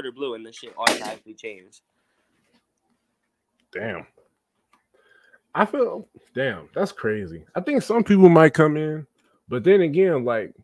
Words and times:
Twitter 0.00 0.12
blue 0.12 0.34
and 0.34 0.46
the 0.46 0.52
shit 0.52 0.72
automatically 0.78 1.34
changed. 1.34 1.82
Damn. 3.70 4.06
I 5.54 5.66
feel 5.66 6.08
damn, 6.34 6.70
that's 6.74 6.92
crazy. 6.92 7.44
I 7.54 7.60
think 7.60 7.82
some 7.82 8.02
people 8.02 8.30
might 8.30 8.54
come 8.54 8.78
in, 8.78 9.06
but 9.48 9.62
then 9.62 9.82
again, 9.82 10.24
like 10.24 10.54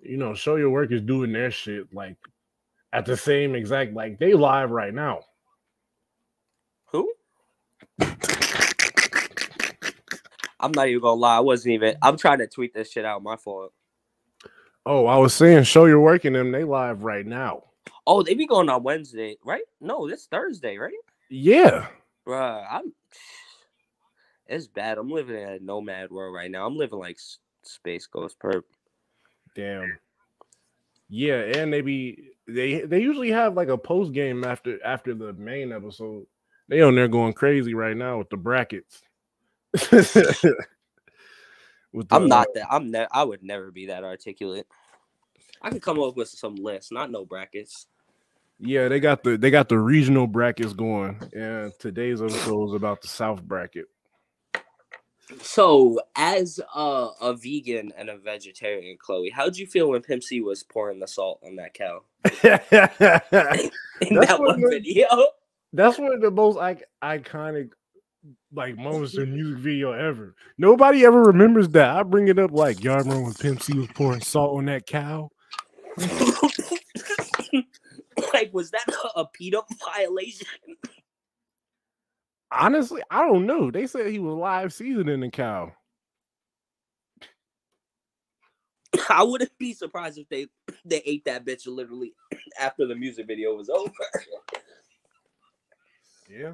you 0.00 0.16
know, 0.16 0.34
show 0.34 0.56
your 0.56 0.70
work 0.70 0.90
is 0.90 1.02
doing 1.02 1.32
their 1.32 1.52
shit 1.52 1.94
like 1.94 2.16
at 2.92 3.06
the 3.06 3.16
same 3.16 3.54
exact 3.54 3.94
like 3.94 4.18
they 4.18 4.32
live 4.32 4.70
right 4.72 4.92
now. 4.92 5.20
Who? 6.86 7.12
I'm 10.58 10.72
not 10.74 10.88
even 10.88 11.02
gonna 11.02 11.20
lie. 11.20 11.36
I 11.36 11.40
wasn't 11.40 11.74
even. 11.74 11.94
I'm 12.02 12.16
trying 12.16 12.38
to 12.38 12.48
tweet 12.48 12.74
this 12.74 12.90
shit 12.90 13.04
out. 13.04 13.22
My 13.22 13.36
fault. 13.36 13.72
Oh, 14.84 15.06
I 15.06 15.18
was 15.18 15.34
saying, 15.34 15.64
show 15.64 15.84
your 15.84 16.00
work 16.00 16.24
in 16.24 16.32
them. 16.32 16.50
They 16.50 16.64
live 16.64 17.04
right 17.04 17.24
now. 17.24 17.64
Oh, 18.06 18.22
they 18.22 18.34
be 18.34 18.46
going 18.46 18.68
on 18.68 18.82
Wednesday, 18.82 19.36
right? 19.44 19.62
No, 19.80 20.08
this 20.08 20.26
Thursday, 20.26 20.78
right? 20.78 20.92
Yeah, 21.28 21.86
Bruh, 22.26 22.66
I'm. 22.70 22.92
It's 24.46 24.66
bad. 24.66 24.98
I'm 24.98 25.10
living 25.10 25.40
in 25.40 25.48
a 25.48 25.58
nomad 25.60 26.10
world 26.10 26.34
right 26.34 26.50
now. 26.50 26.66
I'm 26.66 26.76
living 26.76 26.98
like 26.98 27.18
Space 27.62 28.06
Ghost 28.06 28.38
Purrp. 28.38 28.62
damn. 29.54 29.98
Yeah, 31.08 31.42
and 31.56 31.72
they 31.72 31.80
be 31.80 32.30
they 32.46 32.82
they 32.82 33.00
usually 33.00 33.30
have 33.30 33.54
like 33.54 33.68
a 33.68 33.78
post 33.78 34.12
game 34.12 34.44
after 34.44 34.84
after 34.84 35.14
the 35.14 35.32
main 35.32 35.72
episode. 35.72 36.26
They 36.68 36.82
on 36.82 36.94
there 36.94 37.08
going 37.08 37.32
crazy 37.32 37.74
right 37.74 37.96
now 37.96 38.18
with 38.18 38.30
the 38.30 38.36
brackets. 38.36 39.02
with 41.92 42.06
I'm 42.10 42.28
not 42.28 42.46
that. 42.54 42.66
I'm. 42.70 42.92
Ne- 42.92 43.08
I 43.10 43.24
would 43.24 43.42
never 43.42 43.72
be 43.72 43.86
that 43.86 44.04
articulate. 44.04 44.68
I 45.62 45.70
could 45.70 45.82
come 45.82 46.00
up 46.00 46.16
with 46.16 46.28
some 46.28 46.56
lists, 46.56 46.90
not 46.90 47.10
no 47.10 47.24
brackets. 47.24 47.86
Yeah, 48.58 48.88
they 48.88 49.00
got 49.00 49.22
the 49.22 49.38
they 49.38 49.50
got 49.50 49.68
the 49.68 49.78
regional 49.78 50.26
brackets 50.26 50.74
going, 50.74 51.18
and 51.32 51.72
today's 51.78 52.20
episode 52.20 52.68
is 52.68 52.74
about 52.74 53.00
the 53.00 53.08
South 53.08 53.42
bracket. 53.42 53.86
So, 55.42 56.00
as 56.16 56.60
a, 56.74 57.08
a 57.20 57.34
vegan 57.34 57.92
and 57.96 58.10
a 58.10 58.18
vegetarian, 58.18 58.98
Chloe, 58.98 59.30
how'd 59.30 59.56
you 59.56 59.66
feel 59.66 59.88
when 59.90 60.02
Pimp 60.02 60.22
C 60.22 60.40
was 60.40 60.62
pouring 60.62 60.98
the 60.98 61.06
salt 61.06 61.40
on 61.44 61.56
that 61.56 61.72
cow 61.72 62.02
in 62.24 62.30
that 64.16 64.36
one 64.38 64.60
made- 64.60 64.70
video? 64.70 65.06
That's 65.72 65.98
one 65.98 66.12
of 66.12 66.20
the 66.20 66.32
most 66.32 66.56
like 66.56 66.84
iconic 67.02 67.70
like 68.52 68.76
moments 68.76 69.16
in 69.16 69.32
music 69.32 69.58
video 69.58 69.92
ever. 69.92 70.34
Nobody 70.58 71.04
ever 71.04 71.22
remembers 71.22 71.68
that. 71.70 71.96
I 71.96 72.02
bring 72.02 72.28
it 72.28 72.38
up 72.38 72.50
like 72.50 72.82
y'all 72.82 72.98
remember 72.98 73.22
when 73.22 73.34
Pimp 73.34 73.62
C 73.62 73.78
was 73.78 73.86
pouring 73.94 74.20
salt 74.20 74.58
on 74.58 74.66
that 74.66 74.86
cow? 74.86 75.30
like, 78.32 78.52
was 78.52 78.70
that 78.70 78.88
a, 78.88 79.20
a 79.20 79.26
PETA 79.26 79.62
violation? 79.84 80.46
Honestly, 82.52 83.02
I 83.10 83.26
don't 83.26 83.46
know. 83.46 83.70
They 83.70 83.86
said 83.86 84.08
he 84.08 84.18
was 84.18 84.34
live 84.34 84.72
seasoning 84.72 85.20
the 85.20 85.30
cow. 85.30 85.72
I 89.08 89.22
wouldn't 89.22 89.56
be 89.58 89.72
surprised 89.72 90.18
if 90.18 90.28
they 90.28 90.46
they 90.84 91.02
ate 91.06 91.24
that 91.26 91.44
bitch 91.44 91.66
literally 91.66 92.14
after 92.60 92.86
the 92.86 92.94
music 92.94 93.26
video 93.26 93.54
was 93.54 93.68
over. 93.68 93.92
Yeah. 96.32 96.52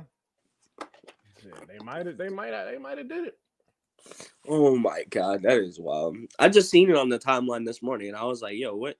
They 1.68 1.78
might 1.84 2.06
have 2.06 2.16
they 2.16 2.30
might 2.30 2.54
have 2.54 2.70
they 2.70 2.78
might 2.78 2.96
have 2.96 3.10
did 3.10 3.26
it. 3.26 3.38
Oh 4.48 4.76
my 4.76 5.04
god, 5.10 5.42
that 5.42 5.58
is 5.58 5.78
wild. 5.78 6.16
I 6.38 6.48
just 6.48 6.70
seen 6.70 6.88
it 6.88 6.96
on 6.96 7.10
the 7.10 7.18
timeline 7.18 7.66
this 7.66 7.82
morning 7.82 8.08
and 8.08 8.16
I 8.16 8.24
was 8.24 8.40
like, 8.40 8.56
yo, 8.56 8.74
what? 8.74 8.96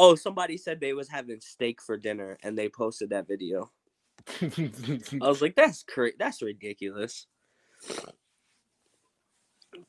Oh, 0.00 0.14
somebody 0.14 0.56
said 0.56 0.78
they 0.80 0.92
was 0.92 1.08
having 1.08 1.40
steak 1.40 1.82
for 1.82 1.96
dinner 1.96 2.38
and 2.44 2.56
they 2.56 2.68
posted 2.68 3.10
that 3.10 3.26
video. 3.26 3.72
I 4.40 5.26
was 5.26 5.42
like, 5.42 5.56
that's 5.56 5.82
cra- 5.82 6.16
that's 6.16 6.40
ridiculous. 6.40 7.26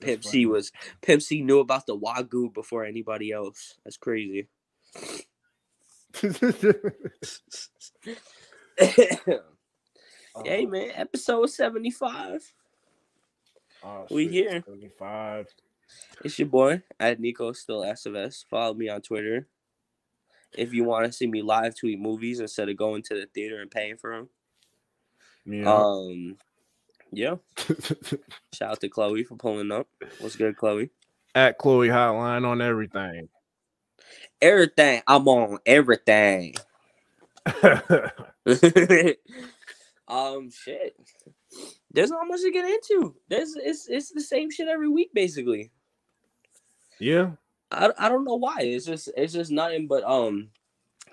Pimp 0.01 0.23
C 0.23 0.47
was 0.47 0.71
Pimp 1.03 1.21
C 1.21 1.43
knew 1.43 1.59
about 1.59 1.85
the 1.85 1.95
Wagyu 1.95 2.51
before 2.51 2.85
anybody 2.85 3.31
else. 3.31 3.75
That's 3.83 3.97
crazy. 3.97 4.47
hey 8.79 9.19
uh, 10.35 10.67
man, 10.67 10.91
episode 10.95 11.51
75. 11.51 12.51
Oh, 13.83 14.07
We 14.09 14.23
shit, 14.23 14.33
here. 14.33 14.63
75. 14.65 15.45
It's 16.25 16.39
your 16.39 16.47
boy 16.47 16.81
at 16.99 17.19
Nico 17.19 17.51
Still 17.53 17.81
SFS. 17.81 18.45
Follow 18.49 18.73
me 18.73 18.89
on 18.89 19.01
Twitter. 19.01 19.47
If 20.57 20.73
you 20.73 20.83
want 20.83 21.05
to 21.05 21.11
see 21.11 21.27
me 21.27 21.41
live 21.41 21.75
tweet 21.75 21.99
movies 21.99 22.39
instead 22.39 22.69
of 22.69 22.77
going 22.77 23.03
to 23.03 23.15
the 23.15 23.27
theater 23.33 23.61
and 23.61 23.69
paying 23.69 23.97
for 23.97 24.15
them. 24.15 24.29
Yeah. 25.45 25.71
Um 25.71 26.37
yeah. 27.11 27.35
Shout 28.53 28.71
out 28.71 28.81
to 28.81 28.89
Chloe 28.89 29.23
for 29.23 29.35
pulling 29.35 29.71
up. 29.71 29.87
What's 30.19 30.35
good, 30.35 30.57
Chloe? 30.57 30.89
At 31.33 31.57
Chloe 31.57 31.87
Hotline 31.89 32.45
on 32.45 32.61
everything. 32.61 33.29
Everything. 34.41 35.01
I'm 35.07 35.27
on 35.27 35.59
everything. 35.65 36.55
um 40.07 40.49
shit. 40.51 40.95
There's 41.91 42.11
not 42.11 42.27
much 42.27 42.41
to 42.41 42.51
get 42.51 42.69
into. 42.69 43.15
There's 43.27 43.55
it's 43.55 43.87
it's 43.89 44.11
the 44.11 44.21
same 44.21 44.51
shit 44.51 44.67
every 44.67 44.89
week 44.89 45.11
basically. 45.13 45.71
yeah. 46.99 47.31
I, 47.71 47.91
I 47.97 48.09
don't 48.09 48.25
know 48.25 48.35
why. 48.35 48.61
It's 48.61 48.85
just 48.85 49.09
it's 49.15 49.33
just 49.33 49.51
nothing 49.51 49.87
but 49.87 50.03
um 50.03 50.49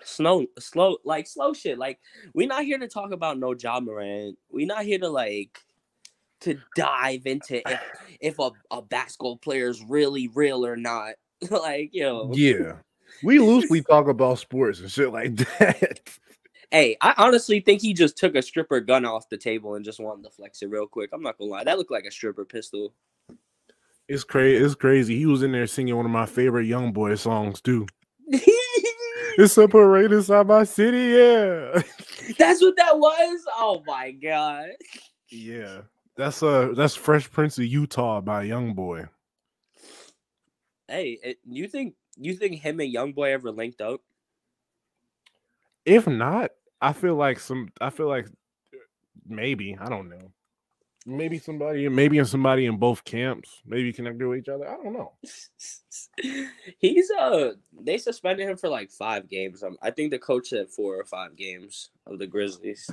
slow 0.03 0.47
slow 0.59 0.99
like 1.05 1.27
slow 1.27 1.53
shit. 1.53 1.79
Like 1.79 1.99
we're 2.35 2.49
not 2.49 2.65
here 2.65 2.79
to 2.79 2.89
talk 2.89 3.13
about 3.13 3.39
no 3.39 3.55
Ja 3.55 3.81
Morant. 3.81 4.39
We're 4.51 4.67
not 4.67 4.85
here 4.85 4.99
to 4.99 5.09
like 5.09 5.59
to 6.41 6.59
dive 6.75 7.27
into 7.27 7.57
if 7.69 7.81
if 8.21 8.39
a, 8.39 8.51
a 8.71 8.83
basketball 8.83 9.37
player 9.37 9.69
is 9.69 9.83
really 9.83 10.29
real 10.29 10.65
or 10.65 10.77
not. 10.77 11.15
like 11.51 11.91
yo. 11.93 12.33
Yeah. 12.33 12.77
We 13.23 13.39
loosely 13.39 13.83
talk 13.83 14.09
about 14.09 14.39
sports 14.39 14.81
and 14.81 14.91
shit 14.91 15.13
like 15.13 15.37
that. 15.59 16.01
Hey, 16.71 16.97
I 17.01 17.15
honestly 17.17 17.61
think 17.61 17.81
he 17.81 17.95
just 17.95 18.19
took 18.19 18.35
a 18.35 18.43
stripper 18.43 18.81
gun 18.81 19.05
off 19.05 19.29
the 19.29 19.37
table 19.37 19.75
and 19.75 19.85
just 19.85 20.01
wanted 20.01 20.25
to 20.25 20.31
flex 20.31 20.61
it 20.63 20.71
real 20.71 20.87
quick. 20.87 21.11
I'm 21.13 21.23
not 21.23 21.39
gonna 21.39 21.51
lie. 21.51 21.65
That 21.65 21.79
looked 21.79 21.93
like 21.93 22.05
a 22.05 22.11
stripper 22.11 22.45
pistol. 22.45 22.93
It's 24.09 24.25
crazy. 24.25 24.65
It's 24.65 24.75
crazy. 24.75 25.19
He 25.19 25.27
was 25.27 25.43
in 25.43 25.53
there 25.53 25.67
singing 25.67 25.97
one 25.97 26.07
of 26.07 26.13
my 26.13 26.27
favorite 26.27 26.67
Young 26.67 26.93
Boy 26.93 27.15
songs 27.17 27.61
too. 27.61 27.87
It's 29.39 29.59
a 29.59 29.69
parade 29.69 30.13
inside 30.13 30.47
my 30.47 30.65
city. 30.65 30.97
Yeah. 31.15 31.83
That's 32.39 32.63
what 32.63 32.75
that 32.77 32.99
was. 32.99 33.45
Oh 33.59 33.83
my 33.87 34.13
god. 34.13 34.71
yeah. 35.29 35.83
That's 36.17 36.43
uh 36.43 36.73
that's 36.75 36.95
Fresh 36.95 37.31
Prince 37.31 37.59
of 37.59 37.67
Utah 37.67 38.23
by 38.23 38.45
Young 38.45 38.73
Boy. 38.73 39.05
Hey, 40.89 41.19
it, 41.23 41.39
you 41.45 41.69
think 41.69 41.95
you 42.17 42.35
think 42.35 42.61
him 42.61 42.81
and 42.81 42.91
Young 42.91 43.13
Boy 43.13 43.33
ever 43.33 43.51
linked 43.51 43.83
up? 43.83 44.01
If 45.85 46.07
not, 46.07 46.53
I 46.81 46.95
feel 46.95 47.17
like 47.17 47.39
some 47.39 47.69
I 47.79 47.91
feel 47.91 48.09
like 48.09 48.27
maybe, 49.29 49.77
I 49.79 49.91
don't 49.91 50.09
know. 50.09 50.33
Maybe 51.09 51.39
somebody 51.39 51.89
maybe 51.89 52.23
somebody 52.25 52.67
in 52.67 52.79
both 52.79 53.05
camps, 53.05 53.63
maybe 53.65 53.93
connected 53.93 54.27
with 54.27 54.41
each 54.41 54.49
other. 54.49 54.69
I 54.69 54.75
don't 54.75 54.93
know. 54.93 55.13
He's 56.79 57.11
uh 57.13 57.53
they 57.81 57.97
suspended 57.97 58.49
him 58.49 58.57
for 58.57 58.69
like 58.69 58.91
five 58.91 59.29
games. 59.29 59.63
Um, 59.63 59.77
I 59.81 59.93
think 59.93 60.11
the 60.11 60.19
coach 60.19 60.49
said 60.49 60.69
four 60.69 60.97
or 60.97 61.05
five 61.05 61.37
games 61.37 61.91
of 62.09 62.19
the 62.19 62.27
Grizzlies. 62.27 62.91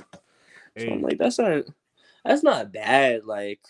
So 0.78 0.86
I'm 0.88 1.02
like, 1.02 1.18
that's 1.18 1.38
not 1.38 1.64
that's 2.24 2.44
not 2.44 2.72
bad. 2.72 3.24
Like, 3.24 3.60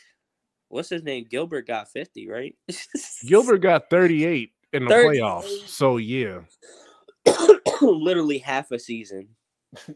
what's 0.69 0.91
his 0.91 1.03
name? 1.03 1.27
Gilbert 1.28 1.66
got 1.66 1.91
50, 1.91 2.28
right? 2.28 2.54
Gilbert 3.27 3.59
got 3.59 3.88
38 3.88 4.53
in 4.75 4.84
the 4.84 4.91
38. 4.91 5.21
playoffs. 5.22 5.69
So 5.69 5.97
yeah. 5.97 6.41
literally 7.81 8.38
half 8.38 8.71
a 8.72 8.78
season. 8.78 9.28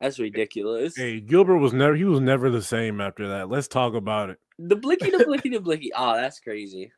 That's 0.00 0.18
ridiculous. 0.18 0.96
Hey, 0.96 1.20
Gilbert 1.20 1.58
was 1.58 1.72
never 1.72 1.94
he 1.94 2.04
was 2.04 2.20
never 2.20 2.50
the 2.50 2.62
same 2.62 3.00
after 3.00 3.28
that. 3.28 3.48
Let's 3.48 3.68
talk 3.68 3.94
about 3.94 4.30
it. 4.30 4.38
The 4.58 4.76
blicky, 4.76 5.10
the 5.10 5.24
blicky, 5.26 5.48
the 5.48 5.60
blicky. 5.60 5.90
Oh, 5.96 6.14
that's 6.14 6.40
crazy. 6.40 6.92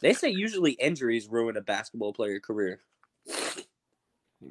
They 0.00 0.12
say 0.12 0.28
usually 0.28 0.72
injuries 0.72 1.28
ruin 1.28 1.56
a 1.56 1.62
basketball 1.62 2.12
player 2.12 2.40
career. 2.40 2.80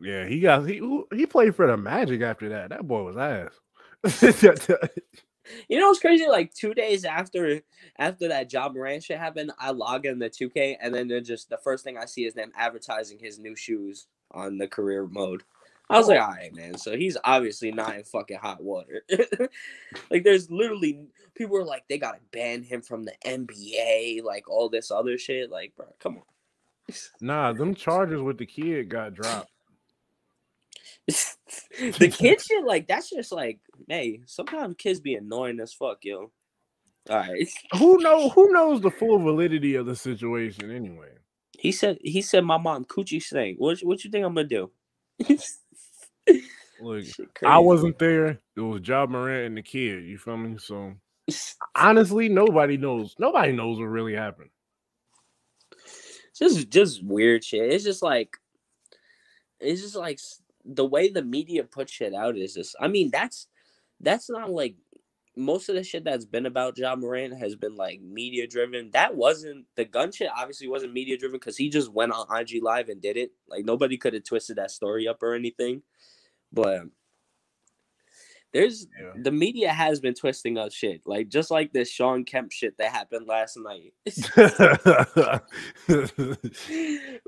Yeah, 0.01 0.25
he 0.25 0.39
got 0.39 0.67
he 0.67 0.81
he 1.13 1.25
played 1.25 1.55
for 1.55 1.67
the 1.67 1.77
Magic 1.77 2.21
after 2.21 2.49
that. 2.49 2.69
That 2.69 2.87
boy 2.87 3.03
was 3.03 3.17
ass. 3.17 3.59
You 5.67 5.79
know 5.79 5.87
what's 5.87 5.99
crazy? 5.99 6.27
Like 6.27 6.53
two 6.53 6.73
days 6.73 7.03
after 7.03 7.61
after 7.97 8.27
that 8.27 8.51
Ja 8.53 8.69
Morant 8.69 9.03
shit 9.03 9.17
happened, 9.17 9.51
I 9.59 9.71
log 9.71 10.05
in 10.05 10.19
the 10.19 10.29
2K 10.29 10.77
and 10.79 10.93
then 10.93 11.07
they're 11.07 11.19
just 11.19 11.49
the 11.49 11.57
first 11.57 11.83
thing 11.83 11.97
I 11.97 12.05
see 12.05 12.25
is 12.25 12.33
them 12.33 12.51
advertising 12.55 13.19
his 13.19 13.39
new 13.39 13.55
shoes 13.55 14.07
on 14.31 14.57
the 14.57 14.67
career 14.67 15.07
mode. 15.07 15.43
I 15.91 15.97
was 15.97 16.07
like, 16.07 16.21
all 16.21 16.29
right, 16.29 16.53
man. 16.55 16.77
So 16.77 16.95
he's 16.95 17.17
obviously 17.23 17.71
not 17.71 17.95
in 17.95 18.03
fucking 18.03 18.37
hot 18.37 18.63
water. 18.63 19.03
like, 20.09 20.23
there's 20.23 20.49
literally 20.49 21.07
people 21.35 21.57
are 21.57 21.65
like, 21.65 21.83
they 21.89 21.97
gotta 21.97 22.19
ban 22.31 22.63
him 22.63 22.81
from 22.81 23.03
the 23.03 23.13
NBA, 23.25 24.23
like 24.23 24.49
all 24.49 24.69
this 24.69 24.91
other 24.91 25.17
shit. 25.17 25.51
Like, 25.51 25.75
bro, 25.75 25.87
come 25.99 26.17
on. 26.17 26.93
nah, 27.19 27.53
them 27.53 27.75
charges 27.75 28.21
with 28.21 28.37
the 28.37 28.45
kid 28.45 28.89
got 28.89 29.13
dropped. 29.13 29.51
the 31.07 32.13
kid 32.13 32.41
shit, 32.41 32.63
like 32.63 32.87
that's 32.87 33.09
just 33.09 33.31
like, 33.31 33.59
hey, 33.87 34.21
sometimes 34.25 34.75
kids 34.77 34.99
be 34.99 35.15
annoying 35.15 35.59
as 35.59 35.73
fuck, 35.73 35.99
yo. 36.03 36.31
All 37.09 37.17
right. 37.17 37.47
Who 37.77 37.97
know 37.97 38.29
who 38.29 38.51
knows 38.51 38.81
the 38.81 38.91
full 38.91 39.17
validity 39.17 39.75
of 39.75 39.87
the 39.87 39.95
situation 39.95 40.69
anyway? 40.69 41.09
He 41.57 41.71
said 41.71 41.97
he 42.01 42.21
said 42.21 42.43
my 42.43 42.57
mom 42.57 42.85
coochie 42.85 43.21
stank. 43.21 43.57
What 43.57 43.79
what 43.79 44.03
you 44.03 44.11
think 44.11 44.25
I'm 44.25 44.35
gonna 44.35 44.47
do? 44.47 44.71
Look, 46.81 47.05
I 47.45 47.59
wasn't 47.59 47.99
there. 47.99 48.39
It 48.55 48.61
was 48.61 48.81
Ja 48.87 49.05
Morant 49.05 49.47
and 49.47 49.57
the 49.57 49.61
kid. 49.61 50.03
You 50.05 50.17
feel 50.17 50.37
me? 50.37 50.57
So 50.57 50.93
honestly, 51.75 52.29
nobody 52.29 52.77
knows. 52.77 53.15
Nobody 53.19 53.51
knows 53.51 53.77
what 53.77 53.85
really 53.85 54.15
happened. 54.15 54.49
just 56.37 56.69
just 56.69 57.03
weird 57.03 57.43
shit. 57.43 57.71
It's 57.71 57.83
just 57.83 58.01
like 58.01 58.37
it's 59.59 59.81
just 59.81 59.95
like 59.95 60.19
the 60.65 60.85
way 60.85 61.09
the 61.09 61.23
media 61.23 61.63
put 61.63 61.89
shit 61.89 62.13
out 62.13 62.37
is 62.37 62.53
just 62.53 62.75
I 62.79 62.87
mean 62.87 63.09
that's 63.11 63.47
that's 63.99 64.29
not 64.29 64.51
like 64.51 64.75
most 65.35 65.69
of 65.69 65.75
the 65.75 65.83
shit 65.83 66.03
that's 66.03 66.25
been 66.25 66.45
about 66.45 66.77
Ja 66.77 66.95
Morant 66.95 67.37
has 67.37 67.55
been 67.55 67.75
like 67.75 68.01
media 68.01 68.47
driven. 68.47 68.91
That 68.91 69.15
wasn't 69.15 69.65
the 69.75 69.85
gun 69.85 70.11
shit 70.11 70.29
obviously 70.35 70.67
wasn't 70.67 70.93
media 70.93 71.17
driven 71.17 71.39
because 71.39 71.57
he 71.57 71.69
just 71.69 71.91
went 71.91 72.11
on 72.11 72.27
IG 72.37 72.61
live 72.61 72.89
and 72.89 73.01
did 73.01 73.17
it. 73.17 73.31
Like 73.47 73.63
nobody 73.65 73.97
could 73.97 74.13
have 74.13 74.23
twisted 74.25 74.57
that 74.57 74.71
story 74.71 75.07
up 75.07 75.23
or 75.23 75.33
anything. 75.33 75.83
But 76.51 76.81
there's 78.53 78.85
Yeah. 78.99 79.13
the 79.23 79.31
media 79.31 79.71
has 79.71 80.01
been 80.01 80.13
twisting 80.13 80.57
up 80.57 80.73
shit. 80.73 81.03
Like 81.05 81.29
just 81.29 81.49
like 81.49 81.71
this 81.71 81.89
Shawn 81.89 82.25
Kemp 82.25 82.51
shit 82.51 82.77
that 82.77 82.91
happened 82.91 83.25
last 83.27 83.55
night. 83.57 83.93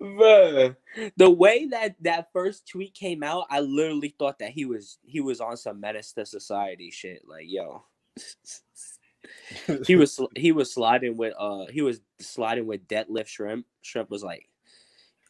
Bruh, 0.01 0.75
the 1.17 1.29
way 1.29 1.67
that 1.67 1.95
that 2.01 2.27
first 2.33 2.67
tweet 2.67 2.93
came 2.93 3.23
out, 3.23 3.45
I 3.49 3.61
literally 3.61 4.13
thought 4.19 4.39
that 4.39 4.51
he 4.51 4.65
was 4.65 4.97
he 5.05 5.21
was 5.21 5.39
on 5.39 5.55
some 5.57 5.79
menace 5.79 6.11
to 6.13 6.25
society 6.25 6.91
shit. 6.91 7.23
Like, 7.27 7.45
yo, 7.47 7.85
he 9.85 9.95
was 9.95 10.19
he 10.35 10.51
was 10.51 10.73
sliding 10.73 11.17
with 11.17 11.33
uh 11.37 11.65
he 11.69 11.81
was 11.81 12.01
sliding 12.19 12.65
with 12.67 12.87
Detlef 12.87 13.25
Schrempf. 13.27 13.65
Schrempf 13.83 14.09
was 14.09 14.23
like, 14.23 14.49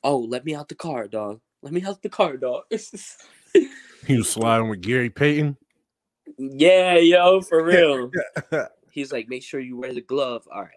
"Oh, 0.03 0.19
let 0.19 0.45
me 0.45 0.55
out 0.55 0.69
the 0.69 0.75
car, 0.75 1.07
dog. 1.07 1.41
Let 1.61 1.73
me 1.73 1.83
out 1.83 2.01
the 2.01 2.09
car, 2.09 2.37
dog." 2.37 2.63
he 4.05 4.17
was 4.17 4.29
sliding 4.29 4.69
with 4.69 4.81
Gary 4.81 5.09
Payton. 5.09 5.57
yeah, 6.37 6.95
yo, 6.97 7.41
for 7.41 7.63
real. 7.65 8.11
He's 8.91 9.11
like, 9.11 9.29
"Make 9.29 9.43
sure 9.43 9.59
you 9.59 9.77
wear 9.77 9.93
the 9.93 10.01
glove." 10.01 10.47
All 10.51 10.63
right. 10.63 10.69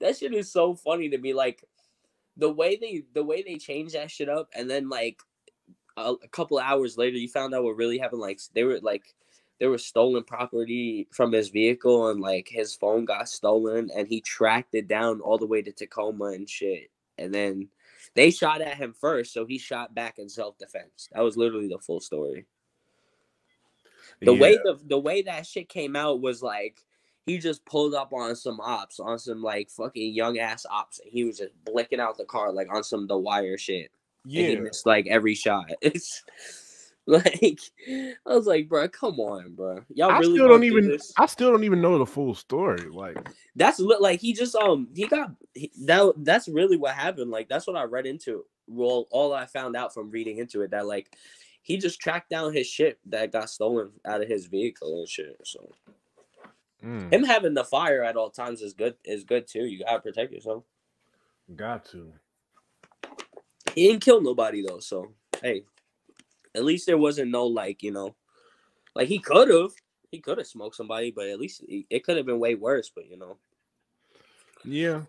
that 0.00 0.16
shit 0.16 0.32
is 0.34 0.52
so 0.52 0.74
funny 0.74 1.08
to 1.08 1.18
me. 1.18 1.32
Like 1.32 1.64
the 2.36 2.50
way 2.52 2.76
they 2.76 3.04
the 3.14 3.24
way 3.24 3.42
they 3.42 3.56
changed 3.56 3.94
that 3.94 4.10
shit 4.10 4.28
up, 4.28 4.48
and 4.54 4.68
then 4.68 4.88
like 4.88 5.20
a, 5.96 6.14
a 6.22 6.28
couple 6.28 6.58
hours 6.58 6.98
later, 6.98 7.16
you 7.16 7.28
found 7.28 7.54
out 7.54 7.64
what 7.64 7.76
really 7.76 7.98
happened. 7.98 8.20
Like 8.20 8.40
they 8.54 8.64
were 8.64 8.80
like 8.80 9.14
there 9.58 9.70
was 9.70 9.84
stolen 9.84 10.24
property 10.24 11.08
from 11.10 11.32
his 11.32 11.48
vehicle, 11.48 12.10
and 12.10 12.20
like 12.20 12.48
his 12.48 12.74
phone 12.74 13.04
got 13.04 13.28
stolen, 13.28 13.90
and 13.94 14.08
he 14.08 14.20
tracked 14.20 14.74
it 14.74 14.88
down 14.88 15.20
all 15.20 15.38
the 15.38 15.46
way 15.46 15.62
to 15.62 15.72
Tacoma 15.72 16.26
and 16.26 16.48
shit. 16.48 16.90
And 17.18 17.32
then 17.32 17.68
they 18.14 18.30
shot 18.30 18.60
at 18.60 18.76
him 18.76 18.92
first, 18.92 19.32
so 19.32 19.46
he 19.46 19.58
shot 19.58 19.94
back 19.94 20.18
in 20.18 20.28
self 20.28 20.58
defense. 20.58 21.08
That 21.12 21.22
was 21.22 21.36
literally 21.36 21.68
the 21.68 21.78
full 21.78 22.00
story. 22.00 22.46
The 24.22 24.34
way 24.34 24.56
the 24.56 24.78
the 24.86 24.98
way 24.98 25.22
that 25.22 25.46
shit 25.46 25.68
came 25.68 25.96
out 25.96 26.20
was 26.20 26.42
like 26.42 26.84
he 27.26 27.38
just 27.38 27.64
pulled 27.66 27.94
up 27.94 28.12
on 28.12 28.36
some 28.36 28.60
ops 28.60 29.00
on 29.00 29.18
some 29.18 29.42
like 29.42 29.68
fucking 29.68 30.14
young 30.14 30.38
ass 30.38 30.64
ops 30.70 31.00
and 31.00 31.10
he 31.12 31.24
was 31.24 31.38
just 31.38 31.52
blicking 31.64 31.98
out 31.98 32.16
the 32.16 32.24
car 32.24 32.52
like 32.52 32.68
on 32.72 32.84
some 32.84 33.06
the 33.06 33.18
wire 33.18 33.58
shit. 33.58 33.90
And 34.24 34.32
he 34.32 34.56
missed 34.56 34.86
like 34.86 35.06
every 35.06 35.34
shot. 35.34 35.70
It's 35.82 36.22
like 37.30 37.60
i 38.26 38.34
was 38.34 38.46
like 38.46 38.68
bro 38.68 38.88
come 38.88 39.20
on 39.20 39.54
bro 39.54 39.80
y'all 39.94 40.10
I 40.10 40.18
really 40.18 40.34
still 40.34 40.48
don't 40.48 40.60
do 40.60 40.66
even. 40.66 40.88
this? 40.88 41.12
I 41.16 41.26
still 41.26 41.52
don't 41.52 41.62
even 41.62 41.80
know 41.80 41.98
the 41.98 42.06
full 42.06 42.34
story. 42.34 42.88
Like, 42.88 43.16
that's 43.54 43.78
li- 43.78 43.96
like 44.00 44.20
he 44.20 44.32
just 44.32 44.56
um 44.56 44.88
he 44.94 45.06
got 45.06 45.30
he, 45.54 45.70
that 45.84 46.12
that's 46.18 46.48
really 46.48 46.76
what 46.76 46.94
happened 46.94 47.30
like 47.30 47.48
that's 47.48 47.66
what 47.66 47.76
i 47.76 47.84
read 47.84 48.06
into 48.06 48.44
well 48.66 49.06
all 49.10 49.32
i 49.32 49.46
found 49.46 49.76
out 49.76 49.94
from 49.94 50.10
reading 50.10 50.38
into 50.38 50.62
it 50.62 50.72
that 50.72 50.86
like 50.86 51.16
he 51.62 51.76
just 51.78 52.00
tracked 52.00 52.30
down 52.30 52.52
his 52.52 52.66
shit 52.66 52.98
that 53.06 53.32
got 53.32 53.50
stolen 53.50 53.90
out 54.04 54.22
of 54.22 54.28
his 54.28 54.46
vehicle 54.46 54.98
and 54.98 55.08
shit 55.08 55.36
so 55.44 55.68
mm, 56.84 57.12
him 57.12 57.24
having 57.24 57.54
the 57.54 57.64
fire 57.64 58.02
at 58.04 58.16
all 58.16 58.30
times 58.30 58.62
is 58.62 58.72
good 58.72 58.94
is 59.04 59.24
good 59.24 59.46
too. 59.46 59.64
You 59.64 59.84
gotta 59.84 60.00
protect 60.00 60.32
yourself. 60.32 60.64
got 61.54 61.84
to. 61.86 62.12
He 63.74 63.88
didn't 63.88 64.02
kill 64.04 64.20
nobody 64.20 64.64
though, 64.66 64.78
so 64.80 65.12
hey, 65.42 65.64
at 66.56 66.64
least 66.64 66.86
there 66.86 66.98
wasn't 66.98 67.30
no 67.30 67.46
like 67.46 67.82
you 67.82 67.92
know, 67.92 68.16
like 68.94 69.08
he 69.08 69.18
could 69.18 69.50
have 69.50 69.72
he 70.10 70.20
could 70.20 70.38
have 70.38 70.46
smoked 70.46 70.76
somebody, 70.76 71.10
but 71.10 71.26
at 71.26 71.38
least 71.38 71.62
it, 71.68 71.86
it 71.90 72.04
could 72.04 72.16
have 72.16 72.26
been 72.26 72.38
way 72.40 72.54
worse. 72.54 72.90
But 72.94 73.08
you 73.08 73.18
know, 73.18 73.36
Yeah, 74.64 75.02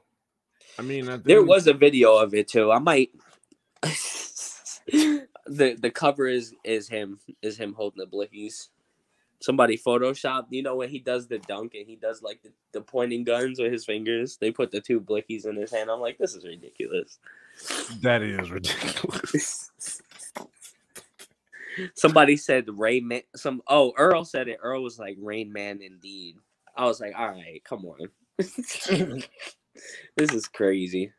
I 0.77 0.81
mean, 0.81 1.09
I 1.09 1.17
there 1.17 1.43
was 1.43 1.67
a 1.67 1.73
video 1.73 2.17
of 2.17 2.33
it 2.33 2.47
too. 2.47 2.71
I 2.71 2.79
might. 2.79 3.11
the 5.47 5.77
the 5.79 5.91
cover 5.91 6.27
is 6.27 6.53
is 6.63 6.87
him 6.87 7.19
is 7.41 7.57
him 7.57 7.73
holding 7.73 7.99
the 7.99 8.07
blickies. 8.07 8.67
Somebody 9.39 9.77
photoshopped, 9.77 10.47
you 10.49 10.63
know, 10.63 10.77
when 10.77 10.89
he 10.89 10.97
does 10.97 11.27
the 11.27 11.37
dunk 11.37 11.75
and 11.75 11.85
he 11.85 11.95
does 11.95 12.23
like 12.23 12.41
the, 12.41 12.51
the 12.71 12.81
pointing 12.81 13.23
guns 13.23 13.59
with 13.59 13.71
his 13.71 13.85
fingers. 13.85 14.37
They 14.37 14.49
put 14.49 14.71
the 14.71 14.81
two 14.81 14.99
blickies 14.99 15.45
in 15.45 15.55
his 15.55 15.71
hand. 15.71 15.91
I'm 15.91 15.99
like, 15.99 16.17
this 16.17 16.33
is 16.33 16.43
ridiculous. 16.43 17.19
that 18.01 18.23
is 18.23 18.49
ridiculous. 18.49 20.01
Somebody 21.95 22.37
said 22.37 22.65
Reign 22.69 23.07
Man. 23.07 23.21
Some 23.35 23.61
oh 23.67 23.93
Earl 23.97 24.25
said 24.25 24.47
it. 24.47 24.59
Earl 24.61 24.83
was 24.83 24.99
like 24.99 25.17
Reign 25.19 25.51
Man 25.51 25.81
indeed. 25.81 26.35
I 26.75 26.85
was 26.85 26.99
like, 26.99 27.13
all 27.17 27.29
right, 27.29 27.61
come 27.63 27.85
on. 27.85 28.09
this 28.37 30.33
is 30.33 30.47
crazy. 30.47 31.11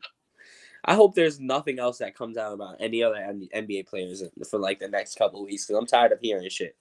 I 0.84 0.94
hope 0.94 1.14
there's 1.14 1.40
nothing 1.40 1.78
else 1.78 1.98
that 1.98 2.16
comes 2.16 2.36
out 2.36 2.54
about 2.54 2.76
any 2.80 3.02
other 3.02 3.16
NBA 3.16 3.88
players 3.88 4.22
for 4.48 4.58
like 4.58 4.78
the 4.78 4.88
next 4.88 5.16
couple 5.16 5.40
of 5.40 5.46
weeks 5.46 5.66
because 5.66 5.78
I'm 5.78 5.86
tired 5.86 6.12
of 6.12 6.20
hearing 6.20 6.48
shit. 6.48 6.76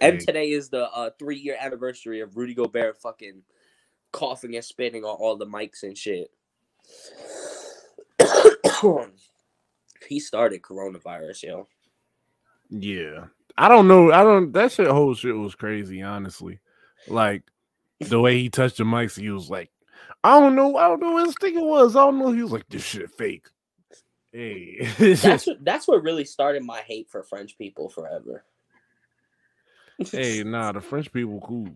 And 0.00 0.20
today 0.20 0.50
is 0.50 0.68
the 0.68 0.90
uh, 0.90 1.10
three 1.18 1.38
year 1.38 1.56
anniversary 1.58 2.20
of 2.20 2.36
Rudy 2.36 2.54
Gobert 2.54 3.00
fucking 3.00 3.42
coughing 4.12 4.54
and 4.54 4.64
spitting 4.64 5.04
on 5.04 5.16
all 5.16 5.36
the 5.36 5.46
mics 5.46 5.82
and 5.82 5.96
shit. 5.96 6.30
he 10.08 10.20
started 10.20 10.62
coronavirus, 10.62 11.42
yo. 11.42 11.68
Yeah. 12.80 13.26
I 13.56 13.68
don't 13.68 13.86
know. 13.86 14.10
I 14.10 14.22
don't 14.24 14.52
that 14.52 14.72
shit 14.72 14.88
whole 14.88 15.14
shit 15.14 15.36
was 15.36 15.54
crazy, 15.54 16.02
honestly. 16.02 16.58
Like 17.06 17.44
the 18.00 18.20
way 18.20 18.38
he 18.38 18.48
touched 18.48 18.78
the 18.78 18.84
mics, 18.84 19.18
he 19.18 19.30
was 19.30 19.48
like, 19.48 19.70
I 20.24 20.40
don't 20.40 20.56
know, 20.56 20.76
I 20.76 20.88
don't 20.88 21.00
know 21.00 21.12
what 21.12 21.26
his 21.26 21.36
thing 21.40 21.60
was. 21.64 21.94
I 21.94 22.00
don't 22.00 22.18
know. 22.18 22.32
He 22.32 22.42
was 22.42 22.52
like, 22.52 22.68
this 22.68 22.84
shit 22.84 23.10
fake. 23.12 23.46
Hey. 24.32 24.88
That's 24.98 25.46
what, 25.46 25.64
that's 25.64 25.86
what 25.86 26.02
really 26.02 26.24
started 26.24 26.64
my 26.64 26.80
hate 26.80 27.08
for 27.08 27.22
French 27.22 27.56
people 27.56 27.88
forever. 27.88 28.44
hey, 30.10 30.42
nah, 30.46 30.72
the 30.72 30.80
French 30.80 31.12
people 31.12 31.40
cool. 31.40 31.68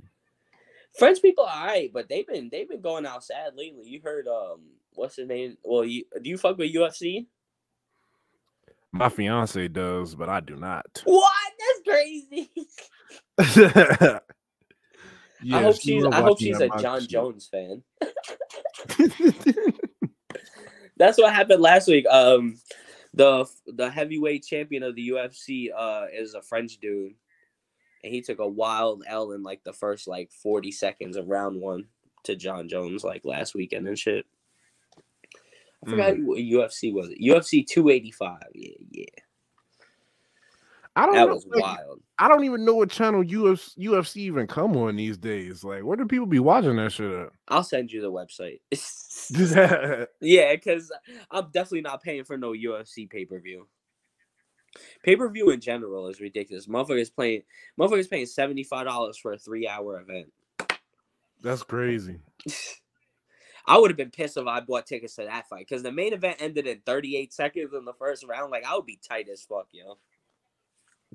French 0.99 1.23
people 1.23 1.45
are 1.45 1.61
alright, 1.61 1.93
but 1.93 2.09
they've 2.09 2.27
been 2.27 2.49
they've 2.51 2.69
been 2.69 2.81
going 2.81 3.07
out 3.07 3.23
sad 3.23 3.55
lately. 3.55 3.87
You 3.87 4.01
heard 4.03 4.27
um 4.27 4.63
what's 4.95 5.15
his 5.15 5.29
name? 5.29 5.57
Well, 5.63 5.85
you 5.85 6.05
do 6.21 6.29
you 6.29 6.37
fuck 6.37 6.59
with 6.59 6.75
UFC? 6.75 7.27
My 8.93 9.09
fiance 9.09 9.69
does, 9.69 10.15
but 10.15 10.29
I 10.29 10.41
do 10.41 10.57
not. 10.57 11.03
What? 11.05 11.33
That's 11.59 11.81
crazy. 11.87 12.51
I 15.53 15.63
hope 15.63 15.81
she's 15.81 16.05
I 16.05 16.21
hope 16.21 16.41
she's 16.41 16.61
a 16.61 16.69
John 16.81 17.01
shit. 17.01 17.11
Jones 17.11 17.49
fan. 17.51 17.83
That's 20.97 21.19
what 21.19 21.33
happened 21.33 21.63
last 21.63 21.87
week. 21.87 22.07
Um, 22.07 22.59
the 23.15 23.47
the 23.67 23.91
heavyweight 23.91 24.45
champion 24.45 24.83
of 24.83 24.97
the 24.97 25.11
UFC 25.11 25.69
uh 25.75 26.07
is 26.13 26.35
a 26.35 26.43
French 26.43 26.79
dude, 26.79 27.15
and 28.03 28.13
he 28.13 28.21
took 28.21 28.41
a 28.41 28.49
wild 28.49 29.05
L 29.07 29.33
in 29.33 29.43
like 29.43 29.63
the 29.65 29.73
first 29.73 30.09
like 30.09 30.33
forty 30.33 30.73
seconds 30.73 31.17
of 31.17 31.29
round 31.29 31.61
one 31.61 31.85
to 32.25 32.35
Jon 32.35 32.69
Jones 32.69 33.05
like 33.05 33.25
last 33.25 33.55
weekend 33.55 33.87
and 33.87 33.99
shit. 33.99 34.27
I 35.87 35.91
forgot 35.91 36.15
Mm. 36.15 36.25
what 36.25 36.39
UFC 36.39 36.93
was. 36.93 37.09
It 37.11 37.21
UFC 37.21 37.67
two 37.67 37.89
eighty 37.89 38.11
five. 38.11 38.43
Yeah, 38.55 38.75
yeah, 38.91 39.05
I 40.97 41.07
don't 41.07 41.15
that 41.15 41.27
know. 41.29 41.35
was 41.35 41.47
like, 41.47 41.63
wild. 41.63 42.03
I 42.19 42.27
don't 42.29 42.45
even 42.45 42.65
know 42.65 42.75
what 42.75 42.91
channel 42.91 43.23
UFC, 43.23 43.79
UFC 43.79 44.17
even 44.23 44.49
come 44.49 44.77
on 44.77 44.97
these 44.97 45.17
days. 45.17 45.63
Like, 45.63 45.85
where 45.85 45.97
do 45.97 46.05
people 46.05 46.27
be 46.27 46.41
watching 46.41 46.75
that 46.77 46.91
shit 46.93 47.13
at? 47.13 47.29
I'll 47.47 47.63
send 47.63 47.93
you 47.93 48.01
the 48.01 48.11
website. 48.11 48.61
Yeah, 50.21 50.55
because 50.55 50.91
I'm 51.31 51.51
definitely 51.53 51.83
not 51.83 52.03
paying 52.03 52.25
for 52.25 52.37
no 52.37 52.53
UFC 52.53 53.09
pay 53.09 53.25
per 53.25 53.39
view. 53.39 53.69
Pay 55.05 55.17
per 55.17 55.29
view 55.31 55.51
in 55.51 55.61
general 55.61 56.09
is 56.09 56.21
ridiculous. 56.21 56.67
Motherfuckers 56.67 57.15
playing, 57.15 57.43
motherfuckers 57.79 58.11
paying 58.11 58.27
seventy 58.27 58.65
five 58.65 58.87
dollars 58.87 59.17
for 59.17 59.33
a 59.33 59.39
three 59.39 59.69
hour 59.69 60.01
event. 60.01 60.33
That's 61.41 61.63
crazy. 61.63 62.19
I 63.69 63.79
would 63.79 63.91
have 63.91 63.97
been 63.97 64.11
pissed 64.11 64.37
if 64.37 64.47
I 64.47 64.61
bought 64.61 64.87
tickets 64.87 65.17
to 65.17 65.25
that 65.25 65.49
fight 65.49 65.67
because 65.69 65.83
the 65.83 65.93
main 65.93 66.15
event 66.15 66.39
ended 66.41 66.67
in 66.67 66.81
38 66.87 67.33
seconds 67.33 67.75
in 67.75 67.85
the 67.85 67.93
first 67.93 68.25
round. 68.27 68.51
Like 68.51 68.65
I 68.65 68.75
would 68.75 68.87
be 68.87 68.99
tight 69.07 69.29
as 69.29 69.43
fuck, 69.43 69.69
yo. 69.73 69.99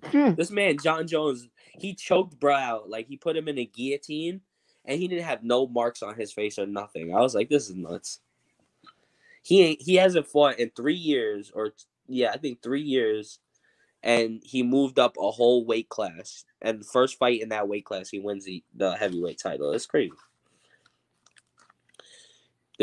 Hmm. 0.03 0.35
This 0.35 0.51
man, 0.51 0.77
Jon 0.77 1.07
Jones, 1.07 1.47
he 1.79 1.93
choked 1.93 2.39
bro 2.39 2.55
out. 2.55 2.89
Like 2.89 3.07
he 3.07 3.17
put 3.17 3.35
him 3.35 3.47
in 3.47 3.57
a 3.57 3.65
guillotine, 3.65 4.41
and 4.85 4.99
he 4.99 5.07
didn't 5.07 5.25
have 5.25 5.43
no 5.43 5.67
marks 5.67 6.03
on 6.03 6.15
his 6.15 6.31
face 6.31 6.59
or 6.59 6.65
nothing. 6.65 7.15
I 7.15 7.21
was 7.21 7.33
like, 7.33 7.49
this 7.49 7.69
is 7.69 7.75
nuts. 7.75 8.19
He 9.41 9.63
ain't. 9.63 9.81
He 9.81 9.95
hasn't 9.95 10.27
fought 10.27 10.59
in 10.59 10.71
three 10.71 10.95
years, 10.95 11.51
or 11.53 11.71
yeah, 12.07 12.31
I 12.31 12.37
think 12.37 12.61
three 12.61 12.81
years, 12.81 13.39
and 14.03 14.41
he 14.43 14.63
moved 14.63 14.99
up 14.99 15.15
a 15.17 15.31
whole 15.31 15.65
weight 15.65 15.89
class. 15.89 16.45
And 16.61 16.81
the 16.81 16.85
first 16.85 17.17
fight 17.17 17.41
in 17.41 17.49
that 17.49 17.67
weight 17.67 17.85
class, 17.85 18.09
he 18.09 18.19
wins 18.19 18.45
the, 18.45 18.63
the 18.75 18.95
heavyweight 18.95 19.39
title. 19.39 19.71
It's 19.71 19.85
crazy. 19.85 20.13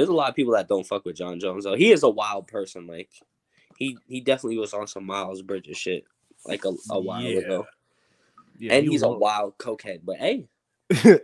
There's 0.00 0.08
a 0.08 0.14
lot 0.14 0.30
of 0.30 0.34
people 0.34 0.54
that 0.54 0.66
don't 0.68 0.86
fuck 0.86 1.04
with 1.04 1.16
Jon 1.16 1.38
Jones 1.38 1.64
though. 1.64 1.74
He 1.74 1.92
is 1.92 2.02
a 2.02 2.08
wild 2.08 2.46
person. 2.46 2.86
Like 2.86 3.10
he 3.76 3.98
he 4.08 4.22
definitely 4.22 4.56
was 4.58 4.72
on 4.72 4.86
some 4.86 5.04
Miles 5.04 5.42
Bridges 5.42 5.76
shit 5.76 6.04
like 6.46 6.64
a, 6.64 6.72
a 6.90 6.98
while 6.98 7.20
Yeah. 7.22 7.40
ago. 7.40 7.66
Yeah, 8.58 8.72
and 8.74 8.84
he 8.86 8.92
he's 8.92 9.02
a 9.02 9.08
wild 9.10 9.58
cokehead. 9.58 10.00
But 10.04 10.16
hey, 10.16 10.48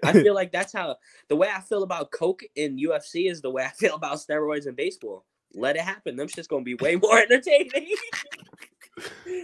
I 0.05 0.13
feel 0.13 0.35
like 0.35 0.53
that's 0.53 0.73
how 0.75 0.97
the 1.29 1.37
way 1.37 1.49
I 1.55 1.61
feel 1.61 1.83
about 1.85 2.11
coke 2.11 2.43
in 2.55 2.77
UFC 2.79 3.31
is 3.31 3.41
the 3.41 3.51
way 3.51 3.65
I 3.65 3.69
feel 3.71 3.95
about 3.95 4.19
steroids 4.19 4.67
in 4.67 4.75
baseball. 4.75 5.25
Let 5.55 5.77
it 5.77 5.83
happen. 5.83 6.17
Them 6.17 6.29
shit's 6.29 6.47
gonna 6.49 6.63
be 6.65 6.75
way 6.75 6.97
more 6.97 7.19
entertaining. 7.31 7.95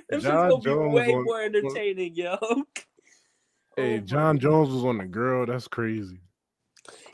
Them 0.08 0.20
shit's 0.20 0.24
gonna 0.24 0.58
be 0.58 0.70
way 0.72 1.12
on- 1.14 1.24
more 1.24 1.40
entertaining, 1.42 2.14
yo. 2.14 2.36
hey, 3.76 3.96
Oh 3.96 4.00
Jon 4.00 4.38
Jones 4.38 4.70
was 4.70 4.84
on 4.84 4.98
the 4.98 5.04
girl. 5.06 5.46
That's 5.46 5.68
crazy. 5.68 6.20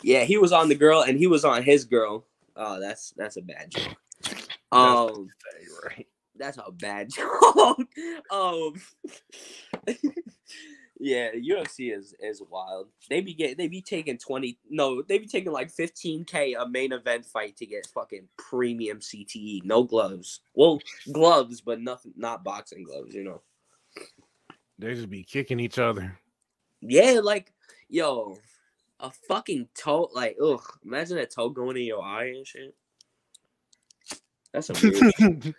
Yeah, 0.02 0.24
he 0.24 0.38
was 0.38 0.52
on 0.52 0.68
the 0.68 0.74
girl 0.74 1.02
and 1.02 1.18
he 1.18 1.26
was 1.26 1.44
on 1.44 1.62
his 1.62 1.84
girl. 1.84 2.24
Oh, 2.56 2.80
that's 2.80 3.12
that's 3.16 3.36
a 3.36 3.42
bad 3.42 3.70
joke. 3.70 3.96
Um, 4.70 5.30
that's 6.36 6.58
a 6.58 6.70
bad 6.70 7.08
joke. 7.14 7.88
um, 8.30 8.74
yeah, 11.00 11.30
UFC 11.32 11.96
is 11.96 12.14
is 12.20 12.42
wild. 12.50 12.88
They 13.08 13.20
be 13.20 13.34
get 13.34 13.56
they 13.56 13.68
be 13.68 13.80
taking 13.80 14.18
twenty. 14.18 14.58
No, 14.68 15.02
they 15.02 15.18
be 15.18 15.26
taking 15.26 15.52
like 15.52 15.70
fifteen 15.70 16.24
k 16.24 16.54
a 16.54 16.68
main 16.68 16.92
event 16.92 17.24
fight 17.24 17.56
to 17.56 17.66
get 17.66 17.86
fucking 17.86 18.28
premium 18.36 18.98
CTE. 18.98 19.64
No 19.64 19.84
gloves. 19.84 20.40
Well, 20.54 20.80
gloves, 21.12 21.60
but 21.60 21.80
nothing. 21.80 22.12
Not 22.16 22.44
boxing 22.44 22.84
gloves. 22.84 23.14
You 23.14 23.24
know. 23.24 23.42
They 24.78 24.94
just 24.94 25.10
be 25.10 25.24
kicking 25.24 25.60
each 25.60 25.78
other. 25.78 26.18
Yeah, 26.80 27.20
like 27.22 27.52
yo, 27.88 28.38
a 29.00 29.10
fucking 29.10 29.68
toe. 29.74 30.08
Like, 30.12 30.36
ugh. 30.42 30.62
Imagine 30.84 31.18
a 31.18 31.26
toe 31.26 31.50
going 31.50 31.76
in 31.76 31.84
your 31.84 32.02
eye 32.02 32.26
and 32.26 32.46
shit. 32.46 32.74
That's 34.52 34.66
some 34.68 34.76
weird. 34.82 35.14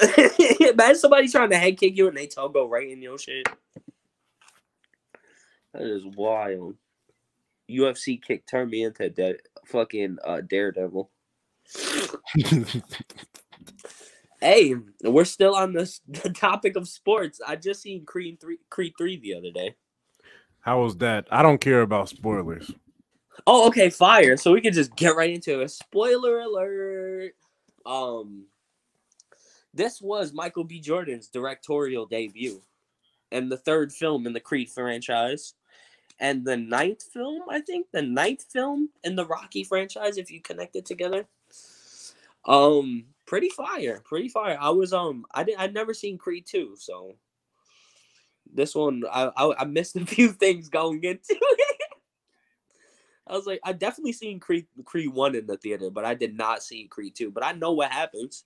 Imagine 0.60 0.96
somebody 0.96 1.28
trying 1.28 1.50
to 1.50 1.56
head 1.56 1.78
kick 1.78 1.96
you 1.96 2.08
and 2.08 2.16
they 2.16 2.26
toe 2.26 2.48
go 2.48 2.68
right 2.68 2.88
in 2.88 3.02
your 3.02 3.18
shit. 3.18 3.48
That 5.72 5.82
is 5.82 6.04
wild. 6.04 6.76
UFC 7.70 8.22
kick 8.22 8.46
turned 8.46 8.70
me 8.70 8.84
into 8.84 9.08
de- 9.08 9.38
fucking 9.66 10.18
uh, 10.24 10.42
Daredevil. 10.42 11.10
Hey, 14.44 14.74
we're 15.02 15.24
still 15.24 15.54
on 15.54 15.72
this 15.72 16.02
the 16.06 16.28
topic 16.28 16.76
of 16.76 16.86
sports. 16.86 17.40
I 17.46 17.56
just 17.56 17.80
seen 17.80 18.04
Creed 18.04 18.42
three, 18.42 18.58
Creed 18.68 18.92
three 18.98 19.18
the 19.18 19.36
other 19.36 19.50
day. 19.50 19.74
How 20.60 20.82
was 20.82 20.98
that? 20.98 21.26
I 21.30 21.42
don't 21.42 21.62
care 21.62 21.80
about 21.80 22.10
spoilers. 22.10 22.70
Oh, 23.46 23.66
okay, 23.68 23.90
fire. 23.90 24.36
So 24.36 24.52
we 24.52 24.60
can 24.60 24.72
just 24.72 24.94
get 24.96 25.16
right 25.16 25.30
into 25.30 25.60
it. 25.60 25.70
Spoiler 25.70 26.40
alert. 26.40 27.32
Um 27.86 28.46
this 29.74 30.00
was 30.00 30.32
Michael 30.32 30.64
B. 30.64 30.80
Jordan's 30.80 31.26
directorial 31.28 32.06
debut 32.06 32.62
and 33.32 33.50
the 33.50 33.56
third 33.56 33.92
film 33.92 34.26
in 34.26 34.32
the 34.32 34.40
Creed 34.40 34.70
franchise. 34.70 35.54
And 36.20 36.44
the 36.44 36.56
ninth 36.56 37.02
film, 37.12 37.42
I 37.50 37.60
think, 37.60 37.88
the 37.90 38.00
ninth 38.00 38.44
film 38.50 38.90
in 39.02 39.16
the 39.16 39.26
Rocky 39.26 39.64
franchise, 39.64 40.16
if 40.16 40.30
you 40.30 40.40
connect 40.40 40.76
it 40.76 40.86
together. 40.86 41.26
Um, 42.46 43.06
pretty 43.26 43.48
fire, 43.48 44.00
pretty 44.04 44.28
fire. 44.28 44.56
I 44.60 44.70
was 44.70 44.92
um 44.92 45.26
I 45.34 45.42
did 45.42 45.56
I'd 45.58 45.74
never 45.74 45.92
seen 45.92 46.16
Creed 46.18 46.46
2, 46.46 46.76
so 46.78 47.16
this 48.52 48.74
one 48.76 49.02
I 49.10 49.30
I, 49.36 49.62
I 49.62 49.64
missed 49.64 49.96
a 49.96 50.06
few 50.06 50.30
things 50.30 50.68
going 50.68 51.02
into 51.02 51.24
it. 51.30 51.73
I 53.26 53.32
was 53.34 53.46
like, 53.46 53.60
I 53.64 53.72
definitely 53.72 54.12
seen 54.12 54.38
Creed 54.38 54.66
Creed 54.84 55.08
one 55.08 55.34
in 55.34 55.46
the 55.46 55.56
theater, 55.56 55.90
but 55.90 56.04
I 56.04 56.14
did 56.14 56.36
not 56.36 56.62
see 56.62 56.86
Creed 56.86 57.14
two. 57.14 57.30
But 57.30 57.44
I 57.44 57.52
know 57.52 57.72
what 57.72 57.90
happens. 57.90 58.44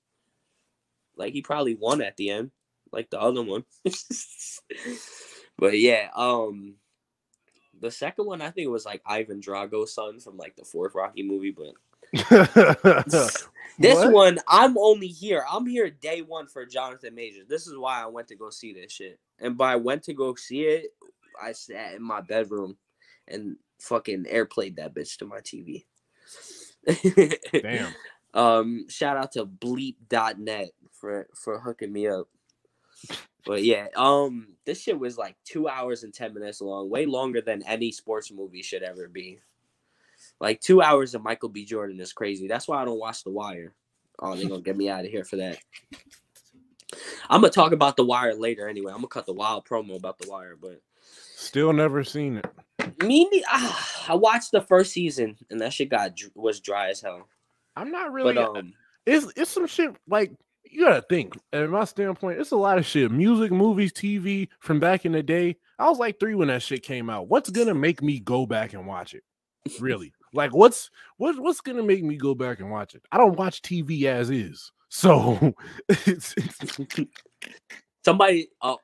Like 1.17 1.33
he 1.33 1.43
probably 1.43 1.75
won 1.75 2.01
at 2.01 2.17
the 2.17 2.31
end, 2.31 2.53
like 2.93 3.11
the 3.11 3.21
other 3.21 3.43
one. 3.43 3.65
but 5.59 5.79
yeah, 5.79 6.11
um, 6.15 6.77
the 7.81 7.91
second 7.91 8.27
one 8.27 8.41
I 8.41 8.51
think 8.51 8.67
it 8.67 8.71
was 8.71 8.87
like 8.87 9.03
Ivan 9.05 9.41
Drago's 9.41 9.95
son 9.95 10.21
from 10.21 10.37
like 10.37 10.55
the 10.57 10.65
fourth 10.65 10.95
Rocky 10.95 11.25
movie. 11.25 11.51
But 11.51 11.75
this 13.79 14.05
What? 14.05 14.13
one, 14.13 14.39
I'm 14.49 14.79
only 14.79 15.09
here. 15.09 15.45
I'm 15.51 15.67
here 15.67 15.91
day 15.91 16.23
one 16.23 16.47
for 16.47 16.65
Jonathan 16.65 17.15
Majors. 17.15 17.49
This 17.49 17.67
is 17.67 17.77
why 17.77 18.03
I 18.03 18.07
went 18.07 18.29
to 18.29 18.37
go 18.37 18.51
see 18.51 18.73
this 18.73 18.93
shit. 18.93 19.19
And 19.41 19.57
by 19.59 19.77
went 19.77 20.05
to 20.05 20.15
go 20.15 20.35
see 20.35 20.63
it, 20.63 20.93
I 21.41 21.53
sat 21.53 21.95
in 21.95 22.03
my 22.03 22.21
bedroom 22.21 22.77
and 23.29 23.57
fucking 23.79 24.25
airplayed 24.25 24.77
that 24.77 24.95
bitch 24.95 25.19
to 25.19 25.27
my 25.27 25.39
TV. 25.39 25.85
Damn. 27.53 27.95
Um, 28.35 28.85
shout 28.91 29.17
out 29.17 29.33
to 29.33 29.47
bleep.net 29.47 30.71
for 30.93 31.29
for 31.35 31.59
hooking 31.59 31.93
me 31.93 32.09
up. 32.09 32.29
But 33.47 33.65
yeah, 33.65 33.87
um, 33.97 34.49
this 34.67 34.83
shit 34.83 34.99
was 34.99 35.17
like 35.17 35.35
two 35.45 35.67
hours 35.67 36.05
and 36.05 36.13
ten 36.13 36.35
minutes 36.35 36.61
long, 36.61 36.91
way 36.91 37.07
longer 37.07 37.41
than 37.41 37.63
any 37.63 37.91
sports 37.91 38.31
movie 38.31 38.63
should 38.63 38.83
ever 38.83 39.09
be. 39.09 39.39
Like 40.41 40.61
two 40.61 40.83
hours 40.83 41.15
of 41.15 41.23
Michael 41.23 41.49
B. 41.49 41.65
Jordan 41.65 41.99
is 42.01 42.13
crazy. 42.13 42.47
That's 42.47 42.69
why 42.69 42.83
I 42.83 42.85
don't 42.85 43.01
watch 43.01 43.25
The 43.25 43.31
Wire. 43.31 43.75
Oh, 44.19 44.37
they're 44.37 44.49
gonna 44.49 44.61
get 44.61 44.77
me 44.77 44.91
out 44.91 45.07
of 45.07 45.11
here 45.11 45.25
for 45.25 45.37
that. 45.37 45.59
I'm 47.31 47.41
gonna 47.41 47.51
talk 47.51 47.73
about 47.73 47.97
The 47.97 48.05
Wire 48.05 48.35
later 48.35 48.69
anyway. 48.69 48.93
I'm 48.93 48.99
gonna 48.99 49.09
cut 49.09 49.27
the 49.27 49.33
wild 49.33 49.65
promo 49.65 49.97
about 49.97 50.19
The 50.19 50.29
Wire, 50.29 50.57
but 50.61 50.83
Still 51.35 51.73
never 51.73 52.03
seen 52.05 52.37
it. 52.37 52.47
Me, 53.03 53.45
ah, 53.49 54.05
I 54.09 54.15
watched 54.15 54.53
the 54.53 54.61
first 54.61 54.93
season 54.93 55.37
and 55.51 55.61
that 55.61 55.73
shit 55.73 55.91
got 55.91 56.13
was 56.35 56.61
dry 56.61 56.89
as 56.91 57.01
hell. 57.01 57.29
I'm 57.77 57.91
not 57.91 58.13
really. 58.13 58.35
But 58.35 58.57
um, 58.57 58.73
it's 59.07 59.33
it's 59.37 59.51
some 59.51 59.67
shit 59.67 59.95
like 60.09 60.33
you 60.65 60.85
gotta 60.85 61.03
think. 61.03 61.39
And 61.53 61.71
my 61.71 61.85
standpoint, 61.85 62.41
it's 62.41 62.51
a 62.51 62.57
lot 62.57 62.79
of 62.79 62.87
shit. 62.87 63.11
Music, 63.11 63.53
movies, 63.53 63.93
TV 63.93 64.49
from 64.61 64.81
back 64.81 65.05
in 65.05 65.13
the 65.13 65.23
day. 65.23 65.57
I 65.79 65.89
was 65.89 65.99
like 65.99 66.19
three 66.19 66.35
when 66.35 66.49
that 66.49 66.63
shit 66.63 66.83
came 66.83 67.09
out. 67.09 67.29
What's 67.29 67.51
gonna 67.51 67.75
make 67.75 68.03
me 68.03 68.19
go 68.21 68.47
back 68.47 68.73
and 68.73 68.87
watch 68.87 69.15
it? 69.15 69.23
Really? 69.81 70.13
like 70.35 70.55
what's 70.55 70.91
what 71.17 71.39
what's 71.39 71.61
gonna 71.61 71.83
make 71.83 72.03
me 72.05 72.17
go 72.17 72.35
back 72.35 72.61
and 72.61 72.71
watch 72.71 72.95
it? 72.95 73.03
I 73.13 73.19
don't 73.19 73.39
watch 73.39 73.63
TV 73.63 74.05
as 74.05 74.31
is. 74.31 74.73
So 74.89 75.55
it's, 75.89 76.35
it's- 76.37 77.07
somebody 78.05 78.49
uh 78.63 78.77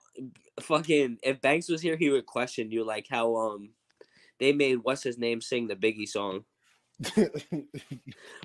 fucking 0.61 1.19
if 1.23 1.41
Banks 1.41 1.69
was 1.69 1.81
here 1.81 1.97
he 1.97 2.11
would 2.11 2.27
question 2.27 2.71
you 2.71 2.85
like 2.85 3.07
how 3.09 3.37
um 3.37 3.71
they 4.41 4.53
made 4.53 4.77
what's 4.83 5.03
his 5.03 5.19
name 5.19 5.41
sing 5.41 5.67
the 5.69 5.77
Biggie 5.77 6.09
song. 6.09 6.45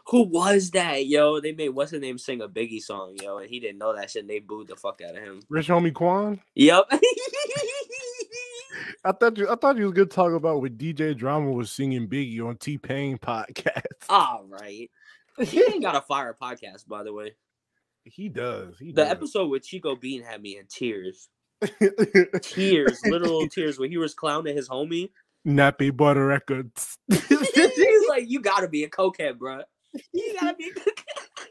Who 0.07 0.23
was 0.23 0.71
that, 0.71 1.05
yo? 1.05 1.39
They 1.39 1.51
made 1.51 1.69
what's 1.69 1.91
his 1.91 2.01
name 2.01 2.17
sing 2.17 2.41
a 2.41 2.47
Biggie 2.49 2.81
song, 2.81 3.15
yo, 3.21 3.37
and 3.37 3.49
he 3.49 3.59
didn't 3.59 3.77
know 3.77 3.95
that 3.95 4.09
shit 4.11 4.21
and 4.23 4.29
they 4.29 4.39
booed 4.39 4.67
the 4.67 4.75
fuck 4.75 5.01
out 5.07 5.15
of 5.15 5.23
him. 5.23 5.41
Rich 5.49 5.67
homie 5.67 5.93
Quan. 5.93 6.41
Yep. 6.55 6.85
I 9.05 9.11
thought 9.13 9.37
you 9.37 9.49
I 9.49 9.55
thought 9.55 9.77
you 9.77 9.85
was 9.85 9.93
gonna 9.93 10.05
talk 10.07 10.33
about 10.33 10.61
what 10.61 10.77
DJ 10.77 11.15
Drama 11.15 11.51
was 11.51 11.71
singing 11.71 12.07
Biggie 12.07 12.45
on 12.45 12.57
T 12.57 12.77
Pain 12.77 13.17
podcast. 13.17 13.83
All 14.09 14.45
right. 14.49 14.89
He 15.39 15.61
ain't 15.61 15.81
got 15.81 15.95
a 15.95 16.01
fire 16.01 16.35
podcast, 16.39 16.87
by 16.87 17.03
the 17.03 17.13
way. 17.13 17.35
He 18.03 18.27
does. 18.29 18.77
He 18.77 18.87
The 18.91 19.03
does. 19.03 19.11
episode 19.11 19.47
with 19.49 19.63
Chico 19.65 19.95
Bean 19.95 20.21
had 20.23 20.41
me 20.41 20.57
in 20.57 20.65
tears. 20.67 21.29
Tears, 22.41 22.99
literal 23.05 23.47
tears, 23.47 23.77
when 23.79 23.89
he 23.91 23.97
was 23.97 24.13
clowning 24.13 24.55
his 24.55 24.67
homie. 24.67 25.11
Nappy 25.49 25.95
Butter 25.95 26.25
Records. 26.25 26.97
He's 27.09 28.09
like, 28.09 28.29
you 28.29 28.39
gotta 28.39 28.67
be 28.67 28.83
a 28.83 28.89
cokehead, 28.89 29.37
bro. 29.37 29.61
You 30.13 30.35
gotta 30.39 30.55
be 30.55 30.69
a 30.69 30.73
cokehead. 30.73 31.03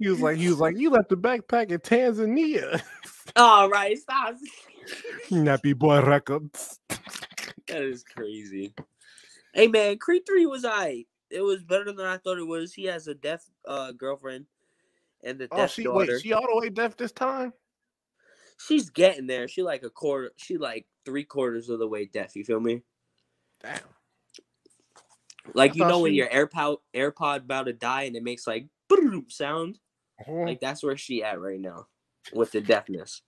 He 0.00 0.08
was 0.08 0.20
like, 0.20 0.36
he 0.36 0.48
was 0.48 0.60
like, 0.60 0.78
you 0.78 0.90
left 0.90 1.08
the 1.08 1.16
backpack 1.16 1.72
in 1.72 1.80
Tanzania. 1.80 2.80
All 3.36 3.68
right, 3.68 3.98
stop. 3.98 4.36
Nappy 5.28 5.76
Boy 5.76 6.00
Records. 6.02 6.78
That 7.66 7.82
is 7.82 8.04
crazy. 8.04 8.72
Hey 9.52 9.66
man, 9.66 9.98
Creed 9.98 10.22
3 10.24 10.46
was 10.46 10.64
I. 10.64 11.04
It 11.30 11.40
was 11.40 11.64
better 11.64 11.86
than 11.92 12.06
I 12.06 12.16
thought 12.18 12.38
it 12.38 12.46
was. 12.46 12.72
He 12.72 12.84
has 12.84 13.08
a 13.08 13.14
deaf 13.14 13.44
uh 13.66 13.90
girlfriend 13.90 14.46
and 15.24 15.36
the 15.40 15.48
Oh, 15.50 15.56
deaf 15.56 15.72
she 15.72 15.82
daughter. 15.82 16.12
wait, 16.12 16.22
she 16.22 16.32
all 16.32 16.46
the 16.46 16.60
way 16.60 16.68
deaf 16.68 16.96
this 16.96 17.10
time. 17.10 17.52
She's 18.68 18.90
getting 18.90 19.26
there. 19.26 19.48
She 19.48 19.64
like 19.64 19.82
a 19.82 19.90
quarter 19.90 20.30
she 20.36 20.58
like 20.58 20.86
three 21.04 21.24
quarters 21.24 21.70
of 21.70 21.80
the 21.80 21.88
way 21.88 22.04
deaf, 22.06 22.36
you 22.36 22.44
feel 22.44 22.60
me? 22.60 22.82
Damn. 23.62 23.80
Like 25.54 25.72
I 25.72 25.74
you 25.74 25.82
thought 25.82 25.88
know 25.88 25.98
when 26.00 26.12
she- 26.12 26.16
your 26.16 26.28
AirPod 26.28 26.78
AirPod 26.94 27.38
about 27.38 27.66
to 27.66 27.72
die 27.72 28.02
and 28.02 28.16
it 28.16 28.22
makes 28.22 28.46
like 28.46 28.66
boom 28.88 29.26
sound. 29.28 29.78
Uh-huh. 30.20 30.44
Like 30.44 30.60
that's 30.60 30.82
where 30.82 30.96
she 30.96 31.22
at 31.22 31.40
right 31.40 31.60
now 31.60 31.86
with 32.32 32.52
the 32.52 32.60
deafness. 32.60 33.22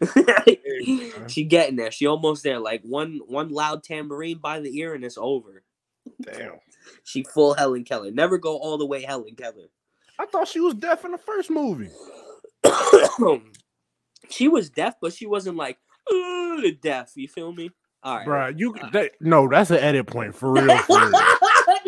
she 1.28 1.44
getting 1.44 1.76
there. 1.76 1.90
She 1.90 2.06
almost 2.06 2.42
there. 2.42 2.58
Like 2.58 2.82
one 2.82 3.20
one 3.26 3.50
loud 3.50 3.84
tambourine 3.84 4.38
by 4.38 4.60
the 4.60 4.76
ear 4.78 4.94
and 4.94 5.04
it's 5.04 5.18
over. 5.18 5.62
Damn. 6.20 6.58
She 7.04 7.22
full 7.22 7.54
Helen 7.54 7.84
Keller. 7.84 8.10
Never 8.10 8.38
go 8.38 8.56
all 8.58 8.76
the 8.78 8.86
way 8.86 9.02
Helen 9.02 9.36
Keller. 9.36 9.68
I 10.18 10.26
thought 10.26 10.48
she 10.48 10.60
was 10.60 10.74
deaf 10.74 11.04
in 11.04 11.12
the 11.12 11.18
first 11.18 11.50
movie. 11.50 11.90
she 14.30 14.48
was 14.48 14.70
deaf, 14.70 14.94
but 15.00 15.12
she 15.12 15.26
wasn't 15.26 15.56
like 15.56 15.78
"Ugh," 16.10 16.64
deaf. 16.80 17.12
You 17.16 17.28
feel 17.28 17.52
me? 17.52 17.70
All 18.04 18.16
right. 18.18 18.26
Bruh, 18.26 18.58
you 18.58 18.76
that, 18.92 19.12
no, 19.20 19.48
that's 19.48 19.70
an 19.70 19.78
edit 19.78 20.06
point 20.06 20.34
for 20.34 20.52
real. 20.52 20.78
For 20.78 20.98
real. 21.10 21.26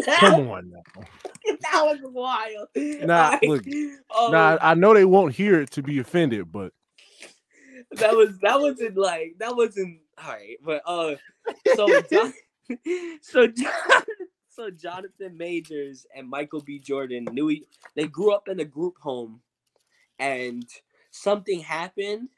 Come 0.19 0.49
on 0.49 0.71
now. 0.71 1.03
that 1.63 1.83
was 1.85 1.99
wild. 2.03 2.69
Nah, 2.77 3.33
Alright. 3.33 3.43
look, 3.45 3.65
Um, 4.17 4.33
Now 4.33 4.59
I 4.61 4.75
know 4.75 4.95
they 4.95 5.05
won't 5.05 5.35
hear 5.35 5.61
it 5.61 5.71
to 5.73 5.83
be 5.83 5.99
offended, 5.99 6.51
but 6.51 6.73
that 7.93 8.15
was 8.17 8.39
that 8.41 8.61
wasn't 8.61 8.97
like 8.97 9.37
that 9.39 9.57
wasn't 9.57 10.01
all 10.23 10.33
right. 10.33 10.57
But 10.65 10.83
uh, 10.87 11.17
so 11.75 12.01
John, 12.11 12.33
so 13.23 13.47
John, 13.47 14.03
so 14.49 14.71
Jonathan 14.71 15.37
Majors 15.37 16.07
and 16.17 16.29
Michael 16.29 16.61
B. 16.63 16.79
Jordan 16.79 17.25
knew 17.33 17.51
e- 17.51 17.67
they 17.95 18.07
grew 18.07 18.33
up 18.33 18.49
in 18.49 18.61
a 18.61 18.65
group 18.65 18.97
home, 18.99 19.41
and 20.19 20.65
something 21.11 21.61
happened. 21.61 22.29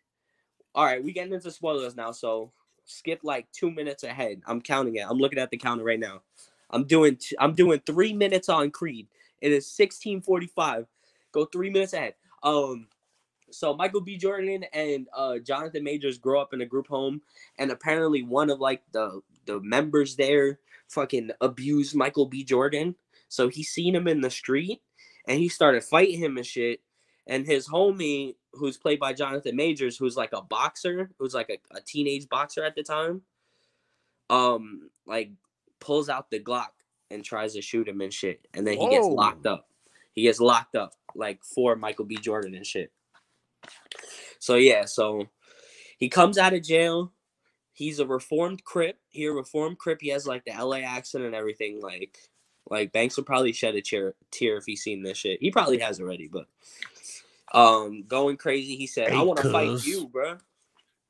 All 0.75 0.85
right, 0.85 1.03
we 1.03 1.13
getting 1.13 1.33
into 1.33 1.51
spoilers 1.51 1.97
now, 1.97 2.13
so 2.13 2.53
skip 2.89 3.21
like 3.23 3.51
two 3.53 3.71
minutes 3.71 4.03
ahead. 4.05 4.41
I'm 4.47 4.61
counting 4.61 4.97
it. 4.97 5.07
I'm 5.09 5.19
looking 5.19 5.39
at 5.39 5.51
the 5.51 5.57
counter 5.57 5.85
right 5.85 6.01
now. 6.01 6.23
I'm 6.71 6.85
doing 6.85 7.17
t- 7.17 7.37
I'm 7.39 7.55
doing 7.55 7.81
three 7.87 8.13
minutes 8.13 8.49
on 8.49 8.71
Creed. 8.71 9.09
It 9.41 9.53
is 9.53 9.65
1645. 9.79 10.87
Go 11.33 11.45
three 11.47 11.71
minutes 11.71 11.93
ahead. 11.93 12.15
Um, 12.43 12.89
so 13.51 13.75
Michael 13.75 14.01
B. 14.01 14.17
Jordan 14.17 14.65
and 14.73 15.09
uh 15.17 15.39
Jonathan 15.39 15.85
Majors 15.85 16.19
grow 16.19 16.41
up 16.41 16.53
in 16.53 16.61
a 16.61 16.67
group 16.67 16.89
home, 16.89 17.23
and 17.59 17.71
apparently 17.71 18.23
one 18.23 18.51
of 18.51 18.61
like 18.61 18.83
the 18.93 19.21
the 19.47 19.61
members 19.61 20.17
there 20.17 20.59
fucking 20.89 21.31
abused 21.41 21.95
Michael 21.95 22.27
B. 22.27 22.45
Jordan. 22.45 22.95
So 23.29 23.49
he 23.49 23.63
seen 23.63 23.95
him 23.95 24.09
in 24.09 24.21
the 24.21 24.31
street, 24.31 24.83
and 25.27 25.39
he 25.39 25.49
started 25.49 25.85
fighting 25.85 26.19
him 26.19 26.37
and 26.37 26.47
shit. 26.47 26.81
And 27.29 27.47
his 27.47 27.69
homie, 27.69 28.37
who's 28.55 28.79
played 28.79 28.99
by 28.99 29.13
Jonathan 29.13 29.55
Majors, 29.55 29.99
who's 29.99 30.17
like 30.17 30.33
a 30.33 30.43
boxer, 30.43 31.11
who's 31.19 31.35
like 31.35 31.51
a, 31.51 31.77
a 31.77 31.81
teenage 31.83 32.29
boxer 32.29 32.65
at 32.65 32.75
the 32.75 32.83
time, 32.83 33.23
um, 34.31 34.91
like 35.07 35.31
pulls 35.79 36.09
out 36.09 36.31
the 36.31 36.41
Glock 36.41 36.69
and 37.11 37.23
tries 37.23 37.55
to 37.55 37.63
shoot 37.63 37.87
him 37.87 38.01
and 38.01 38.13
shit. 38.13 38.47
And 38.55 38.67
then 38.67 38.79
he 38.79 38.89
gets 38.89 39.07
locked 39.07 39.47
up. 39.47 39.69
He 40.13 40.23
gets 40.23 40.41
locked 40.41 40.75
up 40.75 40.95
like 41.15 41.45
for 41.45 41.77
Michael 41.77 42.07
B. 42.07 42.17
Jordan 42.17 42.55
and 42.55 42.67
shit. 42.67 42.93
So 44.39 44.57
yeah, 44.57 44.87
so 44.87 45.29
he 45.99 46.09
comes 46.09 46.39
out 46.39 46.55
of 46.55 46.63
jail. 46.63 47.13
He's 47.73 48.01
a 48.01 48.07
reformed 48.07 48.65
Crip. 48.65 48.99
He 49.09 49.27
a 49.27 49.33
reformed 49.33 49.79
Crip. 49.79 50.01
He 50.01 50.09
has 50.09 50.27
like 50.27 50.45
the 50.45 50.53
LA 50.53 50.79
accent 50.79 51.25
and 51.25 51.35
everything. 51.35 51.81
Like, 51.81 52.19
like 52.71 52.93
Banks 52.93 53.17
would 53.17 53.27
probably 53.27 53.53
shed 53.53 53.75
a 53.75 53.83
tear, 53.83 54.15
tear 54.31 54.57
if 54.57 54.65
he 54.67 54.77
seen 54.77 55.03
this 55.03 55.19
shit. 55.19 55.39
He 55.41 55.51
probably 55.51 55.79
has 55.79 56.01
already, 56.01 56.29
but 56.29 56.47
um, 57.53 58.05
going 58.07 58.37
crazy. 58.37 58.77
He 58.77 58.87
said, 58.87 59.13
"I 59.13 59.23
want 59.23 59.41
to 59.41 59.51
fight 59.51 59.85
you, 59.85 60.09
bruh. 60.09 60.41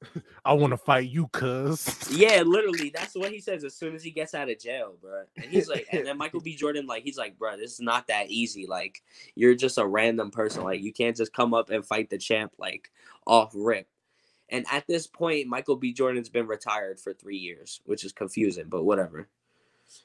I 0.44 0.52
want 0.52 0.72
to 0.72 0.76
fight 0.76 1.08
you, 1.08 1.28
cuz. 1.28 2.08
Yeah, 2.10 2.42
literally. 2.42 2.90
That's 2.90 3.14
what 3.14 3.32
he 3.32 3.40
says 3.40 3.64
as 3.64 3.74
soon 3.74 3.94
as 3.94 4.02
he 4.02 4.10
gets 4.10 4.34
out 4.34 4.48
of 4.48 4.58
jail, 4.58 4.94
bro. 5.00 5.24
And 5.36 5.46
he's 5.46 5.68
like, 5.68 5.86
and 5.92 6.06
then 6.06 6.16
Michael 6.18 6.40
B. 6.40 6.56
Jordan, 6.56 6.86
like, 6.86 7.02
he's 7.02 7.18
like, 7.18 7.38
bro, 7.38 7.56
this 7.56 7.72
is 7.72 7.80
not 7.80 8.06
that 8.08 8.30
easy. 8.30 8.66
Like, 8.66 9.02
you're 9.34 9.54
just 9.54 9.78
a 9.78 9.86
random 9.86 10.30
person. 10.30 10.64
Like, 10.64 10.80
you 10.80 10.92
can't 10.92 11.16
just 11.16 11.32
come 11.32 11.54
up 11.54 11.70
and 11.70 11.84
fight 11.84 12.10
the 12.10 12.18
champ 12.18 12.52
like 12.58 12.90
off 13.26 13.52
rip. 13.54 13.88
And 14.48 14.64
at 14.70 14.86
this 14.86 15.06
point, 15.06 15.46
Michael 15.46 15.76
B. 15.76 15.92
Jordan's 15.92 16.30
been 16.30 16.46
retired 16.46 16.98
for 16.98 17.12
three 17.12 17.36
years, 17.36 17.80
which 17.84 18.04
is 18.04 18.12
confusing, 18.12 18.66
but 18.68 18.84
whatever. 18.84 19.28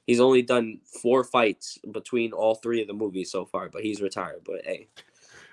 He's 0.06 0.20
only 0.20 0.42
done 0.42 0.80
four 1.02 1.24
fights 1.24 1.78
between 1.92 2.34
all 2.34 2.56
three 2.56 2.82
of 2.82 2.88
the 2.88 2.94
movies 2.94 3.32
so 3.32 3.46
far, 3.46 3.70
but 3.70 3.84
he's 3.84 4.02
retired. 4.02 4.42
But 4.46 4.66
hey, 4.66 4.88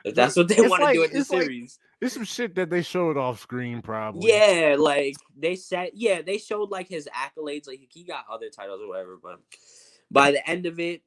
if 0.04 0.14
that's 0.14 0.36
what 0.36 0.48
they 0.48 0.60
want 0.66 0.82
to 0.82 0.92
do 0.92 1.00
like- 1.00 1.10
in 1.10 1.14
the 1.14 1.20
it's 1.20 1.30
like- 1.30 1.42
series. 1.42 1.78
It's 2.00 2.14
some 2.14 2.24
shit 2.24 2.54
that 2.54 2.70
they 2.70 2.80
showed 2.80 3.18
off 3.18 3.40
screen, 3.40 3.82
probably. 3.82 4.30
Yeah, 4.30 4.76
like 4.78 5.16
they 5.36 5.54
said, 5.54 5.90
yeah, 5.92 6.22
they 6.22 6.38
showed 6.38 6.70
like 6.70 6.88
his 6.88 7.06
accolades, 7.14 7.66
like 7.68 7.80
he 7.90 8.04
got 8.04 8.24
other 8.30 8.48
titles 8.48 8.80
or 8.82 8.88
whatever, 8.88 9.18
but 9.22 9.38
by 10.10 10.30
the 10.30 10.48
end 10.48 10.64
of 10.64 10.80
it, 10.80 11.02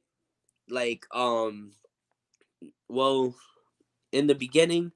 like, 0.68 1.04
um, 1.12 1.72
well, 2.88 3.34
in 4.12 4.28
the 4.28 4.36
beginning, 4.36 4.92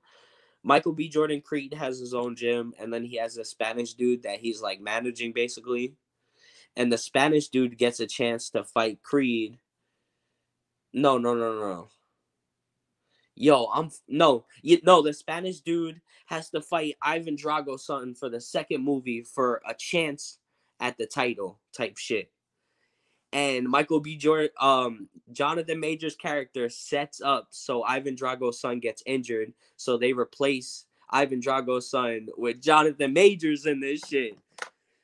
Michael 0.62 0.92
B. 0.92 1.08
Jordan 1.08 1.40
Creed 1.40 1.74
has 1.74 1.98
his 1.98 2.14
own 2.14 2.36
gym, 2.36 2.74
and 2.78 2.92
then 2.92 3.02
he 3.04 3.16
has 3.16 3.36
a 3.36 3.44
Spanish 3.44 3.94
dude 3.94 4.22
that 4.22 4.38
he's 4.38 4.60
like 4.60 4.80
managing 4.80 5.32
basically, 5.32 5.94
and 6.76 6.92
the 6.92 6.98
Spanish 6.98 7.48
dude 7.48 7.76
gets 7.76 7.98
a 7.98 8.06
chance 8.06 8.50
to 8.50 8.62
fight 8.62 9.02
Creed. 9.02 9.58
No, 10.92 11.18
no, 11.18 11.34
no, 11.34 11.54
no, 11.54 11.60
no. 11.60 11.88
Yo, 13.38 13.66
I'm 13.72 13.90
no, 14.08 14.46
you 14.62 14.80
no. 14.82 15.00
The 15.00 15.12
Spanish 15.12 15.60
dude 15.60 16.00
has 16.26 16.50
to 16.50 16.60
fight 16.60 16.96
Ivan 17.00 17.36
Drago's 17.36 17.86
son 17.86 18.14
for 18.14 18.28
the 18.28 18.40
second 18.40 18.82
movie 18.84 19.22
for 19.22 19.62
a 19.64 19.74
chance 19.74 20.38
at 20.80 20.98
the 20.98 21.06
title 21.06 21.60
type 21.72 21.98
shit. 21.98 22.32
And 23.32 23.68
Michael 23.68 24.00
B. 24.00 24.16
Jordan, 24.16 24.50
um, 24.60 25.08
Jonathan 25.30 25.78
Majors' 25.78 26.16
character 26.16 26.68
sets 26.68 27.20
up 27.20 27.46
so 27.50 27.84
Ivan 27.84 28.16
Drago's 28.16 28.58
son 28.58 28.80
gets 28.80 29.04
injured, 29.06 29.52
so 29.76 29.96
they 29.96 30.12
replace 30.12 30.86
Ivan 31.10 31.38
Drago's 31.38 31.88
son 31.88 32.26
with 32.36 32.60
Jonathan 32.60 33.12
Majors 33.12 33.66
in 33.66 33.78
this 33.78 34.00
shit. 34.00 34.36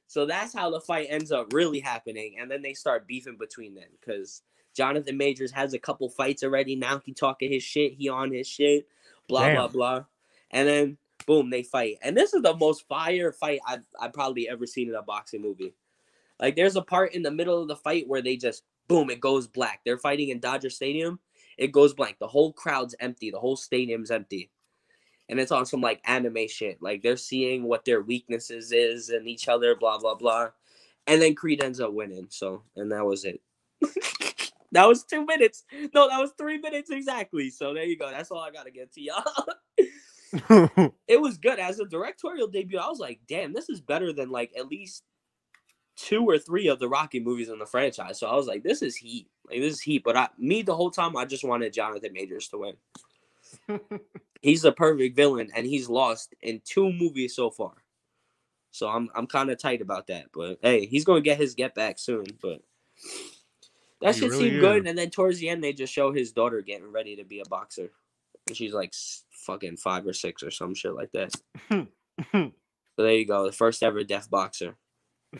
So 0.08 0.26
that's 0.26 0.52
how 0.52 0.70
the 0.70 0.80
fight 0.80 1.06
ends 1.08 1.30
up 1.30 1.52
really 1.52 1.80
happening, 1.80 2.36
and 2.40 2.50
then 2.50 2.62
they 2.62 2.74
start 2.74 3.06
beefing 3.06 3.36
between 3.38 3.74
them 3.74 3.90
because 4.00 4.42
Jonathan 4.74 5.16
Majors 5.16 5.52
has 5.52 5.72
a 5.72 5.78
couple 5.78 6.08
fights 6.08 6.42
already. 6.42 6.76
Now 6.76 7.00
he 7.04 7.12
talking 7.12 7.52
his 7.52 7.62
shit, 7.62 7.94
he 7.94 8.08
on 8.08 8.32
his 8.32 8.46
shit, 8.46 8.86
blah 9.28 9.52
blah 9.54 9.68
blah, 9.68 10.04
and 10.50 10.68
then 10.68 10.98
boom, 11.26 11.50
they 11.50 11.62
fight. 11.62 11.98
And 12.02 12.16
this 12.16 12.34
is 12.34 12.42
the 12.42 12.56
most 12.56 12.86
fire 12.88 13.32
fight 13.32 13.60
I've 13.66 13.84
I've 14.00 14.12
probably 14.12 14.48
ever 14.48 14.66
seen 14.66 14.88
in 14.88 14.94
a 14.94 15.02
boxing 15.02 15.42
movie. 15.42 15.74
Like 16.40 16.56
there's 16.56 16.76
a 16.76 16.82
part 16.82 17.14
in 17.14 17.22
the 17.22 17.30
middle 17.30 17.62
of 17.62 17.68
the 17.68 17.76
fight 17.76 18.08
where 18.08 18.22
they 18.22 18.36
just 18.36 18.64
boom, 18.88 19.10
it 19.10 19.20
goes 19.20 19.46
black. 19.46 19.80
They're 19.84 19.98
fighting 19.98 20.28
in 20.28 20.40
Dodger 20.40 20.70
Stadium. 20.70 21.18
It 21.56 21.72
goes 21.72 21.94
blank. 21.94 22.18
The 22.18 22.26
whole 22.26 22.52
crowd's 22.52 22.94
empty. 23.00 23.30
The 23.30 23.38
whole 23.38 23.56
stadium's 23.56 24.10
empty. 24.10 24.50
And 25.28 25.40
it's 25.40 25.52
on 25.52 25.66
some 25.66 25.80
like 25.80 26.02
anime 26.04 26.48
shit. 26.48 26.82
Like 26.82 27.02
they're 27.02 27.16
seeing 27.16 27.64
what 27.64 27.84
their 27.84 28.02
weaknesses 28.02 28.72
is 28.72 29.08
and 29.08 29.26
each 29.26 29.48
other, 29.48 29.74
blah 29.74 29.98
blah 29.98 30.16
blah. 30.16 30.50
And 31.06 31.20
then 31.20 31.34
Creed 31.34 31.62
ends 31.62 31.80
up 31.80 31.92
winning. 31.92 32.26
So 32.30 32.62
and 32.76 32.90
that 32.92 33.06
was 33.06 33.24
it. 33.24 33.40
that 34.74 34.88
was 34.88 35.04
two 35.04 35.24
minutes. 35.24 35.64
No, 35.94 36.08
that 36.08 36.20
was 36.20 36.32
three 36.36 36.58
minutes 36.58 36.90
exactly. 36.90 37.50
So 37.50 37.72
there 37.74 37.84
you 37.84 37.96
go. 37.96 38.10
That's 38.10 38.30
all 38.30 38.40
I 38.40 38.50
gotta 38.50 38.70
get 38.70 38.92
to 38.92 39.00
y'all. 39.00 40.92
it 41.08 41.20
was 41.20 41.38
good 41.38 41.58
as 41.58 41.80
a 41.80 41.86
directorial 41.86 42.48
debut. 42.48 42.78
I 42.78 42.88
was 42.88 42.98
like, 42.98 43.20
damn, 43.28 43.52
this 43.52 43.68
is 43.68 43.80
better 43.80 44.12
than 44.12 44.30
like 44.30 44.52
at 44.56 44.68
least 44.68 45.04
two 45.96 46.28
or 46.28 46.38
three 46.38 46.68
of 46.68 46.78
the 46.78 46.88
Rocky 46.88 47.20
movies 47.20 47.48
in 47.48 47.58
the 47.58 47.66
franchise. 47.66 48.18
So 48.18 48.26
I 48.26 48.34
was 48.34 48.46
like, 48.46 48.62
this 48.62 48.82
is 48.82 48.96
heat. 48.96 49.28
Like 49.48 49.60
this 49.60 49.74
is 49.74 49.80
heat. 49.80 50.02
But 50.04 50.16
I, 50.16 50.28
me, 50.38 50.62
the 50.62 50.76
whole 50.76 50.90
time, 50.90 51.16
I 51.16 51.24
just 51.24 51.44
wanted 51.44 51.72
Jonathan 51.72 52.12
Majors 52.12 52.48
to 52.48 52.58
win. 52.58 52.76
He's 54.42 54.62
the 54.62 54.72
perfect 54.72 55.16
villain, 55.16 55.50
and 55.56 55.66
he's 55.66 55.88
lost 55.88 56.34
in 56.42 56.60
two 56.66 56.92
movies 56.92 57.34
so 57.34 57.50
far. 57.50 57.72
So 58.72 58.88
I'm 58.88 59.08
I'm 59.14 59.26
kind 59.26 59.48
of 59.50 59.58
tight 59.58 59.80
about 59.80 60.08
that. 60.08 60.26
But 60.34 60.58
hey, 60.60 60.84
he's 60.84 61.06
gonna 61.06 61.22
get 61.22 61.38
his 61.38 61.54
get 61.54 61.74
back 61.74 61.98
soon. 61.98 62.26
But 62.42 62.60
that 64.00 64.14
He 64.14 64.20
shit 64.20 64.30
really 64.30 64.50
seemed 64.50 64.60
good. 64.60 64.86
And 64.86 64.98
then 64.98 65.10
towards 65.10 65.38
the 65.38 65.48
end, 65.48 65.62
they 65.62 65.72
just 65.72 65.92
show 65.92 66.12
his 66.12 66.32
daughter 66.32 66.60
getting 66.60 66.90
ready 66.90 67.16
to 67.16 67.24
be 67.24 67.40
a 67.40 67.48
boxer. 67.48 67.90
And 68.46 68.56
she's 68.56 68.74
like 68.74 68.92
fucking 69.30 69.76
five 69.78 70.06
or 70.06 70.12
six 70.12 70.42
or 70.42 70.50
some 70.50 70.74
shit 70.74 70.94
like 70.94 71.12
that. 71.12 71.34
So 72.96 73.02
there 73.02 73.14
you 73.14 73.26
go, 73.26 73.44
the 73.44 73.52
first 73.52 73.82
ever 73.82 74.04
deaf 74.04 74.30
boxer, 74.30 74.76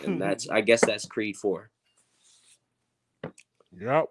and 0.05 0.21
that's 0.21 0.49
I 0.49 0.61
guess 0.61 0.85
that's 0.85 1.07
Creed 1.07 1.37
Four. 1.37 1.71
yep. 3.79 4.07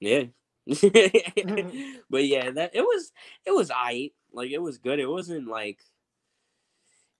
Yeah, 0.00 0.24
but 0.66 2.24
yeah, 2.24 2.50
that 2.52 2.70
it 2.72 2.80
was 2.80 3.12
it 3.44 3.50
was 3.50 3.70
I 3.70 4.12
like 4.32 4.50
it 4.50 4.62
was 4.62 4.78
good. 4.78 4.98
It 4.98 5.08
wasn't 5.08 5.48
like 5.48 5.80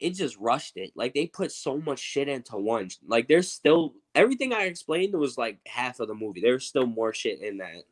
it 0.00 0.10
just 0.10 0.36
rushed 0.38 0.76
it. 0.76 0.92
Like 0.94 1.14
they 1.14 1.26
put 1.26 1.52
so 1.52 1.78
much 1.78 1.98
shit 1.98 2.28
into 2.28 2.56
one. 2.56 2.88
Like 3.06 3.28
there's 3.28 3.52
still 3.52 3.94
everything 4.14 4.52
I 4.52 4.64
explained 4.64 5.14
was 5.14 5.38
like 5.38 5.58
half 5.66 6.00
of 6.00 6.08
the 6.08 6.14
movie. 6.14 6.40
There's 6.40 6.66
still 6.66 6.86
more 6.86 7.12
shit 7.12 7.40
in 7.40 7.58
that. 7.58 7.84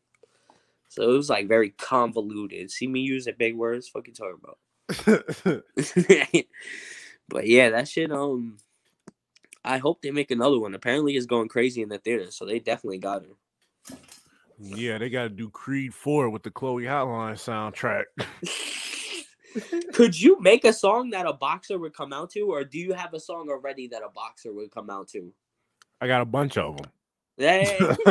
So 0.89 1.03
it 1.03 1.17
was 1.17 1.29
like 1.29 1.49
very 1.49 1.71
convoluted. 1.71 2.71
See 2.71 2.87
me 2.87 3.01
using 3.01 3.35
big 3.39 3.57
words? 3.57 3.89
Fucking 3.89 4.15
talking 4.15 4.41
about. 4.43 4.59
but 7.29 7.47
yeah, 7.47 7.71
that 7.71 7.89
shit. 7.89 8.11
Um, 8.11 8.57
I 9.65 9.79
hope 9.79 10.01
they 10.01 10.11
make 10.11 10.31
another 10.31 10.59
one. 10.59 10.75
Apparently, 10.75 11.15
it's 11.15 11.27
going 11.27 11.49
crazy 11.49 11.83
in 11.83 11.91
the 11.91 11.99
theater, 11.99 12.31
so 12.31 12.47
they 12.47 12.59
definitely 12.59 12.99
got 12.99 13.23
her. 13.23 13.97
Yeah, 14.59 14.99
they 14.99 15.11
got 15.11 15.25
to 15.25 15.29
do 15.29 15.51
Creed 15.51 15.95
4 15.95 16.31
with 16.31 16.43
the 16.43 16.51
Chloe 16.51 16.85
Hotline 16.85 17.35
soundtrack. 17.35 18.05
Could 19.93 20.21
you 20.21 20.41
make 20.41 20.65
a 20.65 20.73
song 20.73 21.11
that 21.11 21.27
a 21.27 21.33
boxer 21.33 21.79
would 21.79 21.95
come 21.95 22.13
out 22.13 22.31
to, 22.31 22.41
or 22.41 22.65
do 22.65 22.79
you 22.79 22.93
have 22.93 23.15
a 23.15 23.21
song 23.21 23.49
already 23.51 23.89
that 23.89 24.03
a 24.03 24.11
boxer 24.11 24.53
would 24.53 24.71
come 24.71 24.91
out 24.91 25.09
to? 25.09 25.33
I 26.01 26.07
got 26.07 26.21
a 26.21 26.27
bunch 26.27 26.57
of 26.59 26.77
them. 26.77 26.87
Hey, 27.37 27.77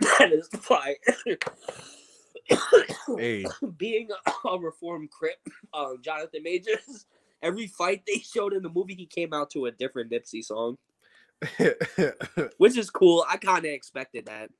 that 0.00 0.32
is 0.32 0.48
fire. 0.48 0.96
hey, 3.18 3.44
Being 3.76 4.08
a, 4.44 4.58
reformed 4.58 5.10
crip, 5.10 5.38
um, 5.74 5.98
Jonathan 6.02 6.42
Majors, 6.42 7.06
every 7.42 7.66
fight 7.66 8.02
they 8.06 8.20
showed 8.20 8.52
in 8.52 8.62
the 8.62 8.68
movie, 8.68 8.94
he 8.94 9.06
came 9.06 9.32
out 9.32 9.50
to 9.50 9.66
a 9.66 9.72
different 9.72 10.12
Nipsey 10.12 10.44
song, 10.44 10.78
which 12.58 12.76
is 12.76 12.90
cool. 12.90 13.24
I 13.28 13.36
kind 13.36 13.64
of 13.64 13.70
expected 13.70 14.26
that. 14.26 14.50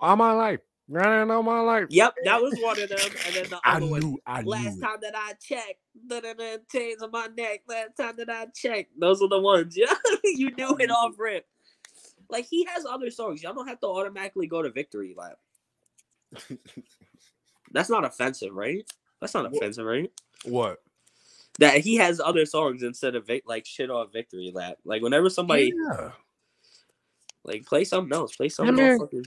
all 0.00 0.16
my 0.16 0.32
life, 0.32 0.60
running 0.88 1.30
all 1.30 1.42
my 1.42 1.60
life. 1.60 1.86
Yep, 1.90 2.14
that 2.24 2.40
was 2.40 2.54
one 2.60 2.80
of 2.80 2.88
them. 2.88 2.98
And 3.26 3.34
then 3.34 3.50
the 3.50 3.60
I 3.64 3.76
other 3.76 3.86
one, 3.86 4.00
knew, 4.00 4.18
I 4.26 4.42
Last 4.42 4.76
knew. 4.76 4.82
it. 4.82 4.86
time 4.86 4.96
that 5.02 5.14
I 5.16 5.32
checked, 5.42 5.80
da-da-da, 6.06 6.58
chains 6.70 7.02
on 7.02 7.10
my 7.10 7.28
neck. 7.36 7.62
Last 7.68 7.96
time 7.96 8.14
that 8.18 8.30
I 8.30 8.46
checked, 8.54 8.98
those 8.98 9.22
are 9.22 9.28
the 9.28 9.40
ones. 9.40 9.76
Yeah, 9.78 9.92
you 10.24 10.50
knew 10.56 10.76
it 10.78 10.90
off 10.90 11.14
rip. 11.18 11.46
Like 12.28 12.46
he 12.46 12.64
has 12.66 12.86
other 12.86 13.10
songs. 13.10 13.42
Y'all 13.42 13.54
don't 13.54 13.66
have 13.68 13.80
to 13.80 13.86
automatically 13.86 14.46
go 14.46 14.62
to 14.62 14.70
Victory 14.70 15.14
Lap. 15.16 15.38
That's 17.72 17.90
not 17.90 18.04
offensive, 18.04 18.52
right? 18.54 18.84
That's 19.20 19.34
not 19.34 19.46
offensive, 19.46 19.84
right? 19.84 20.10
What? 20.44 20.78
That 21.60 21.78
he 21.78 21.96
has 21.96 22.20
other 22.20 22.46
songs 22.46 22.82
instead 22.82 23.14
of 23.14 23.26
vic- 23.26 23.44
like 23.46 23.66
shit 23.66 23.90
off 23.90 24.12
Victory 24.12 24.50
Lap. 24.52 24.78
Like 24.84 25.02
whenever 25.02 25.30
somebody 25.30 25.72
Yeah. 25.92 26.10
like 27.44 27.64
play 27.66 27.84
something 27.84 28.12
else, 28.12 28.34
play 28.34 28.48
something 28.48 28.74
man, 28.74 28.94
off 28.94 29.00
fucking. 29.02 29.24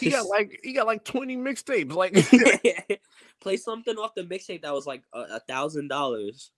He 0.00 0.10
got 0.10 0.26
like 0.28 0.60
he 0.62 0.72
got 0.72 0.86
like 0.86 1.04
20 1.04 1.36
mixtapes. 1.36 1.92
Like 1.92 2.14
play 3.40 3.56
something 3.56 3.96
off 3.96 4.14
the 4.14 4.24
mixtape 4.24 4.62
that 4.62 4.74
was 4.74 4.86
like 4.86 5.02
a 5.14 5.20
a 5.36 5.40
thousand 5.40 5.88
dollars. 5.88 6.50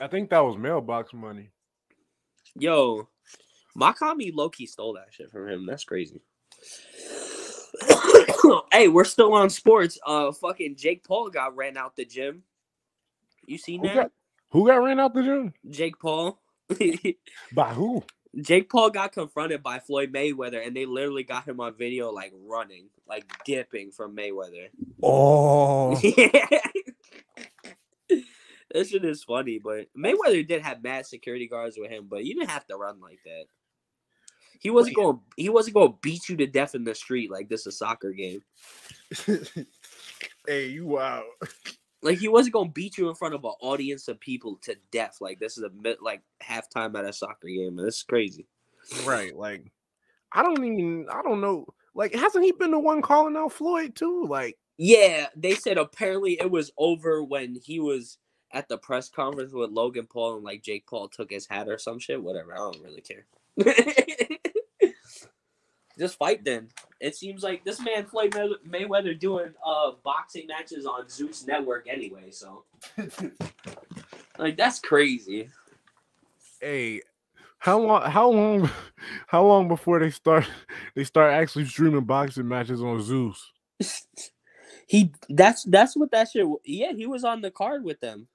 I 0.00 0.08
think 0.08 0.30
that 0.30 0.40
was 0.44 0.56
mailbox 0.58 1.14
money. 1.14 1.50
Yo, 2.56 3.08
Makami 3.76 4.32
Loki 4.34 4.66
stole 4.66 4.94
that 4.94 5.06
shit 5.12 5.30
from 5.30 5.48
him. 5.48 5.66
That's 5.66 5.84
crazy. 5.84 6.20
hey, 8.72 8.88
we're 8.88 9.04
still 9.04 9.34
on 9.34 9.50
sports. 9.50 9.98
Uh, 10.04 10.32
fucking 10.32 10.74
Jake 10.76 11.04
Paul 11.04 11.30
got 11.30 11.56
ran 11.56 11.76
out 11.76 11.94
the 11.94 12.04
gym. 12.04 12.42
You 13.46 13.56
seen 13.56 13.80
Who 13.80 13.86
that? 13.88 13.94
got, 13.94 14.10
who 14.50 14.66
got 14.66 14.82
ran 14.82 15.00
out 15.00 15.14
the 15.14 15.22
gym? 15.22 15.54
Jake 15.68 15.98
Paul. 15.98 16.40
By 17.52 17.74
who? 17.74 18.04
Jake 18.40 18.70
Paul 18.70 18.90
got 18.90 19.12
confronted 19.12 19.62
by 19.62 19.78
Floyd 19.78 20.12
Mayweather, 20.12 20.64
and 20.64 20.76
they 20.76 20.84
literally 20.84 21.22
got 21.22 21.48
him 21.48 21.60
on 21.60 21.74
video 21.74 22.10
like 22.10 22.32
running, 22.46 22.88
like 23.08 23.24
dipping 23.44 23.90
from 23.90 24.14
Mayweather. 24.14 24.68
Oh, 25.02 25.96
this 26.00 26.12
shit 28.90 29.04
is 29.04 29.24
funny, 29.24 29.58
but 29.58 29.86
Mayweather 29.96 30.46
did 30.46 30.62
have 30.62 30.82
mad 30.82 31.06
security 31.06 31.48
guards 31.48 31.78
with 31.78 31.90
him, 31.90 32.06
but 32.08 32.24
you 32.24 32.34
didn't 32.34 32.50
have 32.50 32.66
to 32.66 32.76
run 32.76 33.00
like 33.00 33.20
that. 33.24 33.44
He 34.60 34.70
wasn't 34.70 34.96
going. 34.96 35.20
He 35.36 35.48
wasn't 35.48 35.74
going 35.74 35.92
to 35.92 35.98
beat 36.02 36.28
you 36.28 36.36
to 36.36 36.46
death 36.46 36.74
in 36.74 36.84
the 36.84 36.94
street 36.94 37.30
like 37.30 37.48
this 37.48 37.66
a 37.66 37.72
soccer 37.72 38.12
game. 38.12 38.42
hey, 40.46 40.66
you 40.66 40.86
wow. 40.86 41.22
Like 42.02 42.18
he 42.18 42.28
wasn't 42.28 42.52
going 42.52 42.68
to 42.68 42.72
beat 42.72 42.96
you 42.96 43.08
in 43.08 43.14
front 43.14 43.34
of 43.34 43.44
an 43.44 43.52
audience 43.60 44.08
of 44.08 44.20
people 44.20 44.56
to 44.62 44.76
death 44.92 45.18
like 45.20 45.40
this 45.40 45.58
is 45.58 45.64
a 45.64 45.70
mid 45.70 45.98
like 46.00 46.22
halftime 46.42 46.96
at 46.96 47.04
a 47.04 47.12
soccer 47.12 47.48
game. 47.48 47.76
This 47.76 47.96
is 47.96 48.02
crazy. 48.02 48.46
Right, 49.04 49.36
like 49.36 49.72
I 50.32 50.42
don't 50.42 50.64
even 50.64 51.06
I 51.12 51.22
don't 51.22 51.40
know. 51.40 51.66
Like, 51.94 52.14
hasn't 52.14 52.44
he 52.44 52.52
been 52.52 52.70
the 52.70 52.78
one 52.78 53.02
calling 53.02 53.36
out 53.36 53.52
Floyd 53.52 53.96
too? 53.96 54.24
Like, 54.28 54.56
Yeah, 54.76 55.26
they 55.34 55.54
said 55.54 55.78
apparently 55.78 56.40
it 56.40 56.50
was 56.50 56.70
over 56.78 57.24
when 57.24 57.56
he 57.56 57.80
was 57.80 58.18
at 58.52 58.68
the 58.68 58.78
press 58.78 59.08
conference 59.08 59.52
with 59.52 59.70
Logan 59.70 60.06
Paul 60.06 60.36
and 60.36 60.44
like 60.44 60.62
Jake 60.62 60.86
Paul 60.86 61.08
took 61.08 61.30
his 61.30 61.46
hat 61.46 61.68
or 61.68 61.78
some 61.78 61.98
shit. 61.98 62.22
Whatever, 62.22 62.54
I 62.54 62.58
don't 62.58 62.82
really 62.82 63.00
care. 63.00 63.26
Just 65.98 66.16
fight 66.16 66.44
then. 66.44 66.68
It 67.00 67.16
seems 67.16 67.42
like 67.42 67.64
this 67.64 67.80
man 67.80 68.06
Floyd 68.06 68.34
May- 68.34 68.84
Mayweather 68.84 69.18
doing 69.18 69.52
uh 69.64 69.92
boxing 70.04 70.46
matches 70.46 70.86
on 70.86 71.08
Zeus 71.08 71.46
Network 71.46 71.86
anyway. 71.88 72.30
So 72.30 72.64
like 74.38 74.56
that's 74.56 74.78
crazy. 74.78 75.50
hey, 76.60 77.02
how 77.58 77.80
long? 77.80 78.10
How 78.10 78.30
long? 78.30 78.70
How 79.26 79.44
long 79.44 79.68
before 79.68 79.98
they 79.98 80.10
start? 80.10 80.46
They 80.94 81.04
start 81.04 81.32
actually 81.32 81.66
streaming 81.66 82.04
boxing 82.04 82.48
matches 82.48 82.82
on 82.82 83.02
Zeus. 83.02 83.52
he 84.86 85.12
that's 85.28 85.64
that's 85.64 85.96
what 85.96 86.10
that 86.12 86.28
shit. 86.30 86.46
Yeah, 86.64 86.92
he 86.92 87.06
was 87.06 87.24
on 87.24 87.40
the 87.40 87.50
card 87.50 87.84
with 87.84 88.00
them. 88.00 88.28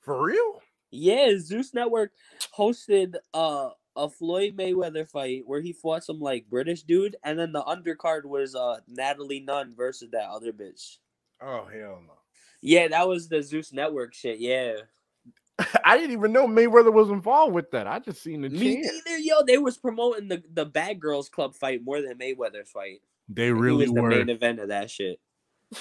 For 0.00 0.24
real? 0.24 0.62
Yeah, 0.90 1.32
Zeus 1.38 1.74
Network 1.74 2.12
hosted 2.56 3.16
uh, 3.34 3.70
a 3.98 4.08
Floyd 4.08 4.56
Mayweather 4.56 5.06
fight 5.06 5.42
where 5.44 5.60
he 5.60 5.72
fought 5.74 6.04
some 6.04 6.20
like 6.20 6.48
British 6.48 6.82
dude, 6.84 7.16
and 7.24 7.38
then 7.38 7.52
the 7.52 7.62
undercard 7.62 8.24
was 8.24 8.54
uh 8.54 8.78
Natalie 8.88 9.40
Nunn 9.40 9.74
versus 9.76 10.10
that 10.12 10.30
other 10.30 10.52
bitch. 10.52 10.96
Oh 11.42 11.66
hell 11.66 12.00
no! 12.06 12.14
Yeah, 12.62 12.88
that 12.88 13.06
was 13.08 13.28
the 13.28 13.42
Zeus 13.42 13.72
Network 13.72 14.14
shit. 14.14 14.38
Yeah, 14.38 14.74
I 15.84 15.96
didn't 15.98 16.12
even 16.12 16.32
know 16.32 16.46
Mayweather 16.46 16.92
was 16.92 17.10
involved 17.10 17.52
with 17.54 17.70
that. 17.72 17.86
I 17.86 17.98
just 17.98 18.22
seen 18.22 18.42
the 18.42 18.48
me 18.48 18.82
chant. 18.82 18.86
neither. 19.06 19.18
Yo, 19.18 19.42
they 19.46 19.58
was 19.58 19.76
promoting 19.76 20.28
the 20.28 20.42
the 20.52 20.64
Bad 20.64 21.00
Girls 21.00 21.28
Club 21.28 21.54
fight 21.54 21.84
more 21.84 22.00
than 22.00 22.16
Mayweather's 22.18 22.70
fight. 22.70 23.00
They 23.28 23.46
He 23.46 23.52
really 23.52 23.84
was 23.84 23.92
the 23.92 24.00
were. 24.02 24.08
main 24.08 24.28
event 24.28 24.60
of 24.60 24.68
that 24.68 24.90
shit. 24.90 25.20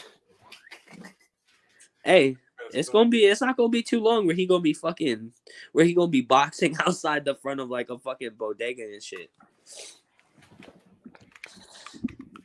Hey, 2.03 2.37
it's 2.73 2.89
gonna 2.89 3.09
be. 3.09 3.25
It's 3.25 3.41
not 3.41 3.57
gonna 3.57 3.69
be 3.69 3.83
too 3.83 4.01
long 4.01 4.25
where 4.25 4.35
he 4.35 4.45
gonna 4.45 4.61
be 4.61 4.73
fucking. 4.73 5.31
Where 5.71 5.85
he 5.85 5.93
gonna 5.93 6.07
be 6.07 6.21
boxing 6.21 6.75
outside 6.85 7.25
the 7.25 7.35
front 7.35 7.59
of 7.59 7.69
like 7.69 7.89
a 7.89 7.97
fucking 7.97 8.31
bodega 8.37 8.83
and 8.83 9.03
shit. 9.03 9.31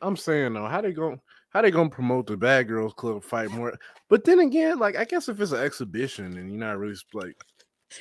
I'm 0.01 0.17
saying 0.17 0.55
though, 0.55 0.67
how 0.67 0.81
they 0.81 0.93
gonna 0.93 1.21
how 1.51 1.63
they 1.63 1.71
gonna 1.71 1.91
promote 1.91 2.27
the 2.27 2.37
Bad 2.37 2.69
Girls 2.69 2.95
Club 2.95 3.23
fight 3.23 3.51
more? 3.51 3.79
But 4.09 4.25
then 4.25 4.41
again, 4.41 4.79
like 4.79 4.97
I 4.97 5.05
guess 5.05 5.29
if 5.29 5.41
it's 5.41 5.53
an 5.53 5.61
exhibition 5.61 6.37
and 6.37 6.51
you're 6.51 6.59
not 6.59 6.79
really 6.79 6.97
like 7.13 7.37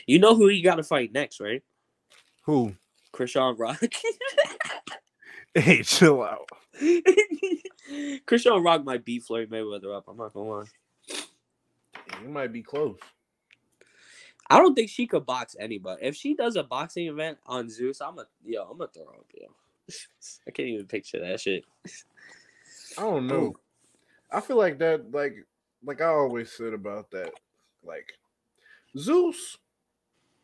You 0.08 0.20
know 0.20 0.36
who 0.36 0.48
he 0.48 0.62
got 0.62 0.76
to 0.76 0.84
fight 0.84 1.12
next, 1.14 1.40
right? 1.40 1.62
who? 2.44 2.76
Chrisean 3.14 3.58
Rock. 3.58 3.82
Hey, 5.54 5.84
chill 5.84 6.24
out. 6.24 6.48
Chrisean 8.26 8.64
Rock 8.64 8.86
might 8.86 9.04
beat 9.04 9.24
Floyd 9.24 9.50
Mayweather 9.50 9.94
up. 9.94 10.06
I'm 10.08 10.16
not 10.16 10.34
gonna 10.34 10.50
lie. 10.50 10.64
You 12.22 12.30
might 12.30 12.54
be 12.54 12.62
close. 12.62 12.98
I 14.50 14.58
don't 14.58 14.76
think 14.76 14.90
she 14.90 15.08
could 15.08 15.26
box 15.26 15.56
anybody. 15.60 16.06
If 16.06 16.16
she 16.16 16.36
does 16.36 16.58
a 16.58 16.64
boxing 16.64 17.08
event 17.08 17.38
on 17.46 17.70
Zeus, 17.70 18.02
I'm 18.02 18.20
a 18.20 18.26
yo. 18.46 18.64
I'm 18.64 18.78
gonna 18.78 18.90
throw 18.94 19.04
up, 19.04 19.26
yo. 19.34 19.48
I 20.48 20.52
can't 20.52 20.68
even 20.68 20.88
picture 20.88 21.20
that 21.20 21.40
shit. 21.40 21.64
I 22.98 23.02
don't 23.02 23.28
know. 23.28 23.56
I 24.32 24.42
feel 24.42 24.58
like 24.58 24.78
that, 24.80 25.12
like, 25.12 25.36
like 25.86 26.02
I 26.02 26.06
always 26.06 26.52
said 26.52 26.74
about 26.74 27.12
that, 27.12 27.32
like 27.84 28.12
Zeus. 28.98 29.58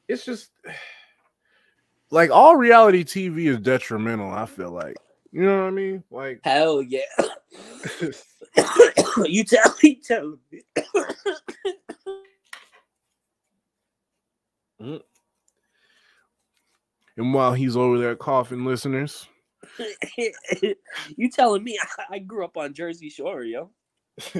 It's 0.08 0.24
just 0.24 0.52
like 2.10 2.32
all 2.32 2.56
reality 2.56 3.04
TV 3.04 3.48
is 3.48 3.60
detrimental. 3.60 4.32
I 4.32 4.46
feel 4.46 4.72
like 4.72 4.96
you 5.34 5.42
know 5.42 5.64
what 5.64 5.68
I 5.68 5.72
mean. 5.72 6.04
Like, 6.10 6.40
Hell 6.44 6.82
yeah. 6.82 7.02
you 9.26 9.44
tell 9.44 9.76
me, 9.84 10.02
tell 10.04 10.38
me. 10.52 10.62
and 17.18 17.34
while 17.34 17.54
he's 17.54 17.76
over 17.76 17.98
there 17.98 18.16
coughing, 18.16 18.66
listeners, 18.66 19.28
you 21.16 21.30
telling 21.32 21.64
me 21.64 21.80
I, 21.82 22.16
I 22.16 22.20
grew 22.20 22.46
up 22.46 22.58
on 22.58 22.74
Jersey 22.74 23.10
Shore, 23.10 23.44
yo. 23.44 23.72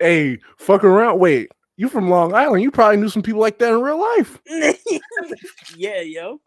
hey, 0.00 0.38
fuck 0.58 0.84
around. 0.84 1.18
Wait, 1.18 1.50
you 1.76 1.88
from 1.88 2.08
Long 2.10 2.34
Island? 2.34 2.62
You 2.62 2.70
probably 2.70 2.98
knew 2.98 3.08
some 3.08 3.22
people 3.22 3.40
like 3.40 3.58
that 3.58 3.72
in 3.72 3.80
real 3.80 4.00
life. 4.00 4.38
yeah, 5.76 6.00
yo. 6.00 6.40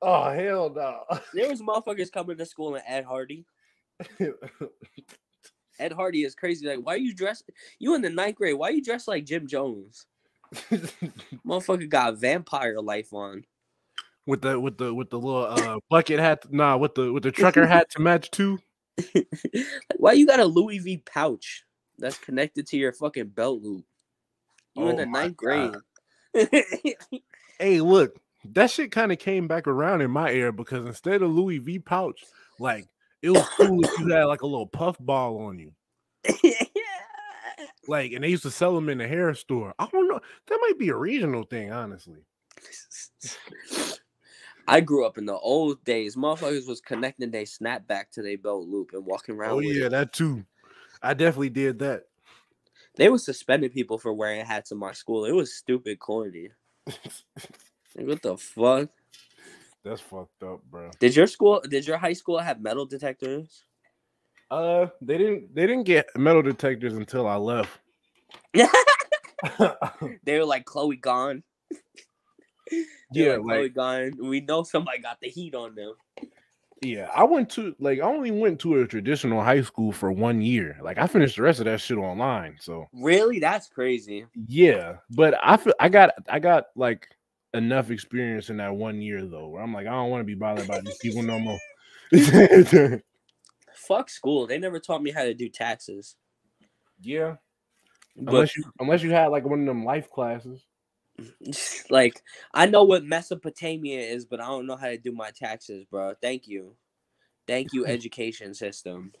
Oh 0.00 0.30
hell 0.30 0.70
no. 0.70 1.02
There 1.34 1.48
was 1.48 1.60
motherfuckers 1.60 2.12
coming 2.12 2.36
to 2.38 2.46
school 2.46 2.76
in 2.76 2.82
Ed 2.86 3.04
Hardy. 3.04 3.44
Ed 5.78 5.92
Hardy 5.92 6.24
is 6.24 6.34
crazy. 6.34 6.66
Like, 6.66 6.80
why 6.84 6.94
are 6.94 6.98
you 6.98 7.14
dressed? 7.14 7.50
You 7.78 7.94
in 7.94 8.02
the 8.02 8.10
ninth 8.10 8.36
grade? 8.36 8.54
Why 8.56 8.68
are 8.68 8.72
you 8.72 8.82
dressed 8.82 9.08
like 9.08 9.24
Jim 9.24 9.46
Jones? 9.46 10.06
Motherfucker 11.46 11.88
got 11.88 12.18
vampire 12.18 12.80
life 12.80 13.12
on. 13.12 13.44
with 14.26 14.42
the 14.42 14.58
with 14.58 14.78
the 14.78 14.92
with 14.94 15.10
the 15.10 15.18
little 15.18 15.44
uh 15.46 15.78
bucket 15.90 16.18
hat. 16.18 16.44
Nah, 16.50 16.76
with 16.76 16.94
the 16.94 17.12
with 17.12 17.22
the 17.22 17.32
trucker 17.32 17.66
hat 17.66 17.90
to 17.90 18.00
match 18.00 18.30
too. 18.30 18.58
Like, 19.14 19.98
why 19.98 20.12
you 20.12 20.26
got 20.26 20.40
a 20.40 20.44
Louis 20.44 20.78
V 20.78 20.96
pouch 21.06 21.64
that's 21.98 22.18
connected 22.18 22.66
to 22.68 22.76
your 22.76 22.92
fucking 22.92 23.28
belt 23.28 23.62
loop? 23.62 23.84
You 24.74 24.88
in 24.88 24.94
Oh 24.94 24.96
the 24.96 25.06
my 25.06 25.22
ninth 25.22 25.36
grade. 25.36 25.72
Hey, 27.60 27.80
look, 27.80 28.16
that 28.44 28.70
shit 28.70 28.92
kind 28.92 29.10
of 29.12 29.18
came 29.18 29.48
back 29.48 29.66
around 29.66 30.00
in 30.00 30.10
my 30.10 30.30
era 30.30 30.52
because 30.52 30.86
instead 30.86 31.22
of 31.22 31.30
Louis 31.30 31.58
V 31.58 31.78
pouch, 31.80 32.24
like 32.58 32.86
it 33.22 33.30
was 33.30 33.48
cool 33.56 33.84
if 33.84 33.98
you 33.98 34.08
had 34.08 34.24
like 34.24 34.42
a 34.42 34.46
little 34.46 34.66
puff 34.66 34.96
ball 35.00 35.38
on 35.38 35.58
you. 35.58 35.72
Like, 37.88 38.12
and 38.12 38.22
they 38.22 38.28
used 38.28 38.42
to 38.42 38.50
sell 38.50 38.74
them 38.74 38.90
in 38.90 38.98
the 38.98 39.08
hair 39.08 39.34
store. 39.34 39.74
I 39.78 39.86
don't 39.90 40.08
know. 40.08 40.20
That 40.46 40.58
might 40.60 40.78
be 40.78 40.90
a 40.90 40.94
regional 40.94 41.42
thing, 41.44 41.72
honestly. 41.72 42.20
I 44.68 44.80
grew 44.80 45.06
up 45.06 45.16
in 45.16 45.24
the 45.24 45.38
old 45.38 45.82
days. 45.84 46.14
Motherfuckers 46.14 46.68
was 46.68 46.82
connecting 46.82 47.30
their 47.30 47.44
snapback 47.44 48.10
to 48.12 48.22
their 48.22 48.36
belt 48.36 48.68
loop 48.68 48.90
and 48.92 49.06
walking 49.06 49.36
oh, 49.36 49.38
around. 49.38 49.50
Oh 49.52 49.60
yeah, 49.60 49.86
it. 49.86 49.90
that 49.90 50.12
too. 50.12 50.44
I 51.02 51.14
definitely 51.14 51.48
did 51.48 51.78
that. 51.78 52.04
They 52.96 53.08
were 53.08 53.18
suspending 53.18 53.70
people 53.70 53.96
for 53.96 54.12
wearing 54.12 54.44
hats 54.44 54.70
in 54.70 54.76
my 54.76 54.92
school. 54.92 55.24
It 55.24 55.32
was 55.32 55.54
stupid 55.54 55.98
corny. 55.98 56.50
Like, 57.96 58.06
what 58.06 58.22
the 58.22 58.36
fuck? 58.36 58.90
That's 59.88 60.00
fucked 60.02 60.42
up, 60.42 60.60
bro. 60.70 60.90
Did 61.00 61.16
your 61.16 61.26
school? 61.26 61.62
Did 61.68 61.86
your 61.86 61.96
high 61.96 62.12
school 62.12 62.38
have 62.38 62.60
metal 62.60 62.84
detectors? 62.84 63.64
Uh, 64.50 64.86
they 65.00 65.16
didn't. 65.16 65.54
They 65.54 65.66
didn't 65.66 65.84
get 65.84 66.06
metal 66.16 66.42
detectors 66.42 66.92
until 66.94 67.26
I 67.26 67.36
left. 67.36 67.70
they 70.24 70.38
were 70.38 70.44
like 70.44 70.64
Chloe 70.64 70.96
gone. 70.96 71.42
Yeah, 73.10 73.38
were 73.38 73.44
Chloe 73.44 73.62
like 73.62 73.74
gone. 73.74 74.12
We 74.20 74.42
know 74.42 74.62
somebody 74.62 74.98
got 74.98 75.18
the 75.22 75.28
heat 75.30 75.54
on 75.54 75.74
them. 75.74 75.94
yeah. 76.82 77.08
I 77.16 77.24
went 77.24 77.48
to 77.52 77.74
like 77.80 78.00
I 78.00 78.02
only 78.02 78.30
went 78.30 78.60
to 78.60 78.82
a 78.82 78.86
traditional 78.86 79.40
high 79.42 79.62
school 79.62 79.90
for 79.90 80.12
one 80.12 80.42
year. 80.42 80.78
Like 80.82 80.98
I 80.98 81.06
finished 81.06 81.36
the 81.36 81.42
rest 81.42 81.60
of 81.60 81.64
that 81.64 81.80
shit 81.80 81.96
online. 81.96 82.58
So 82.60 82.86
Really? 82.92 83.38
That's 83.40 83.68
crazy. 83.68 84.26
yeah, 84.46 84.96
but 85.08 85.34
I 85.42 85.56
feel 85.56 85.72
I 85.80 85.88
got 85.88 86.10
I 86.28 86.38
got 86.40 86.66
like 86.76 87.08
enough 87.54 87.90
experience 87.90 88.50
in 88.50 88.58
that 88.58 88.74
one 88.74 89.00
year 89.00 89.26
though, 89.26 89.48
where 89.48 89.62
I'm 89.62 89.74
like 89.74 89.86
I 89.86 89.90
don't 89.90 90.10
want 90.10 90.20
to 90.20 90.24
be 90.24 90.34
bothered 90.34 90.68
by 90.68 90.80
these 90.80 90.98
people 90.98 91.22
no 91.22 91.38
more. 91.38 91.58
Fuck 93.74 94.10
school. 94.10 94.46
They 94.46 94.58
never 94.58 94.80
taught 94.80 95.02
me 95.02 95.10
how 95.10 95.22
to 95.22 95.34
do 95.34 95.48
taxes. 95.48 96.16
yeah, 97.00 97.36
But 98.16 98.34
unless 98.34 98.56
you 98.56 98.64
unless 98.80 99.02
you 99.02 99.10
had 99.10 99.28
like 99.28 99.44
one 99.44 99.60
of 99.60 99.66
them 99.66 99.84
life 99.84 100.10
classes. 100.10 100.64
like 101.90 102.22
I 102.54 102.66
know 102.66 102.84
what 102.84 103.04
Mesopotamia 103.04 104.00
is, 104.00 104.24
but 104.24 104.40
I 104.40 104.46
don't 104.46 104.66
know 104.66 104.76
how 104.76 104.88
to 104.88 104.98
do 104.98 105.12
my 105.12 105.30
taxes, 105.30 105.84
bro. 105.84 106.14
Thank 106.20 106.48
you. 106.48 106.76
Thank 107.46 107.72
you, 107.72 107.86
education 107.86 108.54
system. 108.54 109.12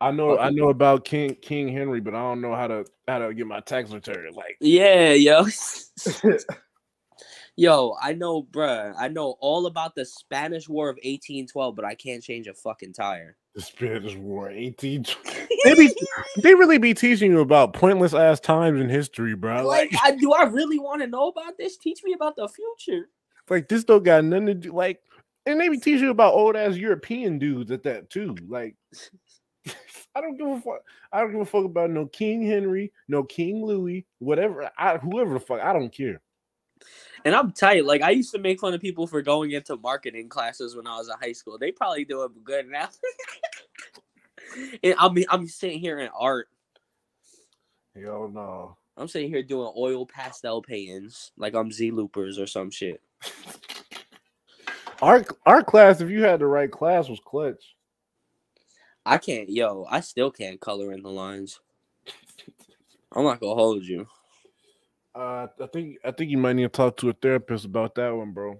I 0.00 0.10
know 0.10 0.38
I 0.38 0.50
know 0.50 0.68
about 0.68 1.04
King 1.04 1.34
King 1.40 1.68
Henry, 1.68 2.00
but 2.00 2.14
I 2.14 2.20
don't 2.20 2.40
know 2.40 2.54
how 2.54 2.66
to 2.66 2.84
how 3.08 3.18
to 3.20 3.32
get 3.32 3.46
my 3.46 3.60
tax 3.60 3.90
return. 3.90 4.30
Like 4.34 4.56
Yeah, 4.60 5.12
yo. 5.12 5.46
Yo, 7.56 7.94
I 8.02 8.14
know, 8.14 8.42
bruh. 8.42 8.94
I 8.98 9.08
know 9.08 9.36
all 9.40 9.66
about 9.66 9.94
the 9.94 10.04
Spanish 10.04 10.68
War 10.68 10.88
of 10.88 10.96
1812, 10.96 11.76
but 11.76 11.84
I 11.84 11.94
can't 11.94 12.22
change 12.22 12.48
a 12.48 12.54
fucking 12.54 12.94
tire. 12.94 13.36
the 13.54 13.62
Spanish 13.62 14.16
War, 14.16 14.50
eighteen. 14.50 15.04
They 15.64 15.74
be 15.74 15.94
they 16.42 16.54
really 16.54 16.76
be 16.76 16.92
teaching 16.92 17.30
you 17.30 17.40
about 17.40 17.72
pointless 17.72 18.12
ass 18.12 18.38
times 18.38 18.80
in 18.82 18.88
history, 18.90 19.34
bro. 19.34 19.66
like, 19.66 19.90
Like, 19.92 20.00
I, 20.04 20.10
do 20.16 20.32
I 20.32 20.42
really 20.44 20.78
want 20.78 21.00
to 21.00 21.06
know 21.06 21.28
about 21.28 21.56
this? 21.56 21.78
Teach 21.78 22.00
me 22.04 22.12
about 22.12 22.36
the 22.36 22.46
future. 22.48 23.08
like 23.48 23.66
this 23.68 23.82
don't 23.84 24.02
got 24.02 24.24
nothing 24.24 24.46
to 24.46 24.54
do. 24.54 24.72
Like, 24.72 25.00
and 25.46 25.58
they 25.58 25.68
be 25.70 25.78
teaching 25.78 26.04
you 26.04 26.10
about 26.10 26.34
old 26.34 26.54
ass 26.54 26.76
European 26.76 27.38
dudes 27.38 27.70
at 27.70 27.82
that 27.84 28.10
too. 28.10 28.36
Like, 28.46 28.76
I 30.14 30.20
don't 30.20 30.36
give 30.36 30.48
a 30.48 30.60
fuck. 30.60 30.82
I 31.12 31.20
don't 31.20 31.32
give 31.32 31.40
a 31.40 31.46
fuck 31.46 31.64
about 31.64 31.88
no 31.90 32.06
King 32.06 32.42
Henry, 32.42 32.92
no 33.08 33.22
King 33.22 33.64
Louis, 33.64 34.04
whatever. 34.18 34.70
I 34.76 34.98
whoever 34.98 35.32
the 35.34 35.40
fuck. 35.40 35.60
I 35.62 35.72
don't 35.72 35.90
care. 35.90 36.20
And 37.24 37.34
I'm 37.34 37.52
tight. 37.52 37.84
Like 37.84 38.02
I 38.02 38.10
used 38.10 38.32
to 38.32 38.38
make 38.38 38.60
fun 38.60 38.74
of 38.74 38.80
people 38.80 39.06
for 39.06 39.22
going 39.22 39.52
into 39.52 39.76
marketing 39.76 40.28
classes 40.28 40.76
when 40.76 40.86
I 40.86 40.96
was 40.96 41.08
in 41.08 41.14
high 41.20 41.32
school. 41.32 41.58
They 41.58 41.72
probably 41.72 42.04
do 42.04 42.22
it 42.24 42.44
good 42.44 42.68
now. 42.68 42.88
and 44.82 44.94
I'm 44.98 45.16
I'm 45.30 45.46
sitting 45.46 45.78
here 45.78 46.00
in 46.00 46.10
art. 46.18 46.48
Yo 47.94 48.26
no. 48.26 48.76
I'm 48.96 49.08
sitting 49.08 49.28
here 49.28 49.42
doing 49.42 49.72
oil 49.76 50.06
pastel 50.06 50.62
paintings, 50.62 51.32
like 51.36 51.54
I'm 51.54 51.72
Z 51.72 51.90
loopers 51.90 52.38
or 52.38 52.46
some 52.46 52.70
shit. 52.70 53.00
Our 55.02 55.24
our 55.46 55.62
class, 55.62 56.00
if 56.00 56.10
you 56.10 56.22
had 56.22 56.40
the 56.40 56.46
right 56.46 56.70
class, 56.70 57.08
was 57.08 57.20
clutch. 57.24 57.74
I 59.06 59.18
can't, 59.18 59.50
yo, 59.50 59.86
I 59.90 60.00
still 60.00 60.30
can't 60.30 60.60
color 60.60 60.92
in 60.92 61.02
the 61.02 61.10
lines. 61.10 61.60
I'm 63.12 63.24
not 63.24 63.40
gonna 63.40 63.54
hold 63.54 63.84
you. 63.84 64.06
Uh, 65.14 65.46
I 65.60 65.66
think 65.72 65.98
I 66.04 66.10
think 66.10 66.30
you 66.30 66.38
might 66.38 66.54
need 66.54 66.64
to 66.64 66.68
talk 66.68 66.96
to 66.98 67.10
a 67.10 67.12
therapist 67.12 67.64
about 67.64 67.94
that 67.94 68.10
one, 68.10 68.32
bro. 68.32 68.58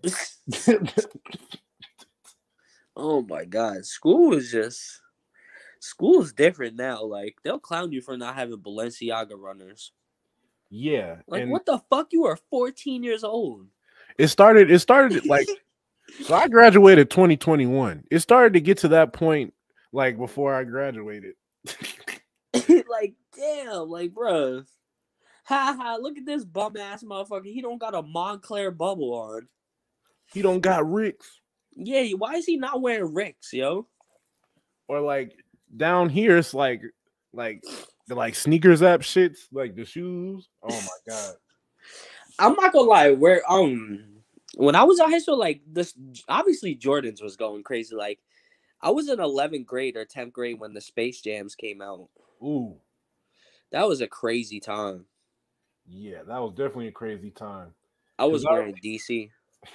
oh 2.97 3.23
my 3.23 3.45
god, 3.45 3.85
school 3.85 4.35
is 4.35 4.53
just 4.53 5.01
school 5.81 6.23
is 6.23 6.33
different 6.33 6.77
now. 6.77 7.03
Like 7.03 7.37
they'll 7.43 7.59
clown 7.59 7.90
you 7.90 8.01
for 8.01 8.17
not 8.17 8.37
having 8.37 8.59
Balenciaga 8.59 9.37
runners. 9.37 9.93
yeah, 10.71 11.17
Like 11.27 11.49
what 11.49 11.67
the 11.67 11.83
fuck? 11.90 12.09
You 12.12 12.27
are 12.27 12.38
14 12.51 13.03
years 13.03 13.25
old. 13.25 13.67
it 14.17 14.29
started. 14.29 14.71
It 14.71 14.79
started 14.79 15.27
like 15.27 15.49
so. 16.23 16.35
I 16.35 16.47
graduated 16.47 17.11
2021. 17.11 18.05
It 18.12 18.21
started 18.21 18.53
to 18.53 18.61
get 18.61 18.79
to 18.79 18.88
that 18.88 19.12
point 19.12 19.55
like 19.93 20.17
before 20.17 20.55
I 20.55 20.62
graduated. 20.62 21.35
like 22.88 23.14
damn, 23.37 23.88
like 23.88 24.12
bruh. 24.12 24.64
Ha 25.45 25.77
ha! 25.81 25.99
Look 26.01 26.19
at 26.19 26.27
this 26.27 26.45
bum 26.45 26.77
ass 26.77 27.03
motherfucker. 27.03 27.47
He 27.47 27.63
don't 27.63 27.79
got 27.79 27.95
a 27.95 28.03
Moncler 28.03 28.77
bubble 28.77 29.13
on. 29.15 29.49
He 30.33 30.43
don't 30.43 30.61
got 30.61 30.91
Ricks 30.91 31.41
Yeah, 31.77 32.05
why 32.17 32.35
is 32.35 32.47
he 32.47 32.57
not 32.57 32.81
wearing 32.81 33.13
Ricks, 33.15 33.53
yo? 33.53 33.87
or 34.89 35.01
like 35.01 35.37
down 35.77 36.09
here. 36.09 36.37
It's 36.37 36.55
like 36.55 36.83
like 37.33 37.65
the 38.07 38.15
like 38.15 38.35
sneakers 38.35 38.83
app 38.83 39.01
shits 39.01 39.39
like 39.53 39.75
the 39.75 39.85
shoes. 39.85 40.49
Oh 40.63 40.69
my 40.69 40.89
god. 41.09 41.35
I'm 42.39 42.55
not 42.55 42.73
gonna 42.73 42.89
lie. 42.89 43.11
Where 43.13 43.43
um, 43.51 44.05
when 44.57 44.75
I 44.75 44.85
was 44.85 44.99
in 45.01 45.11
high 45.11 45.19
school, 45.19 45.39
like 45.39 45.63
this, 45.67 45.95
obviously 46.29 46.77
Jordans 46.77 47.23
was 47.23 47.37
going 47.37 47.63
crazy. 47.63 47.95
Like, 47.95 48.19
I 48.81 48.91
was 48.91 49.09
in 49.09 49.19
11th 49.19 49.67
grade 49.67 49.97
or 49.97 50.05
10th 50.05 50.33
grade 50.33 50.59
when 50.59 50.75
the 50.75 50.81
Space 50.81 51.21
Jams 51.21 51.55
came 51.55 51.81
out. 51.81 52.09
Ooh, 52.43 52.77
That 53.73 53.89
was 53.89 54.01
a 54.01 54.07
crazy 54.07 54.61
time. 54.61 55.07
Yeah, 55.88 56.23
that 56.27 56.38
was 56.38 56.53
definitely 56.53 56.88
a 56.88 56.92
crazy 56.92 57.31
time. 57.31 57.75
I 58.18 58.25
was 58.25 58.42
'Cause 58.42 58.47
I- 58.51 58.53
wearing 58.55 58.75
DC. 58.83 59.31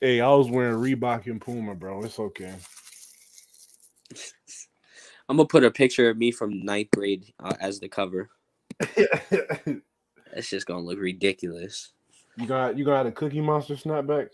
Hey, 0.00 0.20
I 0.20 0.28
was 0.34 0.50
wearing 0.50 0.74
Reebok 0.74 1.26
and 1.28 1.40
Puma, 1.40 1.76
bro. 1.76 2.02
It's 2.02 2.18
okay. 2.18 2.56
I'm 5.28 5.36
gonna 5.36 5.46
put 5.46 5.62
a 5.62 5.70
picture 5.70 6.10
of 6.10 6.16
me 6.18 6.32
from 6.32 6.64
ninth 6.64 6.90
grade 6.92 7.32
uh, 7.38 7.54
as 7.60 7.78
the 7.78 7.88
cover. 7.88 8.28
It's 10.34 10.48
just 10.50 10.66
gonna 10.66 10.80
look 10.80 10.98
ridiculous. 10.98 11.92
You 12.36 12.46
got 12.46 12.76
you 12.76 12.84
got 12.84 13.06
a 13.06 13.12
Cookie 13.12 13.40
Monster 13.42 13.74
snapback. 13.76 14.30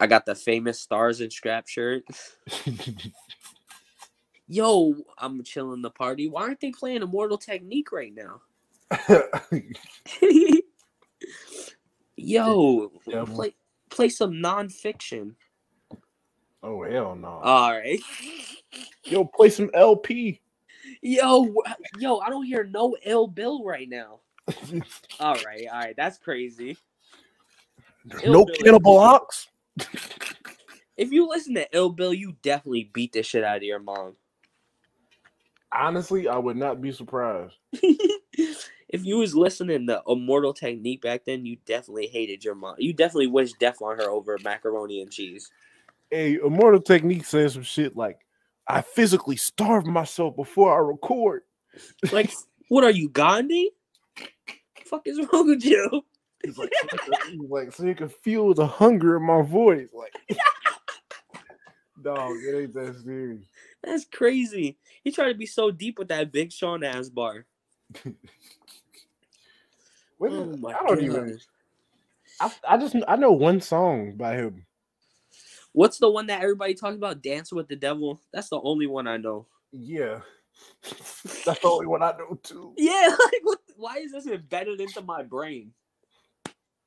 I 0.00 0.06
got 0.08 0.24
the 0.26 0.34
famous 0.34 0.80
stars 0.80 1.20
and 1.20 1.30
strap 1.32 1.68
shirt. 1.68 2.02
Yo, 4.48 4.94
I'm 5.18 5.44
chilling 5.44 5.82
the 5.82 5.90
party. 5.90 6.28
Why 6.28 6.42
aren't 6.42 6.60
they 6.60 6.72
playing 6.72 7.02
Immortal 7.02 7.38
Technique 7.38 7.92
right 7.92 8.12
now? 8.14 8.40
Yo, 12.16 12.92
Yeah, 13.06 13.24
play 13.24 13.54
play 13.88 14.08
some 14.08 14.32
nonfiction. 14.32 15.34
oh 16.62 16.82
hell 16.84 17.14
no! 17.16 17.40
All 17.42 17.72
right. 17.72 18.00
Yo, 19.04 19.24
play 19.24 19.50
some 19.50 19.70
LP. 19.74 20.40
Yo, 21.02 21.54
yo, 21.98 22.18
I 22.18 22.30
don't 22.30 22.44
hear 22.44 22.64
no 22.64 22.96
ill 23.04 23.26
bill 23.26 23.64
right 23.64 23.88
now. 23.88 24.20
All 25.20 25.36
right, 25.44 25.66
all 25.70 25.78
right, 25.78 25.94
that's 25.96 26.18
crazy. 26.18 26.76
Ill 28.22 28.32
no 28.32 28.44
Bill. 28.44 28.56
Cannibal 28.56 28.98
Ox. 28.98 29.48
If 30.96 31.12
you 31.12 31.28
listen 31.28 31.54
to 31.54 31.68
Ill 31.72 31.90
Bill, 31.90 32.12
you 32.12 32.36
definitely 32.42 32.90
beat 32.92 33.12
the 33.12 33.22
shit 33.22 33.44
out 33.44 33.58
of 33.58 33.62
your 33.62 33.78
mom. 33.78 34.16
Honestly, 35.72 36.28
I 36.28 36.36
would 36.36 36.56
not 36.56 36.80
be 36.80 36.90
surprised. 36.90 37.54
if 38.90 39.04
you 39.04 39.18
was 39.18 39.34
listening 39.36 39.86
to 39.86 40.02
Immortal 40.06 40.52
Technique 40.52 41.00
back 41.00 41.24
then, 41.24 41.46
you 41.46 41.56
definitely 41.64 42.08
hated 42.08 42.44
your 42.44 42.56
mom. 42.56 42.74
You 42.78 42.92
definitely 42.92 43.28
wished 43.28 43.58
death 43.60 43.80
on 43.80 43.96
her 43.96 44.10
over 44.10 44.36
macaroni 44.42 45.00
and 45.00 45.10
cheese. 45.10 45.50
Hey, 46.10 46.38
Immortal 46.44 46.80
Technique 46.80 47.24
says 47.24 47.54
some 47.54 47.62
shit 47.62 47.96
like, 47.96 48.18
"I 48.66 48.82
physically 48.82 49.36
starve 49.36 49.86
myself 49.86 50.34
before 50.34 50.74
I 50.74 50.78
record." 50.78 51.42
Like, 52.10 52.32
what 52.68 52.82
are 52.82 52.90
you, 52.90 53.08
Gandhi? 53.08 53.70
Fuck 54.84 55.02
is 55.06 55.24
wrong 55.32 55.46
with 55.46 55.64
you? 55.64 56.02
He's 56.42 56.58
like, 56.58 56.72
he's 57.28 57.40
like, 57.48 57.72
so 57.72 57.84
you 57.84 57.94
can 57.94 58.08
feel 58.08 58.54
the 58.54 58.66
hunger 58.66 59.16
in 59.16 59.22
my 59.22 59.42
voice. 59.42 59.88
Like, 59.92 60.12
dog, 62.02 62.32
it 62.42 62.62
ain't 62.62 62.74
that 62.74 63.00
serious. 63.04 63.44
That's 63.84 64.04
crazy. 64.06 64.78
He 65.04 65.12
tried 65.12 65.28
to 65.32 65.38
be 65.38 65.46
so 65.46 65.70
deep 65.70 65.98
with 65.98 66.08
that 66.08 66.32
Big 66.32 66.50
Sean 66.50 66.82
ass 66.82 67.08
bar. 67.08 67.46
What 70.20 70.32
Oh 70.32 70.54
my 70.58 70.74
I 70.74 70.82
don't 70.86 71.00
even. 71.00 71.38
I, 72.42 72.52
I 72.68 72.76
just 72.76 72.94
I 73.08 73.16
know 73.16 73.32
one 73.32 73.62
song 73.62 74.16
by 74.18 74.34
him. 74.34 74.66
What's 75.72 75.96
the 75.96 76.10
one 76.10 76.26
that 76.26 76.42
everybody 76.42 76.74
talks 76.74 76.94
about? 76.94 77.22
Dance 77.22 77.50
with 77.54 77.68
the 77.68 77.76
Devil. 77.76 78.20
That's 78.30 78.50
the 78.50 78.60
only 78.60 78.86
one 78.86 79.06
I 79.06 79.16
know. 79.16 79.46
Yeah, 79.72 80.20
that's 80.82 81.60
the 81.60 81.60
only 81.64 81.86
one 81.86 82.02
I 82.02 82.12
know 82.18 82.38
too. 82.42 82.74
Yeah, 82.76 83.08
like 83.32 83.40
what, 83.44 83.60
why 83.76 83.96
is 83.96 84.12
this 84.12 84.26
embedded 84.26 84.82
into 84.82 85.00
my 85.00 85.22
brain? 85.22 85.72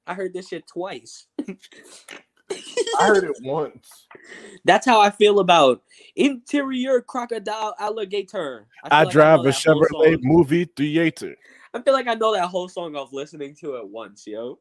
I 0.05 0.13
heard 0.13 0.31
this 0.31 0.49
shit 0.49 0.67
twice. 0.67 1.25
I 1.39 3.07
heard 3.07 3.23
it 3.23 3.37
once. 3.41 3.89
That's 4.65 4.85
how 4.85 5.01
I 5.01 5.09
feel 5.09 5.39
about 5.39 5.81
interior 6.15 7.01
crocodile 7.01 7.73
alligator. 7.79 8.67
I, 8.83 8.89
feel 8.89 9.05
like 9.05 9.11
drive 9.11 9.39
know 9.39 9.49
a 9.49 9.51
Chevrolet 9.51 10.19
movie 10.21 10.65
theater. 10.65 11.35
I 11.73 11.81
feel 11.81 11.93
like 11.93 12.07
I 12.07 12.13
know 12.13 12.33
that 12.33 12.49
whole 12.49 12.69
song 12.69 12.95
off 12.95 13.11
listening 13.11 13.55
to 13.55 13.77
it 13.77 13.87
once, 13.87 14.27
yo. 14.27 14.59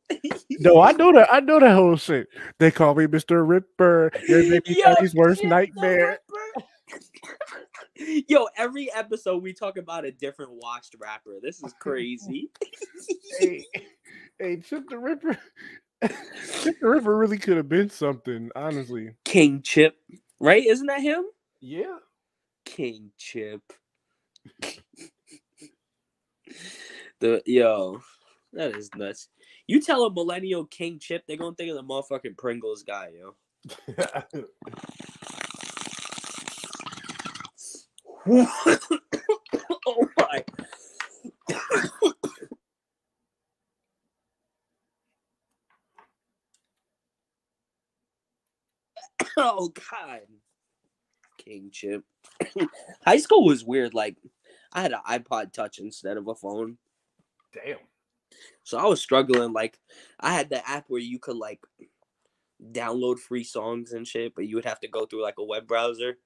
No, 0.50 0.80
I 0.80 0.92
know 0.92 1.12
that. 1.12 1.28
I 1.30 1.40
know 1.40 1.60
that 1.60 1.74
whole 1.74 1.96
shit. 1.96 2.28
They 2.58 2.70
call 2.70 2.94
me 2.94 3.06
Mr. 3.06 3.46
Ripper. 3.46 4.10
Your 4.26 4.42
baby 4.42 4.62
Yo, 4.78 4.94
daddy's 4.94 5.14
worst 5.14 5.44
nightmare. 5.44 6.20
Yo, 8.28 8.48
every 8.56 8.90
episode 8.94 9.42
we 9.42 9.52
talk 9.52 9.76
about 9.76 10.06
a 10.06 10.10
different 10.10 10.52
washed 10.54 10.96
rapper. 10.98 11.36
This 11.42 11.62
is 11.62 11.74
crazy. 11.78 12.50
hey, 13.38 13.66
hey, 14.38 14.56
Chip 14.60 14.88
the 14.88 14.98
Ripper. 14.98 15.38
Chip 16.62 16.80
the 16.80 16.88
Ripper 16.88 17.16
really 17.16 17.38
could 17.38 17.58
have 17.58 17.68
been 17.68 17.90
something, 17.90 18.50
honestly. 18.56 19.10
King 19.24 19.60
Chip, 19.60 19.96
right? 20.40 20.64
Isn't 20.64 20.86
that 20.86 21.02
him? 21.02 21.24
Yeah. 21.60 21.98
King 22.64 23.10
Chip. 23.18 23.60
The 27.22 27.42
yo, 27.46 28.02
that 28.52 28.76
is 28.76 28.90
nuts. 28.96 29.28
You 29.66 29.80
tell 29.80 30.04
a 30.04 30.12
millennial 30.12 30.66
King 30.66 30.98
Chip, 30.98 31.22
they're 31.26 31.38
gonna 31.38 31.54
think 31.54 31.70
of 31.70 31.76
the 31.76 31.82
motherfucking 31.82 32.36
Pringles 32.36 32.82
guy, 32.82 33.10
yo. 33.16 33.36
oh 39.86 40.08
my. 40.18 40.44
oh 49.36 49.68
god. 49.68 50.22
King 51.38 51.70
Chip. 51.72 52.04
High 53.06 53.18
school 53.18 53.44
was 53.44 53.64
weird. 53.64 53.94
Like, 53.94 54.16
I 54.72 54.82
had 54.82 54.92
an 54.92 55.00
iPod 55.08 55.52
Touch 55.52 55.78
instead 55.78 56.16
of 56.16 56.26
a 56.26 56.34
phone, 56.34 56.78
Damn. 57.52 57.78
so 58.64 58.78
I 58.78 58.86
was 58.86 59.00
struggling. 59.00 59.52
Like, 59.52 59.78
I 60.20 60.32
had 60.32 60.50
the 60.50 60.66
app 60.68 60.84
where 60.88 61.00
you 61.00 61.18
could 61.18 61.36
like 61.36 61.60
download 62.72 63.18
free 63.18 63.44
songs 63.44 63.92
and 63.92 64.06
shit, 64.06 64.34
but 64.34 64.46
you 64.46 64.56
would 64.56 64.64
have 64.64 64.80
to 64.80 64.88
go 64.88 65.06
through 65.06 65.22
like 65.22 65.38
a 65.38 65.44
web 65.44 65.66
browser. 65.66 66.18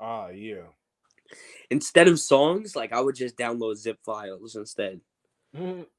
Ah, 0.00 0.28
yeah. 0.28 0.68
Instead 1.70 2.08
of 2.08 2.20
songs, 2.20 2.76
like 2.76 2.92
I 2.92 3.00
would 3.00 3.14
just 3.14 3.36
download 3.36 3.76
zip 3.76 3.98
files 4.04 4.56
instead. 4.56 5.00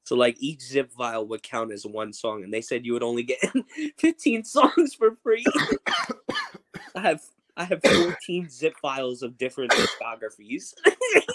So 0.02 0.16
like 0.16 0.36
each 0.40 0.62
zip 0.62 0.90
file 0.92 1.26
would 1.28 1.42
count 1.42 1.72
as 1.72 1.86
one 1.86 2.12
song, 2.12 2.42
and 2.42 2.52
they 2.52 2.60
said 2.60 2.84
you 2.84 2.92
would 2.92 3.04
only 3.04 3.22
get 3.22 3.38
15 3.98 4.44
songs 4.44 4.94
for 4.94 5.16
free. 5.22 5.44
I 6.96 7.00
have 7.00 7.22
I 7.56 7.64
have 7.64 7.80
14 7.84 8.48
zip 8.50 8.74
files 8.82 9.22
of 9.22 9.38
different 9.38 9.70
discographies. 9.70 10.74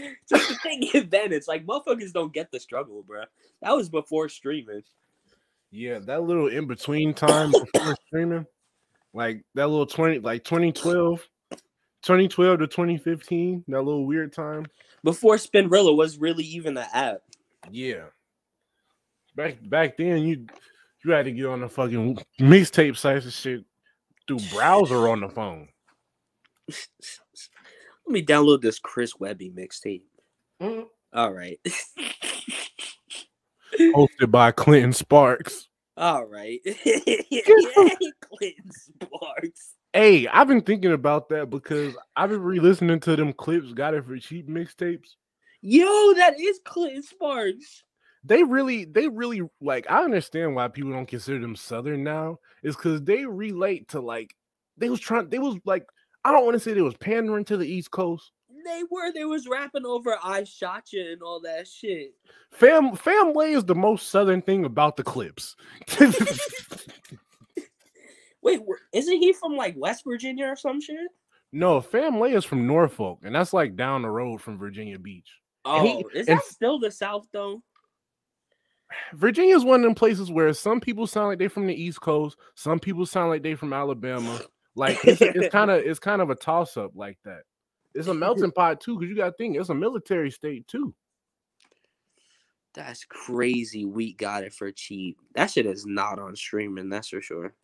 Just 0.28 0.48
to 0.48 0.54
think 0.56 0.94
it 0.94 1.10
then, 1.10 1.32
it's 1.32 1.48
like 1.48 1.66
motherfuckers 1.66 2.12
don't 2.12 2.32
get 2.32 2.50
the 2.50 2.60
struggle, 2.60 3.02
bro. 3.02 3.24
That 3.60 3.76
was 3.76 3.88
before 3.88 4.28
streaming. 4.28 4.82
Yeah, 5.70 5.98
that 6.00 6.22
little 6.22 6.48
in 6.48 6.66
between 6.66 7.14
time 7.14 7.50
before 7.50 7.96
streaming, 8.06 8.46
like 9.14 9.44
that 9.54 9.68
little 9.68 9.86
20, 9.86 10.18
like 10.18 10.44
2012, 10.44 11.26
2012 12.02 12.58
to 12.58 12.66
2015, 12.66 13.64
that 13.68 13.82
little 13.82 14.06
weird 14.06 14.32
time. 14.32 14.66
Before 15.02 15.36
Spinrilla 15.36 15.96
was 15.96 16.18
really 16.18 16.44
even 16.44 16.76
an 16.76 16.86
app. 16.92 17.22
Yeah. 17.70 18.04
Back 19.34 19.56
back 19.62 19.96
then, 19.96 20.22
you 20.22 20.46
you 21.04 21.12
had 21.12 21.24
to 21.24 21.32
get 21.32 21.46
on 21.46 21.60
the 21.60 21.68
fucking 21.68 22.18
mixtape 22.40 22.96
sites 22.96 23.24
and 23.24 23.32
shit 23.32 23.64
through 24.28 24.40
browser 24.52 25.08
on 25.08 25.20
the 25.20 25.28
phone. 25.28 25.68
Let 28.12 28.20
me 28.20 28.26
download 28.26 28.60
this 28.60 28.78
Chris 28.78 29.18
Webby 29.18 29.48
mixtape. 29.48 30.02
Mm. 30.60 30.84
All 31.14 31.32
right. 31.32 31.58
Hosted 33.80 34.30
by 34.30 34.52
Clinton 34.52 34.92
Sparks. 34.92 35.68
All 35.96 36.26
right. 36.26 36.60
Clinton 36.66 38.70
Sparks. 38.70 39.76
Hey, 39.94 40.28
I've 40.28 40.46
been 40.46 40.60
thinking 40.60 40.92
about 40.92 41.30
that 41.30 41.48
because 41.48 41.94
I've 42.14 42.28
been 42.28 42.42
re-listening 42.42 43.00
to 43.00 43.16
them 43.16 43.32
Clipse, 43.32 43.72
got 43.72 43.94
it 43.94 44.04
for 44.04 44.18
cheap 44.18 44.46
mixtapes. 44.46 45.14
Yo, 45.62 46.12
that 46.12 46.38
is 46.38 46.60
Clinton 46.66 47.02
Sparks. 47.02 47.82
They 48.24 48.42
really, 48.42 48.84
they 48.84 49.08
really 49.08 49.40
like. 49.62 49.90
I 49.90 50.04
understand 50.04 50.54
why 50.54 50.68
people 50.68 50.92
don't 50.92 51.06
consider 51.06 51.38
them 51.38 51.56
Southern 51.56 52.04
now. 52.04 52.40
Is 52.62 52.76
because 52.76 53.00
they 53.04 53.24
relate 53.24 53.88
to 53.88 54.02
like 54.02 54.36
they 54.76 54.90
was 54.90 55.00
trying. 55.00 55.30
They 55.30 55.38
was 55.38 55.56
like 55.64 55.86
I 56.24 56.32
don't 56.32 56.44
want 56.44 56.54
to 56.54 56.60
say 56.60 56.72
they 56.72 56.82
was 56.82 56.96
pandering 56.96 57.44
to 57.46 57.56
the 57.56 57.66
East 57.66 57.90
Coast. 57.90 58.30
They 58.64 58.82
were. 58.90 59.12
They 59.12 59.24
was 59.24 59.48
rapping 59.48 59.84
over 59.84 60.16
"I 60.22 60.44
Shot 60.44 60.92
You" 60.92 61.12
and 61.12 61.22
all 61.22 61.40
that 61.40 61.66
shit. 61.66 62.14
Fam, 62.52 62.94
family 62.94 63.52
is 63.52 63.64
the 63.64 63.74
most 63.74 64.08
Southern 64.08 64.40
thing 64.42 64.64
about 64.64 64.96
the 64.96 65.02
Clipse. 65.02 65.56
Wait, 68.42 68.60
isn't 68.92 69.18
he 69.18 69.32
from 69.32 69.56
like 69.56 69.74
West 69.76 70.04
Virginia 70.04 70.46
or 70.46 70.56
some 70.56 70.80
shit? 70.80 70.96
no, 71.52 71.80
family 71.80 72.32
is 72.32 72.44
from 72.44 72.66
Norfolk, 72.66 73.20
and 73.22 73.34
that's 73.34 73.52
like 73.52 73.76
down 73.76 74.02
the 74.02 74.08
road 74.10 74.40
from 74.40 74.58
Virginia 74.58 74.98
Beach. 74.98 75.28
Oh, 75.64 75.82
he- 75.82 76.18
is 76.18 76.26
that 76.26 76.42
still 76.44 76.78
the 76.78 76.90
South 76.90 77.26
though? 77.32 77.62
Virginia 79.14 79.54
is 79.56 79.64
one 79.64 79.80
of 79.80 79.84
them 79.84 79.94
places 79.94 80.30
where 80.30 80.52
some 80.52 80.80
people 80.80 81.06
sound 81.06 81.28
like 81.28 81.38
they 81.38 81.48
from 81.48 81.66
the 81.66 81.74
East 81.74 82.00
Coast, 82.00 82.36
some 82.54 82.78
people 82.78 83.06
sound 83.06 83.30
like 83.30 83.42
they 83.42 83.54
from 83.54 83.72
Alabama. 83.72 84.40
Like 84.74 84.98
it's, 85.04 85.20
it's 85.20 85.48
kind 85.52 85.70
of 85.70 85.80
it's 85.80 85.98
kind 85.98 86.22
of 86.22 86.30
a 86.30 86.34
toss 86.34 86.76
up 86.76 86.92
like 86.94 87.18
that. 87.24 87.42
It's 87.94 88.08
a 88.08 88.14
melting 88.14 88.52
pot 88.56 88.80
too, 88.80 88.98
because 88.98 89.10
you 89.10 89.16
got 89.16 89.26
to 89.26 89.32
think 89.32 89.56
it's 89.56 89.68
a 89.68 89.74
military 89.74 90.30
state 90.30 90.66
too. 90.66 90.94
That's 92.74 93.04
crazy. 93.04 93.84
We 93.84 94.14
got 94.14 94.44
it 94.44 94.54
for 94.54 94.72
cheap. 94.72 95.18
That 95.34 95.50
shit 95.50 95.66
is 95.66 95.84
not 95.84 96.18
on 96.18 96.34
streaming. 96.36 96.88
That's 96.88 97.08
for 97.08 97.20
sure. 97.20 97.54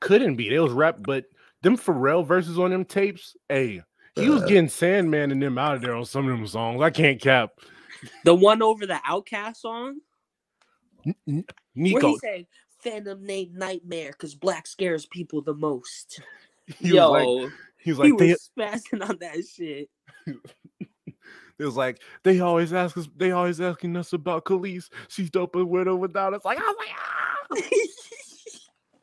Couldn't 0.00 0.36
be. 0.36 0.48
They 0.48 0.58
was 0.58 0.72
rap, 0.72 0.98
but 1.00 1.26
them 1.62 1.76
Pharrell 1.76 2.26
verses 2.26 2.58
on 2.58 2.70
them 2.70 2.86
tapes. 2.86 3.36
Hey, 3.48 3.82
he 4.14 4.30
was 4.30 4.44
getting 4.44 4.68
Sandman 4.68 5.30
and 5.32 5.42
them 5.42 5.58
out 5.58 5.76
of 5.76 5.82
there 5.82 5.94
on 5.94 6.04
some 6.04 6.28
of 6.28 6.36
them 6.36 6.46
songs. 6.46 6.80
I 6.80 6.90
can't 6.90 7.20
cap. 7.20 7.50
The 8.24 8.34
one 8.34 8.62
over 8.62 8.86
the 8.86 9.00
OutKast 9.06 9.56
song 9.56 9.98
N- 11.04 11.14
N- 11.28 11.44
where 11.74 12.02
he 12.02 12.18
said 12.18 12.46
"Phantom 12.80 13.24
named 13.24 13.54
Nightmare" 13.54 14.12
because 14.12 14.34
black 14.34 14.66
scares 14.66 15.06
people 15.06 15.42
the 15.42 15.54
most. 15.54 16.20
he 16.66 16.94
Yo, 16.94 17.10
was 17.10 17.26
like, 17.26 17.52
he 17.78 17.92
was 17.92 18.06
he 18.06 18.12
like, 18.12 18.18
they, 18.18 18.28
was 18.28 18.50
spazzing 18.56 19.02
on 19.08 19.18
that 19.20 19.44
shit. 19.46 19.88
it 20.28 21.64
was 21.64 21.76
like 21.76 22.00
they 22.22 22.40
always 22.40 22.72
ask 22.72 22.96
us, 22.96 23.08
they 23.16 23.30
always 23.30 23.60
asking 23.60 23.96
us 23.96 24.12
about 24.12 24.44
Khalees. 24.44 24.90
She's 25.08 25.30
dope 25.30 25.54
with 25.56 25.88
or 25.88 25.96
without 25.96 26.34
us. 26.34 26.44
Like 26.44 26.58
I 26.58 26.62
was 26.62 26.76
like, 26.78 26.88
ah. 26.96 27.28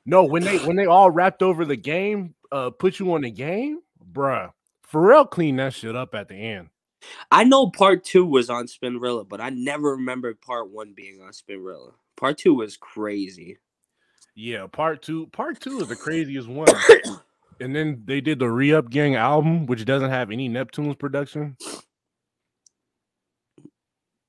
No, 0.05 0.23
when 0.23 0.43
they 0.43 0.59
when 0.59 0.75
they 0.75 0.85
all 0.85 1.09
wrapped 1.09 1.41
over 1.41 1.65
the 1.65 1.75
game, 1.75 2.35
uh, 2.51 2.69
put 2.69 2.99
you 2.99 3.11
on 3.13 3.21
the 3.21 3.31
game, 3.31 3.79
bruh. 4.11 4.51
Pharrell 4.87 5.29
cleaned 5.29 5.59
that 5.59 5.73
shit 5.73 5.95
up 5.95 6.13
at 6.13 6.29
the 6.29 6.35
end. 6.35 6.69
I 7.31 7.43
know 7.43 7.69
part 7.71 8.03
two 8.03 8.25
was 8.25 8.49
on 8.49 8.67
Spinrilla, 8.67 9.27
but 9.27 9.41
I 9.41 9.49
never 9.49 9.91
remembered 9.91 10.41
part 10.41 10.69
one 10.69 10.93
being 10.95 11.21
on 11.21 11.31
Spinrilla. 11.31 11.93
Part 12.17 12.37
two 12.37 12.53
was 12.53 12.77
crazy. 12.77 13.57
Yeah, 14.35 14.67
part 14.67 15.01
two, 15.01 15.27
part 15.27 15.59
two 15.59 15.79
is 15.79 15.87
the 15.87 15.95
craziest 15.95 16.47
one. 16.47 16.67
and 17.61 17.75
then 17.75 18.03
they 18.05 18.21
did 18.21 18.39
the 18.39 18.49
re-up 18.49 18.89
gang 18.89 19.15
album, 19.15 19.65
which 19.65 19.85
doesn't 19.85 20.09
have 20.09 20.29
any 20.29 20.49
Neptune's 20.49 20.95
production. 20.95 21.55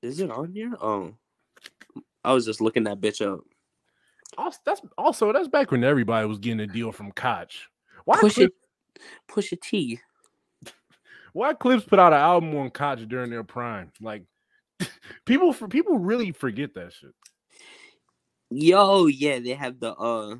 Is 0.01 0.19
it 0.19 0.31
on 0.31 0.53
here? 0.53 0.73
Oh, 0.79 1.13
I 2.23 2.33
was 2.33 2.45
just 2.45 2.61
looking 2.61 2.83
that 2.85 3.01
bitch 3.01 3.25
up. 3.25 3.41
Also, 4.37 4.59
that's 4.65 4.81
also 4.97 5.33
that's 5.33 5.47
back 5.47 5.71
when 5.71 5.83
everybody 5.83 6.27
was 6.27 6.37
getting 6.37 6.59
a 6.59 6.67
deal 6.67 6.91
from 6.91 7.11
Koch. 7.11 7.67
Why 8.05 8.19
Push 8.19 8.37
it, 8.37 8.53
Pusha 9.29 9.59
T. 9.59 9.99
why 11.33 11.53
Clipse 11.53 11.85
put 11.85 11.99
out 11.99 12.13
an 12.13 12.19
album 12.19 12.55
on 12.55 12.69
Koch 12.69 12.99
during 13.07 13.29
their 13.29 13.43
prime? 13.43 13.91
Like 13.99 14.23
people 15.25 15.53
for 15.53 15.67
people 15.67 15.97
really 15.97 16.31
forget 16.31 16.73
that 16.75 16.93
shit. 16.93 17.13
Yo, 18.49 19.07
yeah, 19.07 19.39
they 19.39 19.53
have 19.53 19.79
the 19.79 19.93
uh, 19.95 20.35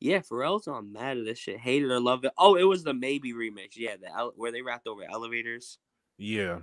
yeah, 0.00 0.18
Pharrell's 0.18 0.68
on 0.68 0.92
mad 0.92 1.18
at 1.18 1.24
this 1.24 1.38
shit. 1.38 1.58
Hate 1.58 1.82
it 1.82 1.90
or 1.90 2.00
love 2.00 2.24
it. 2.24 2.32
Oh, 2.36 2.56
it 2.56 2.64
was 2.64 2.84
the 2.84 2.92
maybe 2.92 3.32
remix. 3.32 3.76
Yeah, 3.76 3.96
the 4.00 4.14
ele- 4.14 4.34
where 4.36 4.52
they 4.52 4.62
rapped 4.62 4.86
over 4.86 5.02
elevators. 5.10 5.78
Yeah. 6.18 6.60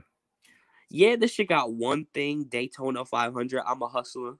Yeah, 0.89 1.16
this 1.16 1.32
shit 1.32 1.49
got 1.49 1.74
one 1.74 2.06
thing: 2.14 2.45
Daytona 2.45 3.06
500. 3.06 3.64
I'm 3.66 3.82
a 3.82 3.88
hustler. 3.88 4.36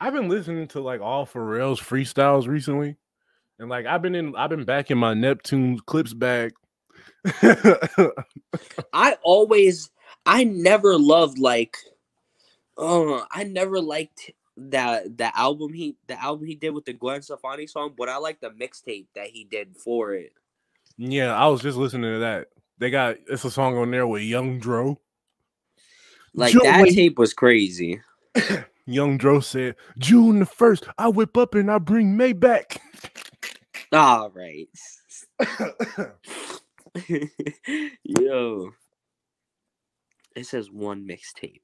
I've 0.00 0.12
been 0.12 0.28
listening 0.28 0.68
to 0.68 0.80
like 0.80 1.00
all 1.00 1.26
Pharrell's 1.26 1.80
freestyles 1.80 2.46
recently, 2.46 2.96
and 3.58 3.68
like 3.68 3.86
I've 3.86 4.02
been 4.02 4.14
in, 4.14 4.36
I've 4.36 4.50
been 4.50 4.64
back 4.64 4.90
in 4.90 4.98
my 4.98 5.14
Neptune 5.14 5.80
Clipse 5.80 6.14
bag. 6.14 6.52
I 8.92 9.16
always, 9.22 9.90
I 10.26 10.44
never 10.44 10.96
loved 10.98 11.38
like, 11.38 11.76
uh, 12.78 13.24
I 13.30 13.44
never 13.44 13.80
liked 13.80 14.30
that 14.56 15.16
the 15.16 15.36
album 15.36 15.72
he 15.72 15.96
the 16.06 16.22
album 16.22 16.46
he 16.46 16.54
did 16.54 16.70
with 16.70 16.84
the 16.84 16.92
Gwen 16.92 17.22
Stefani 17.22 17.66
song, 17.66 17.94
but 17.96 18.08
I 18.08 18.16
like 18.16 18.40
the 18.40 18.50
mixtape 18.50 19.06
that 19.14 19.28
he 19.28 19.44
did 19.44 19.76
for 19.76 20.14
it. 20.14 20.32
yeah, 20.98 21.34
I 21.34 21.46
was 21.46 21.62
just 21.62 21.78
listening 21.78 22.12
to 22.14 22.18
that. 22.20 22.48
They 22.78 22.90
got 22.90 23.16
it's 23.28 23.44
a 23.44 23.50
song 23.50 23.76
on 23.76 23.90
there 23.90 24.06
with 24.06 24.22
Young 24.22 24.58
Dro. 24.58 24.98
Like 26.34 26.52
Joe, 26.52 26.60
that 26.62 26.82
wait. 26.82 26.94
tape 26.94 27.18
was 27.18 27.34
crazy. 27.34 28.00
Young 28.86 29.16
Dro 29.18 29.40
said, 29.40 29.76
"June 29.98 30.40
the 30.40 30.46
first, 30.46 30.86
I 30.98 31.08
whip 31.08 31.36
up 31.36 31.54
and 31.54 31.70
I 31.70 31.78
bring 31.78 32.16
May 32.16 32.32
back." 32.32 32.80
All 33.92 34.30
right. 34.30 34.68
Yo. 38.04 38.70
It 40.34 40.46
says 40.46 40.70
one 40.70 41.06
mixtape. 41.06 41.60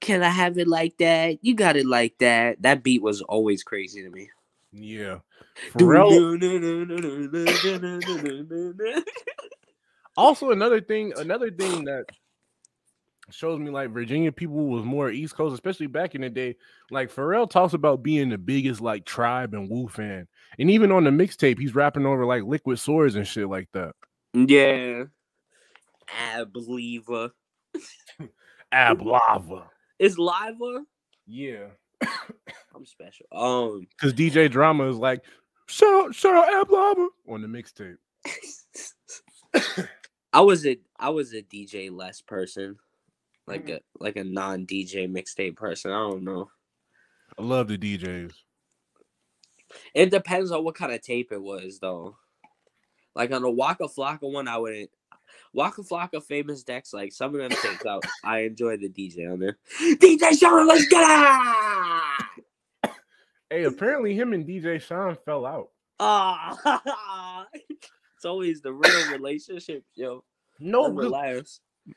Can 0.00 0.22
I 0.22 0.30
have 0.30 0.58
it 0.58 0.68
like 0.68 0.96
that? 0.98 1.38
You 1.42 1.54
got 1.54 1.76
it 1.76 1.86
like 1.86 2.16
that. 2.18 2.60
That 2.62 2.82
beat 2.82 3.02
was 3.02 3.22
always 3.22 3.62
crazy 3.62 4.02
to 4.02 4.10
me. 4.10 4.28
yeah, 4.72 5.18
Pharrell. 5.72 6.10
Also, 10.16 10.50
another 10.50 10.80
thing, 10.80 11.12
another 11.16 11.50
thing 11.50 11.84
that 11.84 12.04
shows 13.30 13.60
me 13.60 13.70
like 13.70 13.90
Virginia 13.92 14.32
people 14.32 14.66
was 14.66 14.84
more 14.84 15.10
East 15.10 15.36
Coast, 15.36 15.54
especially 15.54 15.86
back 15.86 16.14
in 16.14 16.20
the 16.20 16.28
day. 16.28 16.56
Like 16.90 17.14
Pharrell 17.14 17.48
talks 17.48 17.74
about 17.74 18.02
being 18.02 18.28
the 18.28 18.38
biggest 18.38 18.80
like 18.80 19.04
tribe 19.04 19.54
and 19.54 19.70
Wu 19.70 19.88
fan, 19.88 20.26
and 20.58 20.70
even 20.70 20.92
on 20.92 21.04
the 21.04 21.10
mixtape, 21.10 21.58
he's 21.58 21.74
rapping 21.74 22.06
over 22.06 22.26
like 22.26 22.42
Liquid 22.42 22.78
Swords 22.78 23.14
and 23.14 23.26
shit 23.26 23.48
like 23.48 23.68
that. 23.72 23.92
Yeah. 24.34 25.04
I 26.34 26.44
believe. 26.44 27.08
Ab-Liva, 28.72 29.64
Is 29.98 30.18
lava. 30.18 30.84
yeah, 31.26 31.66
I'm 32.74 32.86
special. 32.86 33.26
Um 33.32 33.86
because 33.90 34.14
DJ 34.14 34.50
Drama 34.50 34.88
is 34.88 34.96
like, 34.96 35.22
shout 35.66 36.06
out, 36.06 36.14
shout 36.14 36.34
out 36.34 36.52
Ab-Liva 36.60 37.08
on 37.28 37.42
the 37.42 37.48
mixtape. 37.48 37.96
I 40.32 40.40
was 40.40 40.66
a 40.66 40.78
I 40.98 41.10
was 41.10 41.34
a 41.34 41.42
DJ 41.42 41.90
less 41.90 42.20
person. 42.20 42.76
Like 43.46 43.68
a 43.68 43.80
like 43.98 44.16
a 44.16 44.22
non 44.24 44.64
DJ 44.66 45.10
mixtape 45.10 45.56
person. 45.56 45.90
I 45.90 45.98
don't 45.98 46.22
know. 46.22 46.50
I 47.38 47.42
love 47.42 47.68
the 47.68 47.76
DJs. 47.78 48.32
It 49.94 50.10
depends 50.10 50.50
on 50.52 50.62
what 50.64 50.74
kind 50.76 50.92
of 50.92 51.00
tape 51.02 51.32
it 51.32 51.42
was 51.42 51.78
though. 51.80 52.16
Like 53.16 53.32
on 53.32 53.42
the 53.42 53.50
Waka 53.50 53.84
Flocka 53.88 54.30
one, 54.32 54.46
I 54.46 54.56
wouldn't 54.58 54.90
Waka 55.52 55.82
Flocka 55.82 56.22
famous 56.22 56.62
Dex, 56.62 56.92
like 56.92 57.12
some 57.12 57.34
of 57.34 57.40
them 57.40 57.50
tapes 57.50 57.86
out. 57.86 58.04
I 58.24 58.40
enjoy 58.40 58.76
the 58.76 58.88
DJ 58.88 59.32
on 59.32 59.40
there. 59.40 59.58
DJ 59.80 60.38
Sean, 60.38 60.66
let's 60.66 60.86
get 60.86 61.02
it! 62.84 62.90
Hey, 63.50 63.64
apparently 63.64 64.14
him 64.14 64.32
and 64.32 64.46
DJ 64.46 64.80
Sean 64.80 65.16
fell 65.24 65.44
out. 65.44 65.70
Ah, 65.98 67.46
it's 68.16 68.24
always 68.24 68.60
the 68.60 68.72
real 68.72 69.10
relationship, 69.12 69.84
yo. 69.94 70.24
No, 70.58 70.90
but. 70.90 71.12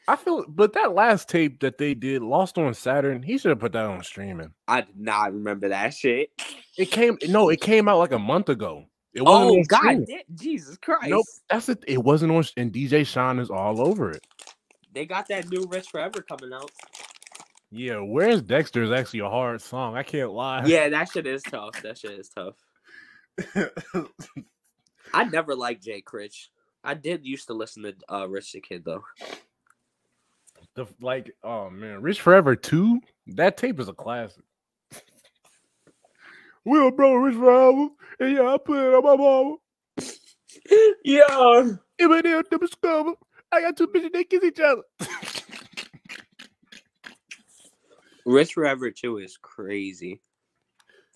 I 0.07 0.15
feel, 0.15 0.45
but 0.47 0.73
that 0.73 0.95
last 0.95 1.29
tape 1.29 1.59
that 1.59 1.77
they 1.77 1.93
did, 1.93 2.21
Lost 2.21 2.57
on 2.57 2.73
Saturn, 2.73 3.21
he 3.21 3.37
should 3.37 3.49
have 3.49 3.59
put 3.59 3.73
that 3.73 3.85
on 3.85 4.01
streaming. 4.03 4.53
I 4.67 4.81
did 4.81 4.99
not 4.99 5.33
remember 5.33 5.69
that 5.69 5.93
shit. 5.93 6.29
It 6.77 6.89
came, 6.89 7.17
no, 7.27 7.49
it 7.49 7.61
came 7.61 7.87
out 7.87 7.99
like 7.99 8.13
a 8.13 8.19
month 8.19 8.49
ago. 8.49 8.85
It 9.13 9.21
wasn't 9.21 9.59
Oh 9.59 9.63
God, 9.67 9.79
streaming. 9.79 10.21
Jesus 10.35 10.77
Christ! 10.77 11.09
Nope, 11.09 11.25
that's 11.49 11.69
it. 11.69 11.83
It 11.87 12.03
wasn't 12.03 12.31
on, 12.31 12.43
and 12.57 12.71
DJ 12.73 13.05
Sean 13.05 13.39
is 13.39 13.49
all 13.49 13.81
over 13.81 14.11
it. 14.11 14.25
They 14.93 15.05
got 15.05 15.27
that 15.29 15.49
new 15.49 15.65
Rich 15.69 15.89
Forever 15.89 16.21
coming 16.21 16.53
out. 16.53 16.71
Yeah, 17.71 17.97
Where's 17.97 18.41
Dexter 18.41 18.83
is 18.83 18.91
actually 18.91 19.21
a 19.21 19.29
hard 19.29 19.61
song. 19.61 19.95
I 19.95 20.03
can't 20.03 20.31
lie. 20.31 20.65
Yeah, 20.65 20.89
that 20.89 21.09
shit 21.09 21.25
is 21.25 21.41
tough. 21.41 21.81
That 21.81 21.97
shit 21.97 22.11
is 22.11 22.29
tough. 22.29 22.55
I 25.13 25.23
never 25.25 25.55
liked 25.55 25.83
Jay 25.83 26.01
Critch. 26.01 26.49
I 26.83 26.93
did 26.93 27.25
used 27.25 27.47
to 27.47 27.53
listen 27.53 27.83
to 27.83 27.95
uh, 28.13 28.27
Rich 28.27 28.53
the 28.53 28.61
Kid 28.61 28.83
though. 28.85 29.03
the 30.75 30.85
like, 31.01 31.35
oh 31.43 31.69
man, 31.69 32.01
Rich 32.01 32.21
Forever 32.21 32.55
two. 32.55 32.99
That 33.27 33.57
tape 33.57 33.79
is 33.79 33.87
a 33.89 33.93
classic. 33.93 34.43
Will 36.65 36.91
bro, 36.91 37.15
Rich 37.15 37.35
Forever, 37.35 37.89
and 38.19 38.33
yeah, 38.37 38.53
I 38.53 38.57
put 38.57 38.77
it 38.77 38.93
on 38.93 39.03
my 39.03 39.15
mama. 39.15 39.55
yeah. 41.03 41.71
If 41.99 42.09
I 42.11 42.21
didn't 42.21 42.59
discover, 42.59 43.13
I 43.51 43.61
got 43.61 43.77
two 43.77 43.87
bitches 43.87 44.13
that 44.13 44.29
kiss 44.29 44.43
each 44.43 44.59
other. 44.59 44.81
Rich 48.25 48.53
Forever 48.53 48.89
2 48.91 49.17
is 49.17 49.37
crazy. 49.37 50.21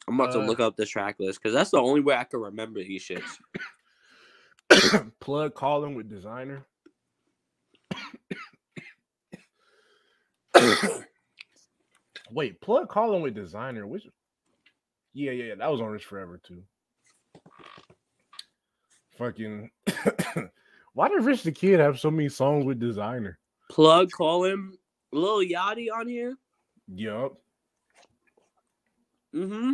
I'm 0.08 0.20
about 0.20 0.34
to 0.34 0.42
Uh, 0.42 0.46
look 0.46 0.60
up 0.60 0.76
the 0.76 0.86
track 0.86 1.16
list 1.20 1.42
because 1.42 1.54
that's 1.54 1.72
the 1.72 1.80
only 1.80 2.02
way 2.02 2.16
I 2.16 2.26
can 2.26 2.40
remember 2.42 2.84
these 2.84 3.08
shits. 3.08 3.38
Plug 5.20 5.54
calling 5.54 5.96
with 5.96 6.10
Desiigner. 6.10 6.64
Wait, 12.32 12.60
plug 12.60 12.90
calling 12.90 13.22
with 13.22 13.36
Desiigner. 13.36 13.86
Which? 13.88 14.08
Yeah, 15.18 15.32
yeah, 15.32 15.46
yeah, 15.46 15.56
that 15.56 15.72
was 15.72 15.82
on 15.82 15.88
Rich 15.88 16.06
Forever 16.06 16.40
too. 16.44 16.62
Fucking. 19.18 19.72
Why 20.94 21.10
did 21.10 21.24
Rich 21.24 21.42
the 21.42 21.52
Kid 21.52 21.80
have 21.80 22.00
so 22.00 22.12
many 22.12 22.30
songs 22.30 22.66
with 22.66 22.80
Desiigner? 22.80 23.38
Plug, 23.72 24.12
call 24.12 24.44
him 24.44 24.78
Lil 25.12 25.40
Yachty 25.40 25.88
on 25.92 26.08
here. 26.08 26.36
Yup. 26.94 27.34
Mm-hmm. 29.34 29.72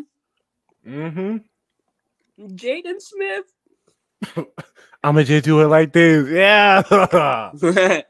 Mm-hmm. 0.87 2.45
Jaden 2.55 3.01
Smith. 3.01 4.47
I'ma 5.03 5.23
just 5.23 5.43
do 5.43 5.59
it 5.59 5.67
like 5.67 5.91
this. 5.91 6.29
Yeah. 6.29 6.83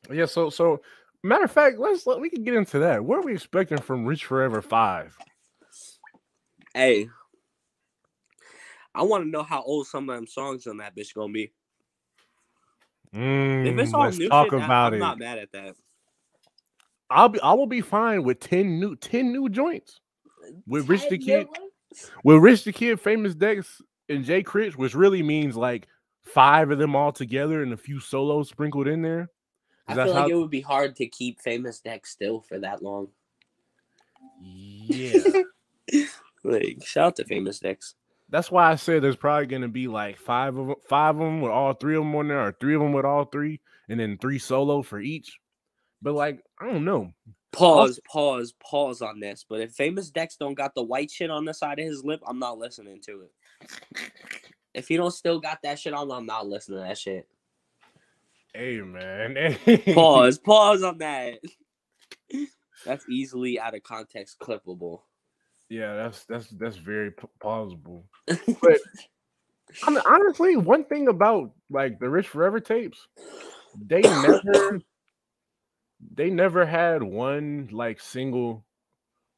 yeah. 0.10 0.24
So, 0.24 0.48
so 0.48 0.80
matter 1.22 1.44
of 1.44 1.52
fact, 1.52 1.78
let's 1.78 2.06
let 2.06 2.20
we 2.20 2.30
can 2.30 2.42
get 2.42 2.54
into 2.54 2.78
that. 2.78 3.04
What 3.04 3.18
are 3.18 3.22
we 3.22 3.34
expecting 3.34 3.76
from 3.76 4.06
Rich 4.06 4.24
Forever 4.24 4.62
Five? 4.62 5.14
Hey. 6.74 7.08
I 8.94 9.02
want 9.02 9.24
to 9.24 9.28
know 9.30 9.42
how 9.42 9.62
old 9.62 9.86
some 9.86 10.08
of 10.10 10.16
them 10.16 10.26
songs 10.26 10.66
on 10.66 10.78
that 10.78 10.96
bitch 10.96 11.14
gonna 11.14 11.32
be. 11.32 11.52
If 13.12 13.78
it's 13.78 13.92
Mm, 13.92 13.94
all 13.94 14.04
let's 14.04 14.18
new 14.18 14.28
talk 14.28 14.46
shit, 14.50 14.54
about 14.62 14.88
I'm 14.88 14.94
it. 14.94 14.98
not 14.98 15.18
mad 15.18 15.38
at 15.38 15.52
that. 15.52 15.76
I'll 17.10 17.28
be 17.28 17.40
I 17.40 17.52
will 17.54 17.66
be 17.66 17.80
fine 17.80 18.22
with 18.22 18.40
10 18.40 18.78
new 18.80 18.96
10 18.96 19.32
new 19.32 19.48
joints. 19.48 20.00
With 20.66 20.88
Rich 20.88 21.08
the 21.08 21.18
Kid, 21.18 21.46
ones? 21.46 22.10
with 22.24 22.36
Rich 22.38 22.64
the 22.64 22.72
Kid, 22.72 23.00
Famous 23.00 23.34
Dex, 23.34 23.80
and 24.08 24.24
Jay 24.24 24.42
Critch, 24.42 24.76
which 24.76 24.94
really 24.94 25.22
means 25.22 25.56
like 25.56 25.86
five 26.24 26.70
of 26.70 26.78
them 26.78 26.94
all 26.96 27.12
together 27.12 27.62
and 27.62 27.72
a 27.72 27.76
few 27.78 28.00
solos 28.00 28.48
sprinkled 28.50 28.88
in 28.88 29.00
there. 29.02 29.30
I 29.86 29.94
that's 29.94 30.08
feel 30.08 30.14
like 30.14 30.22
how- 30.24 30.36
it 30.36 30.40
would 30.40 30.50
be 30.50 30.60
hard 30.60 30.96
to 30.96 31.06
keep 31.06 31.40
famous 31.40 31.80
Dex 31.80 32.10
still 32.10 32.40
for 32.42 32.58
that 32.58 32.82
long. 32.82 33.08
Yeah. 34.42 35.22
Like, 36.44 36.84
shout 36.84 37.06
out 37.06 37.16
to 37.16 37.24
famous 37.24 37.58
Dex. 37.58 37.94
That's 38.30 38.50
why 38.50 38.70
I 38.70 38.76
said 38.76 39.02
there's 39.02 39.16
probably 39.16 39.46
gonna 39.46 39.68
be 39.68 39.88
like 39.88 40.18
five 40.18 40.56
of 40.56 40.68
them, 40.68 40.76
five 40.88 41.14
of 41.14 41.20
them 41.20 41.40
with 41.40 41.52
all 41.52 41.72
three 41.72 41.96
of 41.96 42.02
them 42.02 42.14
on 42.14 42.28
there, 42.28 42.46
or 42.46 42.56
three 42.60 42.74
of 42.74 42.80
them 42.80 42.92
with 42.92 43.04
all 43.04 43.24
three, 43.24 43.60
and 43.88 43.98
then 43.98 44.18
three 44.18 44.38
solo 44.38 44.82
for 44.82 45.00
each. 45.00 45.38
But 46.02 46.14
like, 46.14 46.42
I 46.60 46.66
don't 46.66 46.84
know. 46.84 47.12
Pause, 47.52 48.00
pause, 48.10 48.52
pause 48.60 49.00
on 49.00 49.20
this. 49.20 49.44
But 49.48 49.60
if 49.60 49.72
famous 49.72 50.10
Dex 50.10 50.36
don't 50.36 50.54
got 50.54 50.74
the 50.74 50.82
white 50.82 51.10
shit 51.10 51.30
on 51.30 51.44
the 51.44 51.54
side 51.54 51.78
of 51.78 51.86
his 51.86 52.04
lip, 52.04 52.20
I'm 52.26 52.38
not 52.38 52.58
listening 52.58 53.00
to 53.06 53.22
it. 53.22 54.12
If 54.74 54.88
he 54.88 54.96
don't 54.96 55.10
still 55.10 55.40
got 55.40 55.62
that 55.62 55.78
shit 55.78 55.94
on, 55.94 56.10
I'm 56.12 56.26
not 56.26 56.46
listening 56.46 56.78
to 56.78 56.84
that 56.84 56.98
shit. 56.98 57.26
Hey 58.54 58.80
man. 58.80 59.56
Pause, 59.94 60.38
pause 60.44 60.82
on 60.82 60.98
that. 60.98 61.38
That's 62.84 63.08
easily 63.08 63.58
out 63.58 63.74
of 63.74 63.82
context 63.82 64.38
clippable. 64.38 65.00
Yeah, 65.68 65.96
that's 65.96 66.24
that's 66.24 66.48
that's 66.48 66.76
very 66.76 67.10
p- 67.10 67.28
plausible. 67.40 68.06
But 68.26 68.78
I 69.82 69.90
mean, 69.90 70.02
honestly, 70.06 70.56
one 70.56 70.84
thing 70.84 71.08
about 71.08 71.52
like 71.70 71.98
the 71.98 72.08
Rich 72.08 72.28
Forever 72.28 72.60
tapes, 72.60 73.06
they 73.86 74.00
never 74.02 74.80
they 76.14 76.30
never 76.30 76.64
had 76.64 77.02
one 77.02 77.68
like 77.72 78.00
single 78.00 78.64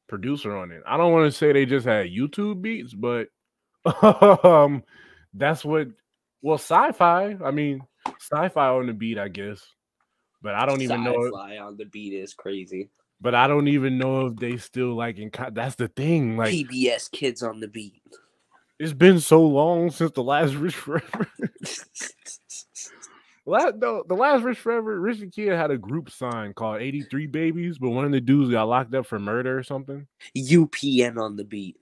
producer 0.07 0.55
on 0.55 0.71
it. 0.71 0.83
I 0.85 0.97
don't 0.97 1.11
want 1.11 1.31
to 1.31 1.37
say 1.37 1.51
they 1.51 1.65
just 1.65 1.85
had 1.85 2.07
YouTube 2.07 2.61
beats, 2.61 2.93
but 2.93 3.27
um 4.45 4.83
that's 5.33 5.65
what 5.65 5.87
well 6.41 6.57
sci-fi. 6.57 7.37
I 7.43 7.51
mean, 7.51 7.81
Sci-fi 8.19 8.69
on 8.69 8.87
the 8.87 8.93
beat, 8.93 9.17
I 9.17 9.27
guess. 9.27 9.65
But 10.41 10.55
I 10.55 10.65
don't 10.65 10.81
even 10.81 11.03
know. 11.03 11.25
Sci-fi 11.25 11.57
on 11.57 11.77
the 11.77 11.85
beat 11.85 12.13
is 12.13 12.33
crazy. 12.33 12.89
But 13.21 13.35
I 13.35 13.47
don't 13.47 13.67
even 13.67 13.97
know 13.97 14.25
if 14.27 14.35
they 14.35 14.57
still 14.57 14.95
like 14.95 15.17
in. 15.19 15.29
co- 15.29 15.51
That's 15.51 15.75
the 15.75 15.87
thing. 15.87 16.35
Like 16.37 16.53
PBS 16.53 17.11
Kids 17.11 17.43
on 17.43 17.59
the 17.59 17.67
beat. 17.67 18.01
it's 18.79 18.93
been 18.93 19.19
so 19.19 19.41
long 19.43 19.91
since 19.91 20.11
the 20.11 20.23
last 20.23 20.55
Rich 20.55 20.75
Forever. 20.75 21.29
last, 23.45 23.75
no, 23.77 24.03
the 24.07 24.15
last 24.15 24.43
Rich 24.43 24.59
Forever, 24.59 24.99
Rich 24.99 25.19
and 25.19 25.31
Kid 25.31 25.49
had 25.53 25.71
a 25.71 25.77
group 25.77 26.09
sign 26.09 26.53
called 26.53 26.81
83 26.81 27.27
Babies, 27.27 27.77
but 27.77 27.89
one 27.91 28.05
of 28.05 28.11
the 28.11 28.21
dudes 28.21 28.51
got 28.51 28.67
locked 28.67 28.93
up 28.95 29.05
for 29.05 29.19
murder 29.19 29.57
or 29.57 29.63
something. 29.63 30.07
UPN 30.35 31.17
on 31.21 31.35
the 31.37 31.43
beat. 31.45 31.77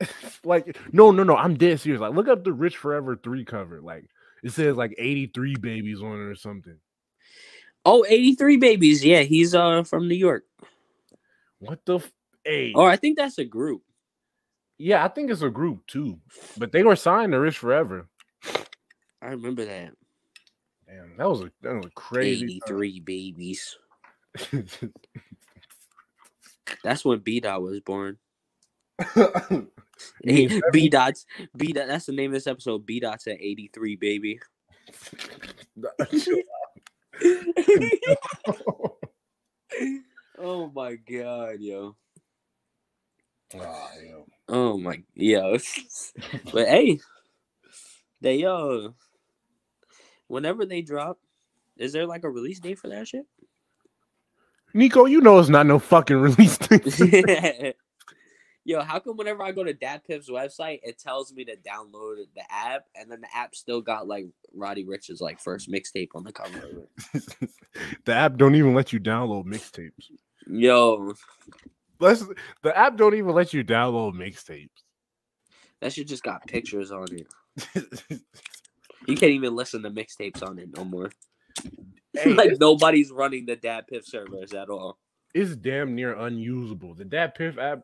like 0.44 0.76
no 0.92 1.12
no 1.12 1.22
no 1.22 1.36
i'm 1.36 1.54
dead 1.56 1.78
serious 1.78 2.00
like 2.00 2.12
look 2.12 2.26
up 2.26 2.42
the 2.42 2.52
rich 2.52 2.76
forever 2.76 3.14
3 3.14 3.44
cover 3.44 3.80
like 3.80 4.04
it 4.42 4.50
says 4.50 4.74
like 4.74 4.92
83 4.98 5.54
babies 5.60 6.02
on 6.02 6.14
it 6.14 6.24
or 6.24 6.34
something 6.34 6.74
Oh, 7.84 8.04
83 8.08 8.56
babies. 8.58 9.04
Yeah, 9.04 9.22
he's 9.22 9.54
uh 9.56 9.82
from 9.82 10.06
New 10.08 10.14
York. 10.14 10.44
What 11.62 11.84
the 11.86 11.96
f- 11.96 12.12
hey 12.44 12.72
Or 12.74 12.90
I 12.90 12.96
think 12.96 13.16
that's 13.16 13.38
a 13.38 13.44
group. 13.44 13.82
yeah 14.78 15.04
i 15.04 15.08
think 15.08 15.30
it's 15.30 15.42
a 15.42 15.50
group 15.50 15.86
too 15.86 16.18
but 16.58 16.72
they 16.72 16.82
were 16.82 16.96
signed 16.96 17.32
to 17.32 17.38
rich 17.40 17.58
forever 17.58 18.08
I 19.22 19.28
remember 19.28 19.64
that. 19.64 19.92
Damn, 20.88 21.16
that 21.16 21.30
was 21.30 21.42
a 21.42 21.52
that 21.62 21.74
was 21.76 21.86
a 21.86 21.90
crazy 21.90 22.60
83 22.66 23.00
babies. 23.00 23.78
That's 26.82 27.04
when 27.04 27.20
B 27.20 27.38
Dot 27.38 27.62
was 27.62 27.78
born. 27.80 28.18
B 30.24 30.88
Dots. 30.88 31.24
B 31.56 31.72
Dot. 31.72 31.86
That's 31.86 32.06
the 32.06 32.12
name 32.12 32.30
of 32.30 32.34
this 32.34 32.48
episode. 32.48 32.84
B 32.84 32.98
Dots 32.98 33.28
at 33.28 33.40
83, 33.40 33.94
baby. 33.94 34.40
oh 40.42 40.70
my 40.74 40.96
god, 40.96 41.60
yo. 41.60 41.96
Yeah. 43.54 44.22
Oh 44.48 44.76
my 44.78 45.02
yo. 45.14 45.58
but 46.52 46.68
hey, 46.68 46.98
they 48.20 48.44
uh 48.44 48.88
whenever 50.28 50.64
they 50.64 50.82
drop, 50.82 51.18
is 51.76 51.92
there 51.92 52.06
like 52.06 52.24
a 52.24 52.30
release 52.30 52.60
date 52.60 52.78
for 52.78 52.88
that 52.88 53.08
shit? 53.08 53.26
Nico, 54.74 55.04
you 55.04 55.20
know 55.20 55.38
it's 55.38 55.48
not 55.48 55.66
no 55.66 55.78
fucking 55.78 56.16
release 56.20 56.58
date. 56.58 57.76
Yo, 58.64 58.80
how 58.80 59.00
come 59.00 59.16
whenever 59.16 59.42
I 59.42 59.50
go 59.50 59.64
to 59.64 59.74
Dat 59.74 60.06
Piff's 60.06 60.30
website, 60.30 60.78
it 60.84 60.96
tells 60.96 61.32
me 61.32 61.44
to 61.46 61.56
download 61.56 62.26
the 62.36 62.44
app, 62.48 62.84
and 62.94 63.10
then 63.10 63.20
the 63.20 63.36
app 63.36 63.56
still 63.56 63.80
got 63.80 64.06
like 64.06 64.26
Roddy 64.54 64.84
Ricch's 64.84 65.20
like 65.20 65.40
first 65.40 65.68
mixtape 65.68 66.10
on 66.14 66.22
the 66.22 66.32
cover 66.32 66.58
of 66.58 66.86
it? 67.14 67.50
the 68.04 68.14
app 68.14 68.36
don't 68.36 68.54
even 68.54 68.72
let 68.72 68.92
you 68.92 69.00
download 69.00 69.46
mixtapes. 69.46 70.10
Yo, 70.46 71.14
Let's 72.00 72.24
the 72.62 72.76
app 72.76 72.96
don't 72.96 73.14
even 73.14 73.32
let 73.34 73.52
you 73.52 73.62
download 73.64 74.14
mixtapes. 74.14 74.70
that 75.80 75.92
shit 75.92 76.08
just 76.08 76.22
got 76.24 76.46
pictures 76.46 76.90
on 76.92 77.06
it. 77.12 77.26
You 79.06 79.16
can't 79.16 79.32
even 79.32 79.56
listen 79.56 79.82
to 79.82 79.90
mixtapes 79.90 80.42
on 80.48 80.58
it 80.60 80.68
no 80.76 80.84
more. 80.84 81.10
Hey, 82.14 82.32
like 82.34 82.52
nobody's 82.60 83.10
running 83.10 83.46
the 83.46 83.56
Dat 83.56 83.88
Piff 83.88 84.06
servers 84.06 84.52
at 84.54 84.68
all. 84.70 84.98
it's 85.34 85.56
damn 85.56 85.94
near 85.94 86.14
unusable. 86.14 86.94
The 86.94 87.04
Dat 87.04 87.36
Piff 87.36 87.58
app 87.58 87.80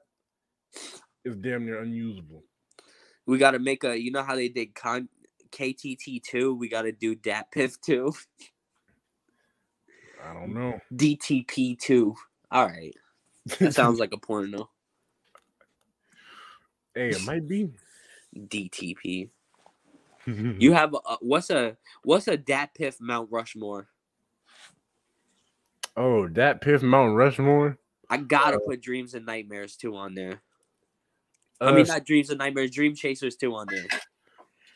is 1.25 1.37
damn 1.37 1.67
near 1.67 1.81
unusable. 1.83 2.45
We 3.27 3.39
got 3.39 3.53
to 3.53 3.59
make 3.59 3.83
a. 3.85 4.01
You 4.01 4.13
know 4.13 4.23
how 4.23 4.37
they 4.37 4.49
did 4.49 4.75
con 4.77 5.09
KTT 5.51 6.23
two. 6.23 6.55
We 6.55 6.69
got 6.69 6.83
to 6.83 6.93
do 6.93 7.15
Dat 7.17 7.51
Piff 7.51 7.81
two, 7.81 8.13
I 10.25 10.33
don't 10.35 10.55
know. 10.55 10.79
DTP 10.95 11.79
two. 11.79 12.15
All 12.51 12.67
right, 12.67 12.95
that 13.59 13.75
sounds 13.75 13.99
like 13.99 14.13
a 14.13 14.19
porno. 14.19 14.71
hey, 16.95 17.11
it 17.11 17.25
might 17.25 17.47
be. 17.47 17.71
DTP. 18.37 19.31
you 20.27 20.73
have 20.73 20.95
a, 20.95 21.17
what's 21.21 21.51
a 21.51 21.77
what's 22.05 22.29
a 22.29 22.37
Dat 22.37 22.75
Piff 22.75 23.01
Mount 23.01 23.29
Rushmore? 23.31 23.89
oh, 25.97 26.29
Dat 26.29 26.61
Piff 26.61 26.83
Mount 26.83 27.17
Rushmore. 27.17 27.79
I 28.11 28.19
gotta 28.19 28.57
Uh, 28.57 28.61
put 28.67 28.81
Dreams 28.83 29.15
and 29.15 29.27
Nightmares 29.27 29.77
two 29.77 29.97
on 29.97 30.15
there. 30.15 30.41
Uh, 31.61 31.65
I 31.67 31.73
mean, 31.73 31.87
not 31.87 32.05
Dreams 32.07 32.31
and 32.31 32.39
Nightmares, 32.39 32.71
Dream 32.71 32.95
Chasers 32.95 33.37
two 33.37 33.55
on 33.55 33.67
there. 33.71 33.87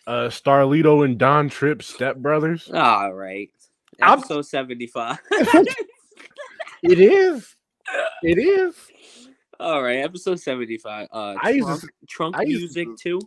uh, 0.06 0.28
Starlito 0.28 1.04
and 1.04 1.16
Don 1.18 1.48
Trip, 1.48 1.82
Step 1.82 2.16
Brothers. 2.16 2.70
All 2.72 3.12
right, 3.14 3.50
I'm- 4.02 4.18
episode 4.18 4.42
seventy 4.42 4.86
five. 4.86 5.18
It 6.82 6.98
is. 6.98 7.54
It 8.22 8.38
is. 8.38 8.74
All 9.58 9.82
right, 9.82 9.98
episode 9.98 10.40
seventy 10.40 10.78
five. 10.78 11.08
Uh, 11.10 11.34
I 11.40 11.50
used 11.50 11.68
to 11.68 11.88
trunk, 12.08 12.34
trunk 12.34 12.36
I 12.36 12.42
used 12.42 12.74
to 12.74 12.84
music 12.84 12.96
too. 13.02 13.20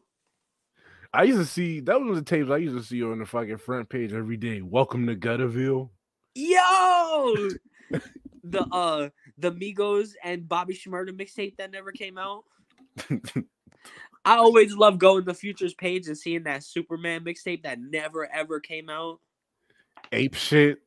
I 1.14 1.24
used 1.24 1.40
to 1.40 1.46
see 1.46 1.80
that 1.82 2.02
was 2.02 2.18
the 2.18 2.26
tapes 2.26 2.50
I 2.50 2.58
used 2.58 2.76
to 2.76 2.84
see 2.84 3.02
on 3.04 3.20
the 3.20 3.26
fucking 3.26 3.58
front 3.58 3.90
page 3.90 4.12
every 4.12 4.38
day. 4.38 4.62
Welcome 4.62 5.08
to 5.08 5.16
Gutterville. 5.16 5.90
Yo, 6.36 7.50
the 8.44 8.66
uh 8.72 9.10
the 9.38 9.52
Migos 9.52 10.12
and 10.24 10.48
Bobby 10.48 10.74
Shmurda 10.74 11.10
mixtape 11.10 11.56
that 11.58 11.72
never 11.72 11.92
came 11.92 12.18
out. 12.18 12.44
I 14.26 14.38
always 14.38 14.76
love 14.76 14.98
going 14.98 15.26
to 15.26 15.34
Futures 15.34 15.74
page 15.74 16.08
and 16.08 16.18
seeing 16.18 16.44
that 16.44 16.64
Superman 16.64 17.24
mixtape 17.24 17.64
that 17.64 17.80
never 17.80 18.30
ever 18.32 18.60
came 18.60 18.90
out. 18.90 19.20
Ape 20.12 20.36
shit. 20.36 20.80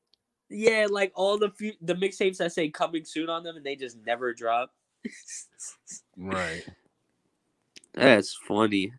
Yeah, 0.51 0.87
like 0.91 1.13
all 1.15 1.39
the 1.39 1.51
fu- 1.51 1.77
the 1.83 1.95
mixtapes 1.95 2.39
that 2.39 2.53
say 2.53 2.71
coming 2.71 3.05
soon 3.05 3.29
on 3.29 3.43
them 3.43 3.57
and 3.57 3.65
they 3.65 3.77
just 3.77 3.97
never 4.05 4.33
drop. 4.33 4.73
Right. 6.17 6.65
That's 7.95 8.35
funny. 8.35 8.93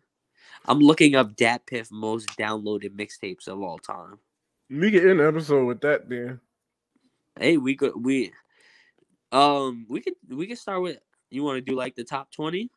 I'm 0.66 0.78
looking 0.78 1.14
up 1.14 1.36
Dat 1.36 1.66
Piff 1.66 1.90
most 1.90 2.28
downloaded 2.38 2.96
mixtapes 2.96 3.46
of 3.48 3.60
all 3.60 3.78
time. 3.78 4.18
We 4.70 4.90
get 4.90 5.04
in 5.04 5.18
the 5.18 5.26
episode 5.26 5.66
with 5.66 5.80
that 5.82 6.08
then. 6.08 6.40
Hey, 7.38 7.56
we 7.56 7.76
could 7.76 7.92
we 8.02 8.32
um 9.32 9.86
we 9.88 10.00
could 10.00 10.14
we 10.28 10.46
could 10.46 10.58
start 10.58 10.82
with 10.82 10.98
you 11.30 11.42
want 11.42 11.56
to 11.56 11.60
do 11.70 11.76
like 11.76 11.94
the 11.94 12.04
top 12.04 12.30
20 12.32 12.70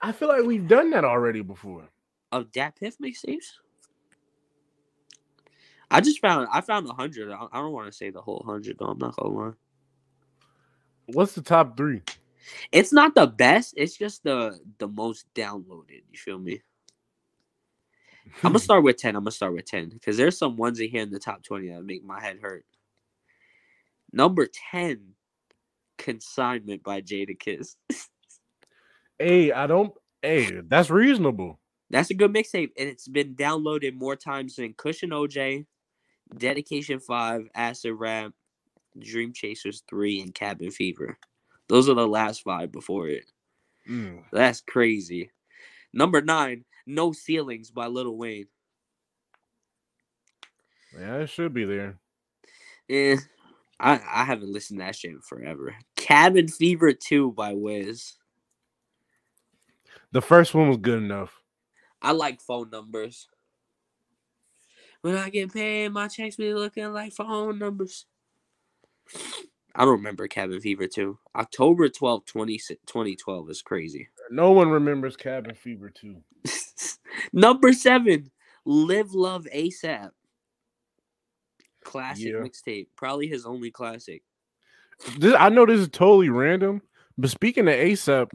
I 0.00 0.12
feel 0.12 0.28
like 0.28 0.44
we've 0.44 0.66
done 0.66 0.90
that 0.90 1.04
already 1.04 1.42
before. 1.42 1.88
of 2.32 2.50
Dat 2.52 2.76
Piff 2.76 2.98
mixtapes? 2.98 3.58
I 5.92 6.00
just 6.00 6.20
found 6.20 6.48
I 6.52 6.60
found 6.62 6.88
a 6.88 6.92
hundred. 6.94 7.30
I 7.32 7.46
I 7.52 7.58
don't 7.60 7.72
want 7.72 7.86
to 7.86 7.92
say 7.92 8.10
the 8.10 8.22
whole 8.22 8.42
hundred 8.46 8.78
though. 8.78 8.86
I'm 8.86 8.98
not 8.98 9.16
gonna 9.16 9.34
lie. 9.34 9.52
What's 11.06 11.34
the 11.34 11.42
top 11.42 11.76
three? 11.76 12.02
It's 12.72 12.92
not 12.92 13.14
the 13.14 13.26
best. 13.26 13.74
It's 13.76 13.96
just 13.96 14.24
the 14.24 14.58
the 14.78 14.88
most 14.88 15.26
downloaded. 15.34 16.02
You 16.10 16.18
feel 16.18 16.38
me? 16.38 16.62
I'm 18.42 18.52
gonna 18.52 18.58
start 18.58 18.84
with 18.84 18.96
ten. 18.96 19.16
I'm 19.16 19.22
gonna 19.24 19.32
start 19.32 19.54
with 19.54 19.66
ten 19.66 19.90
because 19.90 20.16
there's 20.16 20.38
some 20.38 20.56
ones 20.56 20.80
in 20.80 20.88
here 20.88 21.02
in 21.02 21.10
the 21.10 21.18
top 21.18 21.42
twenty 21.42 21.68
that 21.68 21.84
make 21.84 22.04
my 22.04 22.20
head 22.20 22.38
hurt. 22.40 22.64
Number 24.12 24.48
ten, 24.72 25.14
consignment 25.98 26.82
by 26.82 27.02
Jadakiss. 27.02 27.76
hey, 29.18 29.52
I 29.52 29.66
don't. 29.66 29.92
Hey, 30.22 30.60
that's 30.66 30.90
reasonable. 30.90 31.58
That's 31.90 32.10
a 32.10 32.14
good 32.14 32.32
mixtape, 32.32 32.70
and 32.78 32.88
it's 32.88 33.06
been 33.06 33.34
downloaded 33.34 33.94
more 33.94 34.16
times 34.16 34.56
than 34.56 34.72
Kush 34.72 35.02
& 35.02 35.02
OJ, 35.02 35.66
Dedication 36.36 37.00
Five, 37.00 37.48
Acid 37.54 37.94
Rap, 37.94 38.32
Dream 38.98 39.32
Chasers 39.32 39.82
Three, 39.88 40.20
and 40.20 40.34
Cabin 40.34 40.70
Fever. 40.70 41.18
Those 41.68 41.88
are 41.88 41.94
the 41.94 42.06
last 42.06 42.42
five 42.42 42.72
before 42.72 43.08
it. 43.08 43.24
Mm. 43.88 44.24
That's 44.32 44.60
crazy. 44.60 45.30
Number 45.92 46.20
nine, 46.20 46.64
No 46.86 47.12
Ceilings 47.12 47.70
by 47.70 47.86
Lil 47.86 48.16
Wayne. 48.16 48.46
Yeah, 50.98 51.18
it 51.18 51.28
should 51.28 51.54
be 51.54 51.64
there. 51.64 51.98
Yeah, 52.88 53.16
I, 53.80 54.00
I 54.06 54.24
haven't 54.24 54.52
listened 54.52 54.80
to 54.80 54.86
that 54.86 54.96
shit 54.96 55.12
in 55.12 55.20
forever. 55.20 55.74
Cabin 55.96 56.48
Fever 56.48 56.92
2 56.92 57.32
by 57.32 57.54
Wiz. 57.54 58.14
The 60.12 60.20
first 60.20 60.54
one 60.54 60.68
was 60.68 60.76
good 60.76 61.02
enough. 61.02 61.40
I 62.02 62.12
like 62.12 62.42
phone 62.42 62.68
numbers. 62.70 63.28
When 65.02 65.16
I 65.16 65.30
get 65.30 65.52
paid, 65.52 65.92
my 65.92 66.08
checks 66.08 66.36
be 66.36 66.54
looking 66.54 66.92
like 66.92 67.12
phone 67.12 67.58
numbers. 67.58 68.06
I 69.74 69.80
don't 69.84 69.96
remember 69.96 70.28
Cabin 70.28 70.60
Fever 70.60 70.86
2. 70.86 71.18
October 71.34 71.88
12, 71.88 72.24
20, 72.24 72.58
2012 72.86 73.50
is 73.50 73.62
crazy. 73.62 74.08
No 74.30 74.52
one 74.52 74.68
remembers 74.68 75.16
Cabin 75.16 75.54
Fever 75.54 75.90
2. 75.90 76.16
Number 77.32 77.72
seven, 77.72 78.30
Live 78.64 79.12
Love 79.14 79.46
ASAP. 79.52 80.10
Classic 81.84 82.26
Yeah. 82.26 82.32
mixtape. 82.34 82.86
Probably 82.96 83.26
his 83.26 83.44
only 83.44 83.70
classic. 83.70 84.22
This, 85.18 85.34
I 85.36 85.48
know 85.48 85.66
this 85.66 85.80
is 85.80 85.88
totally 85.88 86.28
random, 86.28 86.80
but 87.18 87.30
speaking 87.30 87.66
of 87.66 87.74
ASAP, 87.74 88.30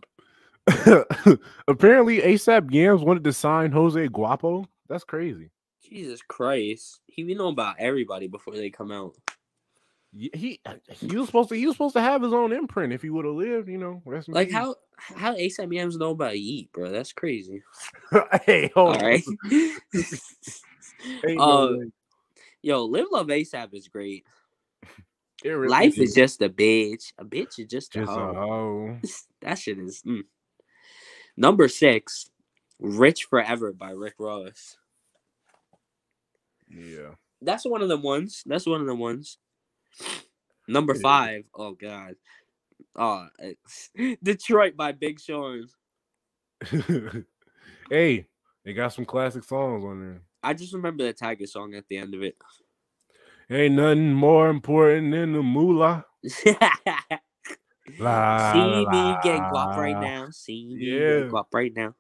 apparently 1.68 2.20
ASAP 2.20 2.74
Yams 2.74 3.04
wanted 3.04 3.24
to 3.24 3.32
sign 3.32 3.72
Jose 3.72 4.08
Guapo. 4.10 4.66
That's 4.90 5.06
crazy. 5.06 5.50
Jesus 5.90 6.22
Christ. 6.22 7.00
He 7.08 7.24
be 7.24 7.36
know 7.36 7.48
about 7.48 7.76
everybody 7.80 8.28
before 8.28 8.56
they 8.56 8.70
come 8.70 8.92
out. 8.92 9.16
He 10.16 10.60
he 10.90 11.16
was 11.16 11.28
supposed 11.28 11.50
to 11.50 11.56
he 11.56 11.66
was 11.66 11.76
supposed 11.76 11.96
to 11.96 12.02
have 12.02 12.22
his 12.22 12.34
own 12.34 12.52
imprint 12.52 12.94
if 12.94 13.02
he 13.02 13.10
would 13.10 13.26
have 13.26 13.36
lived, 13.36 13.70
you 13.70 13.78
know. 13.78 14.02
rest 14.06 14.30
Like 14.30 14.52
how 14.52 14.76
how 14.98 15.36
ASAP 15.36 15.74
Yams 15.74 15.98
know 15.98 16.12
about 16.12 16.34
Yeet, 16.34 16.72
bro? 16.72 16.92
That's 16.92 17.14
crazy. 17.14 17.62
hey, 18.46 18.72
All 18.76 18.94
hold 18.94 18.98
on. 18.98 19.04
right. 19.04 19.24
Uh. 21.40 21.74
Yo, 22.64 22.86
Live 22.86 23.06
Love 23.12 23.28
ASAP 23.28 23.74
is 23.74 23.88
great. 23.88 24.26
Really 25.44 25.68
Life 25.68 26.00
is 26.00 26.14
just 26.14 26.42
a 26.42 26.50
bitch. 26.50 27.14
A 27.18 27.24
bitch 27.24 27.60
is 27.60 27.68
just 27.68 27.96
a 27.96 28.00
just 28.00 28.12
a 28.12 28.16
hoe. 28.16 28.34
hoe. 28.34 28.98
that 29.42 29.60
shit 29.60 29.78
is 29.78 30.02
mm. 30.02 30.24
number 31.36 31.68
six. 31.68 32.30
Rich 32.80 33.26
Forever 33.26 33.74
by 33.74 33.92
Rick 33.92 34.16
Ross. 34.20 34.78
Yeah. 36.70 37.16
That's 37.42 37.66
one 37.66 37.82
of 37.82 37.90
the 37.90 37.98
ones. 37.98 38.44
That's 38.46 38.66
one 38.66 38.82
of 38.82 38.88
the 38.88 38.96
ones. 38.96 39.38
Number 40.68 40.94
is. 40.94 41.02
five. 41.02 41.46
Oh 41.54 41.74
god. 41.74 42.16
Oh, 42.96 43.28
Detroit 44.24 44.76
by 44.76 44.92
Big 44.92 45.20
Sean. 45.20 45.68
hey, 47.90 48.28
they 48.66 48.74
got 48.74 48.94
some 48.94 49.06
classic 49.06 49.44
songs 49.44 49.84
on 49.84 50.00
there. 50.00 50.22
I 50.44 50.54
just 50.54 50.74
remember 50.74 51.04
the 51.04 51.14
Tyga 51.14 51.48
song 51.48 51.74
at 51.76 51.88
the 51.90 51.98
end 51.98 52.14
of 52.14 52.24
it. 52.24 52.38
Ain't 53.50 53.76
nothing 53.76 54.14
more 54.14 54.50
important 54.50 55.12
than 55.12 55.34
the 55.34 55.42
moolah. 55.42 56.06
See 56.26 56.56
La, 58.00 58.54
me 58.54 58.84
la, 58.84 59.22
getting 59.22 59.44
guap 59.44 59.78
right 59.78 60.00
now. 60.00 60.28
See 60.32 60.66
me 60.66 60.76
Yeah. 60.86 61.30
guap 61.30 61.46
right 61.54 61.74
now. 61.74 61.96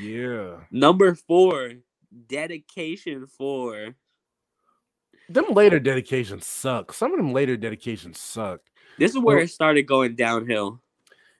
Yeah. 0.00 0.60
Number 0.70 1.14
four, 1.14 1.72
dedication 2.26 3.26
four. 3.26 3.94
Them 5.28 5.46
later 5.50 5.80
dedications 5.80 6.46
suck. 6.46 6.92
Some 6.92 7.12
of 7.12 7.16
them 7.18 7.32
later 7.32 7.56
dedications 7.56 8.20
suck. 8.20 8.60
This 8.98 9.12
is 9.12 9.18
where 9.18 9.36
Well- 9.36 9.44
it 9.44 9.48
started 9.48 9.82
going 9.84 10.16
downhill. 10.16 10.80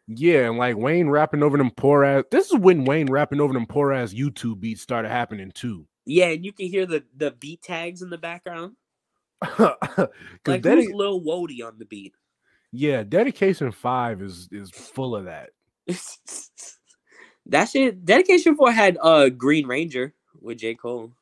Yeah, 0.07 0.49
and 0.51 0.59
like 0.59 0.77
Wayne 0.77 1.09
rapping 1.09 1.43
over 1.43 1.57
them 1.57 1.71
poor 1.71 2.05
ass. 2.05 2.25
This 2.31 2.51
is 2.51 2.59
when 2.59 2.85
Wayne 2.85 3.11
rapping 3.11 3.41
over 3.41 3.55
them 3.55 3.65
poor 3.67 3.91
ass 3.93 4.13
YouTube 4.13 4.61
beats 4.61 4.83
started 4.83 5.09
happening 5.09 5.51
too. 5.53 5.87
Yeah, 6.05 6.27
and 6.27 6.45
you 6.45 6.53
can 6.53 6.67
hear 6.67 6.85
the 6.85 7.05
the 7.17 7.31
beat 7.31 7.63
tags 7.63 8.03
in 8.03 8.11
the 8.11 8.19
background. 8.19 8.77
Like 10.47 10.65
who's 10.65 10.91
Lil 10.93 11.23
Wody 11.23 11.63
on 11.67 11.79
the 11.79 11.87
beat? 11.87 12.15
yeah, 12.73 13.03
dedication 13.03 13.71
five 13.73 14.21
is 14.21 14.49
is 14.53 14.71
full 14.71 15.17
of 15.17 15.25
that. 15.25 15.51
that 17.47 17.69
shit. 17.71 18.05
Dedication 18.05 18.57
four 18.57 18.73
had 18.73 18.99
uh 19.01 19.31
Green 19.31 19.67
Ranger 19.67 20.13
with 20.45 20.59
J 20.59 20.75
Cole. 20.75 21.13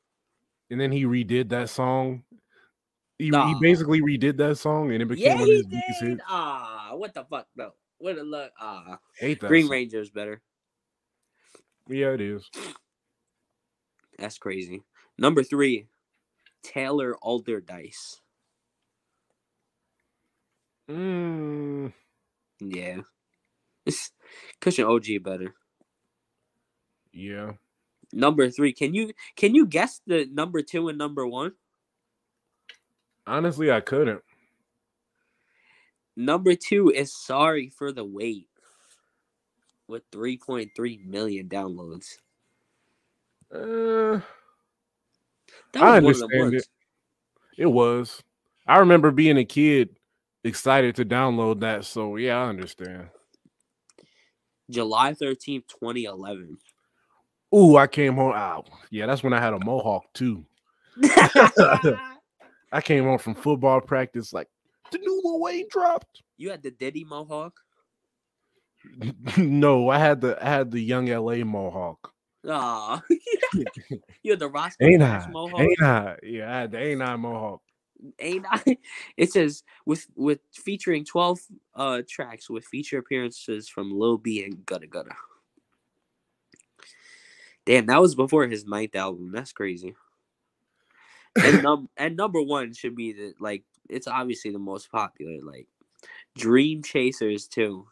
And 0.70 0.80
then 0.80 0.90
he 0.92 1.04
redid 1.04 1.48
that 1.50 1.70
song. 1.70 2.24
He, 3.18 3.26
he 3.26 3.54
basically 3.60 4.00
redid 4.00 4.36
that 4.38 4.58
song, 4.58 4.90
and 4.90 5.00
it 5.02 5.06
became 5.06 5.24
Yeah, 5.24 5.34
one 5.34 5.42
of 5.42 5.48
his 5.48 5.66
biggest 5.66 6.00
did. 6.00 6.08
hits. 6.10 6.22
Ah, 6.28 6.90
what 6.94 7.14
the 7.14 7.24
fuck 7.24 7.46
though? 7.54 7.74
What 7.98 8.18
a 8.18 8.22
look. 8.22 8.50
Ah, 8.58 8.98
Hate 9.16 9.40
that. 9.40 9.46
Green 9.48 9.64
song. 9.66 9.72
Ranger 9.72 10.00
is 10.00 10.10
better. 10.10 10.42
Yeah, 11.88 12.08
it 12.14 12.20
is. 12.20 12.48
That's 14.18 14.38
crazy. 14.38 14.82
Number 15.18 15.42
three, 15.44 15.86
Taylor 16.62 17.14
Allderdice. 17.22 18.16
Mm, 20.90 21.92
Yeah. 22.60 22.98
it's 23.86 24.10
Kush 24.60 24.78
& 24.78 24.78
OJ 24.78 25.22
better. 25.22 25.54
yeah. 27.12 27.52
Number 28.12 28.50
three. 28.50 28.72
Can 28.72 28.94
you 28.94 29.12
can 29.36 29.54
you 29.54 29.66
guess 29.66 30.00
the 30.06 30.26
number 30.30 30.62
two 30.62 30.88
and 30.88 30.98
number 30.98 31.26
one? 31.26 31.52
Honestly, 33.26 33.70
I 33.70 33.80
couldn't. 33.80 34.20
Number 36.16 36.54
two 36.54 36.90
is 36.90 37.14
Sorry 37.16 37.70
for 37.70 37.90
the 37.92 38.04
Wait 38.04 38.48
with 39.88 40.10
3.3 40.10 41.06
million 41.06 41.48
downloads. 41.48 42.06
Uh, 43.52 44.20
That 45.72 45.82
I 45.82 46.00
was 46.00 46.20
one 46.20 46.24
of 46.24 46.30
the 46.30 46.36
understand 46.36 46.52
ones. 46.52 46.68
it 47.56 47.66
was. 47.66 48.22
I 48.66 48.78
remember 48.78 49.10
being 49.10 49.38
a 49.38 49.44
kid 49.44 49.96
excited 50.44 50.96
to 50.96 51.04
download 51.04 51.60
that. 51.60 51.84
So 51.84 52.16
yeah, 52.16 52.42
I 52.42 52.48
understand. 52.48 53.08
July 54.70 55.12
13th, 55.14 55.66
2011. 55.68 56.58
Ooh, 57.54 57.76
I 57.76 57.86
came 57.86 58.14
home. 58.14 58.32
Oh, 58.34 58.64
yeah, 58.90 59.06
that's 59.06 59.22
when 59.22 59.32
I 59.32 59.40
had 59.40 59.52
a 59.52 59.58
mohawk 59.58 60.04
too. 60.14 60.44
I 62.72 62.80
came 62.82 63.04
home 63.04 63.18
from 63.18 63.34
football 63.34 63.80
practice 63.80 64.32
like 64.32 64.48
the 64.90 64.98
new 64.98 65.20
Lil 65.24 65.40
Wayne 65.40 65.66
dropped. 65.70 66.22
you 66.36 66.50
had 66.50 66.62
the 66.62 66.70
Diddy 66.70 67.04
Mohawk? 67.04 67.58
no, 69.36 69.88
I 69.88 69.98
had 69.98 70.20
the 70.20 70.42
I 70.44 70.48
had 70.48 70.70
the 70.70 70.80
young 70.80 71.06
LA 71.06 71.44
mohawk. 71.44 72.12
Ah, 72.48 73.00
you 74.22 74.32
had 74.32 74.40
the 74.40 74.48
Roscoe 74.48 74.86
Ain't 74.86 75.00
Dash 75.00 75.22
I? 75.26 75.30
Mohawk? 75.30 75.60
Ain't 75.60 75.82
I? 75.82 76.16
Yeah, 76.22 76.50
I 76.50 76.60
had 76.60 76.72
the 76.72 76.78
ain't 76.78 77.02
I 77.02 77.16
mohawk. 77.16 77.62
ain't 78.18 78.46
I? 78.50 78.76
It 79.16 79.32
says 79.32 79.62
with 79.86 80.06
with 80.16 80.40
featuring 80.52 81.04
twelve 81.04 81.38
uh 81.74 82.02
tracks 82.08 82.50
with 82.50 82.64
feature 82.64 82.98
appearances 82.98 83.68
from 83.68 83.96
Lil 83.96 84.18
B 84.18 84.44
and 84.44 84.64
Gutta 84.66 84.88
Gutta. 84.88 85.14
Damn, 87.64 87.86
that 87.86 88.00
was 88.00 88.14
before 88.14 88.46
his 88.46 88.66
ninth 88.66 88.96
album. 88.96 89.30
That's 89.32 89.52
crazy. 89.52 89.94
And 91.40 91.62
num 91.62 91.88
and 91.96 92.16
number 92.16 92.42
one 92.42 92.74
should 92.74 92.96
be 92.96 93.12
the 93.12 93.34
like 93.38 93.64
it's 93.88 94.08
obviously 94.08 94.50
the 94.50 94.58
most 94.58 94.90
popular. 94.90 95.38
Like 95.42 95.68
Dream 96.36 96.82
Chasers 96.82 97.46
too. 97.46 97.86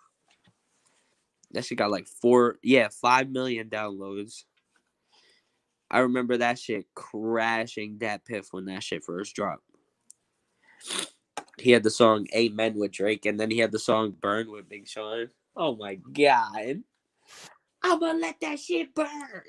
That 1.52 1.64
shit 1.64 1.78
got 1.78 1.90
like 1.90 2.06
four, 2.06 2.58
yeah, 2.62 2.88
five 2.88 3.28
million 3.28 3.68
downloads. 3.68 4.44
I 5.90 6.00
remember 6.00 6.36
that 6.36 6.58
shit 6.58 6.86
crashing 6.94 7.98
Dat 7.98 8.24
Piff 8.24 8.52
when 8.52 8.66
that 8.66 8.84
shit 8.84 9.02
first 9.04 9.34
dropped. 9.34 9.64
He 11.58 11.72
had 11.72 11.82
the 11.82 11.90
song 11.90 12.26
Amen 12.34 12.74
with 12.76 12.92
Drake, 12.92 13.26
and 13.26 13.38
then 13.38 13.50
he 13.50 13.58
had 13.58 13.72
the 13.72 13.78
song 13.78 14.14
Burn 14.20 14.50
with 14.50 14.68
Big 14.68 14.86
Sean. 14.88 15.28
Oh 15.56 15.76
my 15.76 15.96
god. 15.96 16.82
I'ma 17.82 18.12
let 18.12 18.40
that 18.40 18.58
shit 18.58 18.94
burn. 18.94 19.42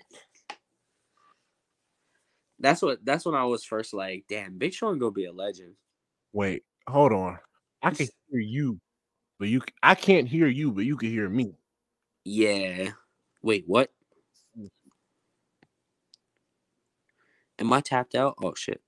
That's 2.60 2.82
what 2.82 3.04
that's 3.04 3.26
when 3.26 3.36
I 3.36 3.44
was 3.46 3.64
first 3.64 3.94
like, 3.94 4.26
damn, 4.30 4.58
Big 4.58 4.74
Sean 4.74 5.00
gonna 5.00 5.12
be 5.12 5.26
a 5.26 5.34
legend. 5.34 5.74
Wait, 6.32 6.64
hold 6.88 7.12
on. 7.12 7.40
I 7.82 7.90
can 7.92 8.08
hear 8.30 8.40
you, 8.40 8.80
but 9.40 9.48
you 9.48 9.62
I 9.82 9.96
can't 9.96 10.28
hear 10.28 10.48
you, 10.48 10.72
but 10.72 10.86
you 10.86 10.96
can 10.96 11.10
hear 11.10 11.28
me. 11.28 11.56
Yeah. 12.24 12.92
Wait, 13.42 13.64
what? 13.66 13.90
Am 17.58 17.74
I 17.74 17.82
tapped 17.82 18.16
out? 18.16 18.36
Oh 18.44 18.54
shit. 18.56 18.82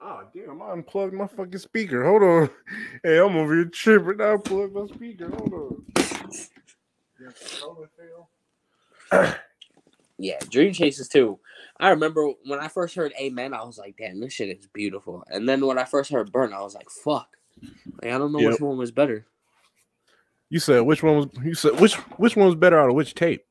Oh 0.00 0.22
damn, 0.34 0.60
I 0.60 0.72
unplugged 0.72 1.14
my 1.14 1.26
fucking 1.26 1.58
speaker. 1.58 2.04
Hold 2.04 2.22
on. 2.22 2.50
Hey, 3.02 3.18
I'm 3.18 3.36
over 3.36 3.54
here 3.54 3.64
tripping. 3.66 4.20
I 4.20 4.32
unplugged 4.32 4.74
my 4.74 4.86
speaker. 4.86 5.30
Hold 5.30 5.52
on. 5.52 5.93
Yeah, 7.24 7.30
controller 7.32 7.88
fail. 7.96 8.28
Yeah, 10.18 10.38
Dream 10.48 10.72
Chasers 10.72 11.08
too. 11.08 11.38
I 11.80 11.90
remember 11.90 12.28
when 12.44 12.60
I 12.60 12.68
first 12.68 12.94
heard 12.94 13.12
Amen, 13.20 13.52
I 13.52 13.64
was 13.64 13.78
like, 13.78 13.96
damn, 13.96 14.20
this 14.20 14.32
shit 14.32 14.56
is 14.56 14.66
beautiful. 14.68 15.24
And 15.28 15.48
then 15.48 15.66
when 15.66 15.78
I 15.78 15.84
first 15.84 16.10
heard 16.12 16.30
Burn, 16.30 16.52
I 16.52 16.60
was 16.62 16.74
like, 16.74 16.88
fuck. 16.88 17.36
Like, 18.02 18.12
I 18.12 18.18
don't 18.18 18.32
know 18.32 18.38
Yep. 18.40 18.52
which 18.52 18.60
one 18.60 18.78
was 18.78 18.92
better. 18.92 19.26
You 20.50 20.60
said 20.60 20.80
which 20.82 21.02
one 21.02 21.16
was 21.16 21.26
you 21.42 21.54
said 21.54 21.80
which 21.80 21.94
which 22.18 22.36
one 22.36 22.46
was 22.46 22.54
better 22.54 22.78
out 22.78 22.90
of 22.90 22.94
which 22.94 23.14
tape? 23.14 23.44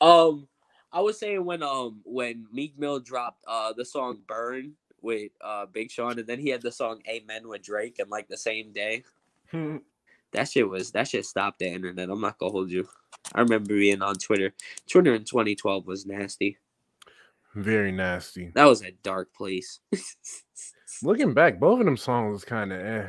Um, 0.00 0.48
I 0.92 1.00
was 1.00 1.18
saying 1.20 1.44
when 1.44 1.62
um 1.62 2.00
when 2.04 2.46
Meek 2.52 2.76
Mill 2.78 2.98
dropped 2.98 3.44
uh 3.46 3.72
the 3.72 3.84
song 3.84 4.18
Burn 4.26 4.72
with 5.02 5.30
uh 5.40 5.66
Big 5.66 5.90
Sean, 5.90 6.18
and 6.18 6.26
then 6.26 6.40
he 6.40 6.48
had 6.48 6.62
the 6.62 6.72
song 6.72 7.00
Amen 7.08 7.46
with 7.46 7.62
Drake, 7.62 8.00
and 8.00 8.10
like 8.10 8.26
the 8.28 8.36
same 8.36 8.72
day. 8.72 9.04
That 10.32 10.48
shit 10.48 10.68
was 10.68 10.92
that 10.92 11.08
shit 11.08 11.26
stopped 11.26 11.58
the 11.58 11.66
internet. 11.68 12.10
I'm 12.10 12.20
not 12.20 12.38
gonna 12.38 12.52
hold 12.52 12.70
you. 12.70 12.88
I 13.34 13.40
remember 13.40 13.68
being 13.68 14.02
on 14.02 14.16
Twitter. 14.16 14.52
Twitter 14.88 15.14
in 15.14 15.24
2012 15.24 15.86
was 15.86 16.06
nasty. 16.06 16.58
Very 17.54 17.92
nasty. 17.92 18.50
That 18.54 18.64
was 18.64 18.82
a 18.82 18.92
dark 19.02 19.34
place. 19.34 19.80
Looking 21.02 21.34
back, 21.34 21.60
both 21.60 21.80
of 21.80 21.86
them 21.86 21.96
songs 21.96 22.32
was 22.32 22.44
kind 22.44 22.72
of 22.72 22.80
eh. 22.80 23.08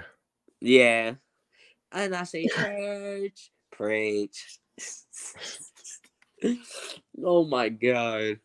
yeah. 0.59 1.13
And 1.91 2.15
I 2.15 2.23
say 2.23 2.47
church, 2.47 3.51
preach. 3.71 4.59
oh 7.23 7.45
my 7.45 7.69
god. 7.69 8.39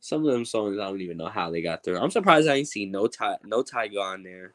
Some 0.00 0.26
of 0.26 0.32
them 0.32 0.44
songs 0.44 0.78
I 0.78 0.84
don't 0.84 1.00
even 1.00 1.16
know 1.16 1.28
how 1.28 1.50
they 1.50 1.62
got 1.62 1.82
through. 1.82 1.98
I'm 1.98 2.10
surprised 2.10 2.46
I 2.46 2.56
ain't 2.56 2.68
seen 2.68 2.92
no 2.92 3.06
tie 3.06 3.38
no 3.42 3.62
Tyga 3.62 4.00
on 4.00 4.22
there. 4.22 4.54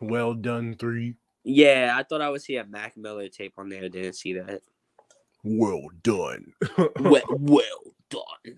Well 0.00 0.32
done, 0.32 0.76
three. 0.78 1.16
Yeah, 1.50 1.94
I 1.96 2.02
thought 2.02 2.20
I 2.20 2.28
would 2.28 2.42
see 2.42 2.56
a 2.56 2.64
Mac 2.66 2.94
Miller 2.94 3.26
tape 3.30 3.54
on 3.56 3.70
there. 3.70 3.88
Didn't 3.88 4.12
see 4.12 4.34
that. 4.34 4.60
Well 5.42 5.88
done. 6.02 6.52
well, 7.00 7.22
well 7.30 7.94
done. 8.10 8.56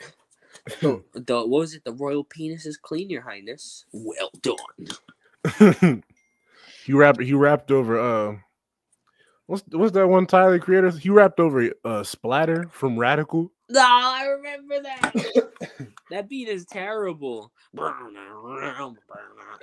the, 0.81 1.05
the 1.15 1.37
what 1.37 1.49
was 1.49 1.75
it? 1.75 1.85
The 1.85 1.93
royal 1.93 2.25
penis 2.25 2.67
is 2.67 2.77
clean, 2.77 3.09
Your 3.09 3.23
Highness. 3.23 3.85
Well 3.93 4.33
done. 4.43 6.03
he 6.85 6.93
rapped. 6.93 7.23
He 7.23 7.33
rapped 7.33 7.71
over. 7.71 8.01
Uh, 8.01 8.39
what's 9.47 9.63
what's 9.71 9.93
that 9.93 10.09
one 10.09 10.27
Tyler 10.27 10.59
creator? 10.59 10.91
He 10.91 11.11
rapped 11.11 11.39
over 11.39 11.71
uh 11.85 12.03
Splatter 12.03 12.67
from 12.73 12.99
Radical. 12.99 13.53
No, 13.69 13.85
I 13.87 14.25
remember 14.25 14.83
that. 14.83 15.87
that 16.11 16.29
beat 16.29 16.49
is 16.49 16.67
terrible. 16.67 17.53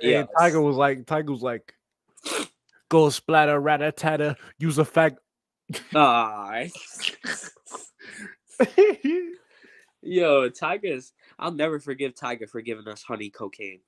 Yeah, 0.00 0.24
Tyga 0.40 0.64
was 0.64 0.76
like, 0.76 1.04
Tyga 1.04 1.28
was 1.28 1.42
like, 1.42 1.74
go 2.88 3.10
splatter, 3.10 3.60
rat 3.60 3.96
tatter, 3.96 4.36
use 4.58 4.78
a 4.78 4.84
fact. 4.84 5.18
Ah. 5.94 6.62
Yo, 10.02 10.48
Tyga's. 10.48 11.12
I'll 11.38 11.52
never 11.52 11.78
forgive 11.78 12.14
Tiger 12.14 12.46
for 12.46 12.60
giving 12.60 12.88
us 12.88 13.02
honey 13.02 13.30
cocaine. 13.30 13.80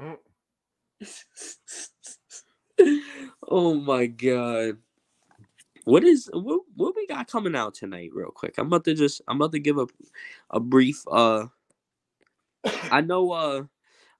Mm. 0.00 0.16
oh 3.48 3.74
my 3.74 4.06
god. 4.06 4.78
What 5.84 6.04
is 6.04 6.30
what, 6.32 6.60
what 6.76 6.94
we 6.94 7.06
got 7.06 7.28
coming 7.28 7.56
out 7.56 7.74
tonight, 7.74 8.10
real 8.14 8.30
quick? 8.30 8.54
I'm 8.56 8.68
about 8.68 8.84
to 8.84 8.94
just 8.94 9.20
I'm 9.28 9.36
about 9.36 9.52
to 9.52 9.58
give 9.58 9.78
a 9.78 9.86
a 10.50 10.60
brief 10.60 11.02
uh 11.10 11.46
I 12.64 13.00
know 13.00 13.32
uh 13.32 13.64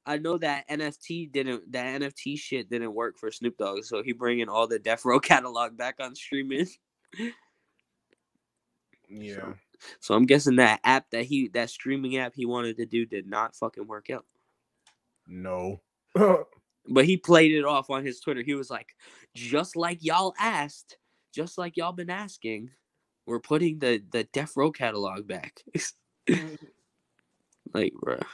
I 0.05 0.19
know 0.19 0.37
that 0.39 0.69
NFT 0.69 1.31
didn't 1.31 1.73
that 1.73 2.01
NFT 2.01 2.39
shit 2.39 2.69
didn't 2.69 2.95
work 2.95 3.19
for 3.19 3.31
Snoop 3.31 3.57
Dogg, 3.57 3.85
so 3.85 4.03
he 4.03 4.13
bringing 4.13 4.49
all 4.49 4.67
the 4.67 4.79
Death 4.79 5.05
Row 5.05 5.21
catalog 5.21 5.77
back 5.77 5.97
on 6.01 6.15
streaming. 6.15 6.67
Yeah. 9.09 9.37
So, 9.37 9.55
so 10.01 10.15
I'm 10.15 10.27
guessing 10.27 10.57
that 10.57 10.81
app 10.85 11.11
that 11.11 11.25
he 11.25 11.49
that 11.49 11.71
streaming 11.71 12.17
app 12.17 12.33
he 12.35 12.47
wanted 12.47 12.77
to 12.79 12.87
do 12.87 13.07
did 13.07 13.27
not 13.27 13.55
fucking 13.57 13.87
work 13.87 14.11
out. 14.11 14.27
No. 15.27 15.81
But 16.89 17.05
he 17.05 17.17
played 17.17 17.53
it 17.53 17.65
off 17.65 17.91
on 17.91 18.05
his 18.05 18.19
Twitter. 18.19 18.43
He 18.43 18.55
was 18.55 18.69
like, 18.69 18.89
just 19.37 19.77
like 19.77 19.99
y'all 20.03 20.35
asked, 20.37 20.99
just 21.33 21.57
like 21.57 21.77
y'all 21.77 21.93
been 21.93 22.11
asking, 22.11 22.71
we're 23.25 23.39
putting 23.39 23.79
the 23.79 24.03
the 24.11 24.25
Death 24.25 24.57
Row 24.57 24.73
catalog 24.73 25.29
back. 25.29 25.63
Mm-hmm. 26.29 26.55
like, 27.73 27.93
bruh. 28.05 28.25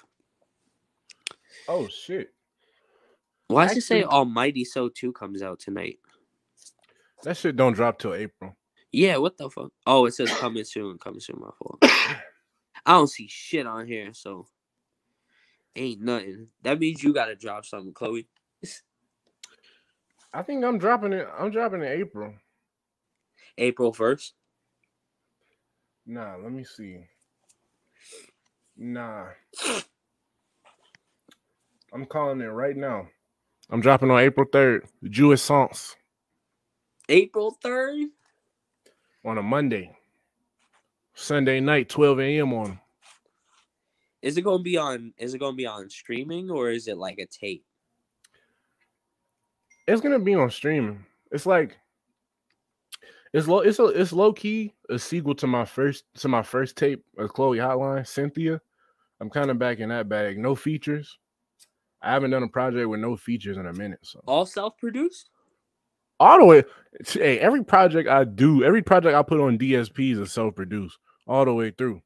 Oh 1.69 1.89
shit. 1.89 2.33
Why 3.47 3.67
does 3.67 3.79
it 3.79 3.83
say 3.83 4.05
Almighty 4.05 4.65
So 4.65 4.89
2 4.89 5.13
comes 5.13 5.43
out 5.43 5.59
tonight? 5.59 5.99
That 7.25 7.37
shit 7.37 7.57
don't 7.57 7.73
drop 7.73 7.99
till 7.99 8.15
April. 8.15 8.57
Yeah, 8.93 9.17
what 9.19 9.37
the 9.37 9.51
fuck? 9.51 9.73
Oh, 9.87 10.07
it 10.07 10.15
says 10.15 10.31
coming 10.35 10.65
soon, 10.65 10.99
coming 10.99 11.21
soon, 11.21 11.41
my 11.41 11.51
fault. 11.59 11.79
I 11.83 12.93
don't 12.93 13.09
see 13.09 13.29
shit 13.29 13.67
on 13.67 13.87
here, 13.87 14.13
so 14.13 14.47
ain't 15.77 16.01
nothing. 16.01 16.49
That 16.63 16.79
means 16.79 17.03
you 17.03 17.13
gotta 17.13 17.37
drop 17.37 17.65
something, 17.65 17.93
Chloe. 17.93 18.27
I 20.33 20.43
think 20.43 20.65
I'm 20.65 20.79
dropping 20.79 21.13
it. 21.13 21.27
I'm 21.39 21.51
dropping 21.51 21.83
it 21.83 21.99
April. 22.01 22.35
April 23.57 23.93
1st. 23.93 24.33
Nah, 26.07 26.37
let 26.37 26.53
me 26.53 26.65
see. 26.65 27.01
Nah. 28.77 29.27
I'm 31.93 32.07
calling 32.07 32.41
it 32.41 32.47
right 32.47 32.77
now. 32.77 33.09
I'm 33.71 33.81
dropping 33.81 34.11
on 34.11 34.21
April 34.21 34.47
3rd. 34.47 34.83
Jewish 35.05 35.43
songs 35.43 35.97
April 37.09 37.57
3rd? 37.65 38.07
on 39.25 39.39
a 39.39 39.43
Monday. 39.43 39.95
Sunday 41.15 41.61
night, 41.61 41.89
12 41.89 42.21
a.m. 42.21 42.55
on. 42.55 42.79
Is 44.23 44.37
it 44.37 44.43
gonna 44.43 44.63
be 44.63 44.77
on 44.77 45.13
is 45.19 45.35
it 45.35 45.39
gonna 45.39 45.57
be 45.57 45.67
on 45.67 45.91
streaming 45.91 46.51
or 46.51 46.71
is 46.71 46.89
it 46.89 46.97
like 46.97 47.19
a 47.19 47.27
tape? 47.27 47.65
It's 49.87 50.01
gonna 50.01 50.19
be 50.19 50.35
on 50.35 50.51
streaming. 50.51 51.05
It's 51.31 51.47
like 51.47 51.77
it's 53.33 53.47
low. 53.47 53.61
It's 53.61 53.79
a 53.79 53.87
it's 53.87 54.13
low 54.13 54.33
key 54.33 54.75
a 54.89 54.99
sequel 54.99 55.35
to 55.37 55.47
my 55.47 55.65
first 55.65 56.05
to 56.19 56.29
my 56.29 56.43
first 56.43 56.77
tape 56.77 57.05
of 57.17 57.33
Chloe 57.33 57.59
Hotline 57.59 58.07
Cynthia. 58.07 58.61
I'm 59.21 59.31
kind 59.31 59.51
of 59.51 59.59
back 59.59 59.79
in 59.79 59.89
that 59.91 60.09
bag. 60.09 60.39
No 60.39 60.55
features. 60.55 61.19
I 62.03 62.13
haven't 62.13 62.31
done 62.31 62.43
a 62.43 62.49
project 62.49 62.89
with 62.89 63.01
no 63.01 63.17
features 63.17 63.57
in 63.57 63.67
a 63.67 63.73
minute. 63.73 64.01
So 64.03 64.23
All 64.27 64.47
self-produced? 64.47 65.31
all 66.21 66.39
the 66.39 66.45
way. 66.45 66.65
Hey, 67.07 67.39
every 67.39 67.65
project 67.65 68.09
I 68.09 68.25
do, 68.25 68.65
every 68.65 68.83
project 68.83 69.15
I 69.15 69.23
put 69.23 69.41
on 69.41 69.59
DSPs 69.59 70.21
is 70.21 70.33
self 70.33 70.55
produced 70.55 70.99
all 71.27 71.45
the 71.45 71.55
way 71.55 71.71
through. 71.71 72.03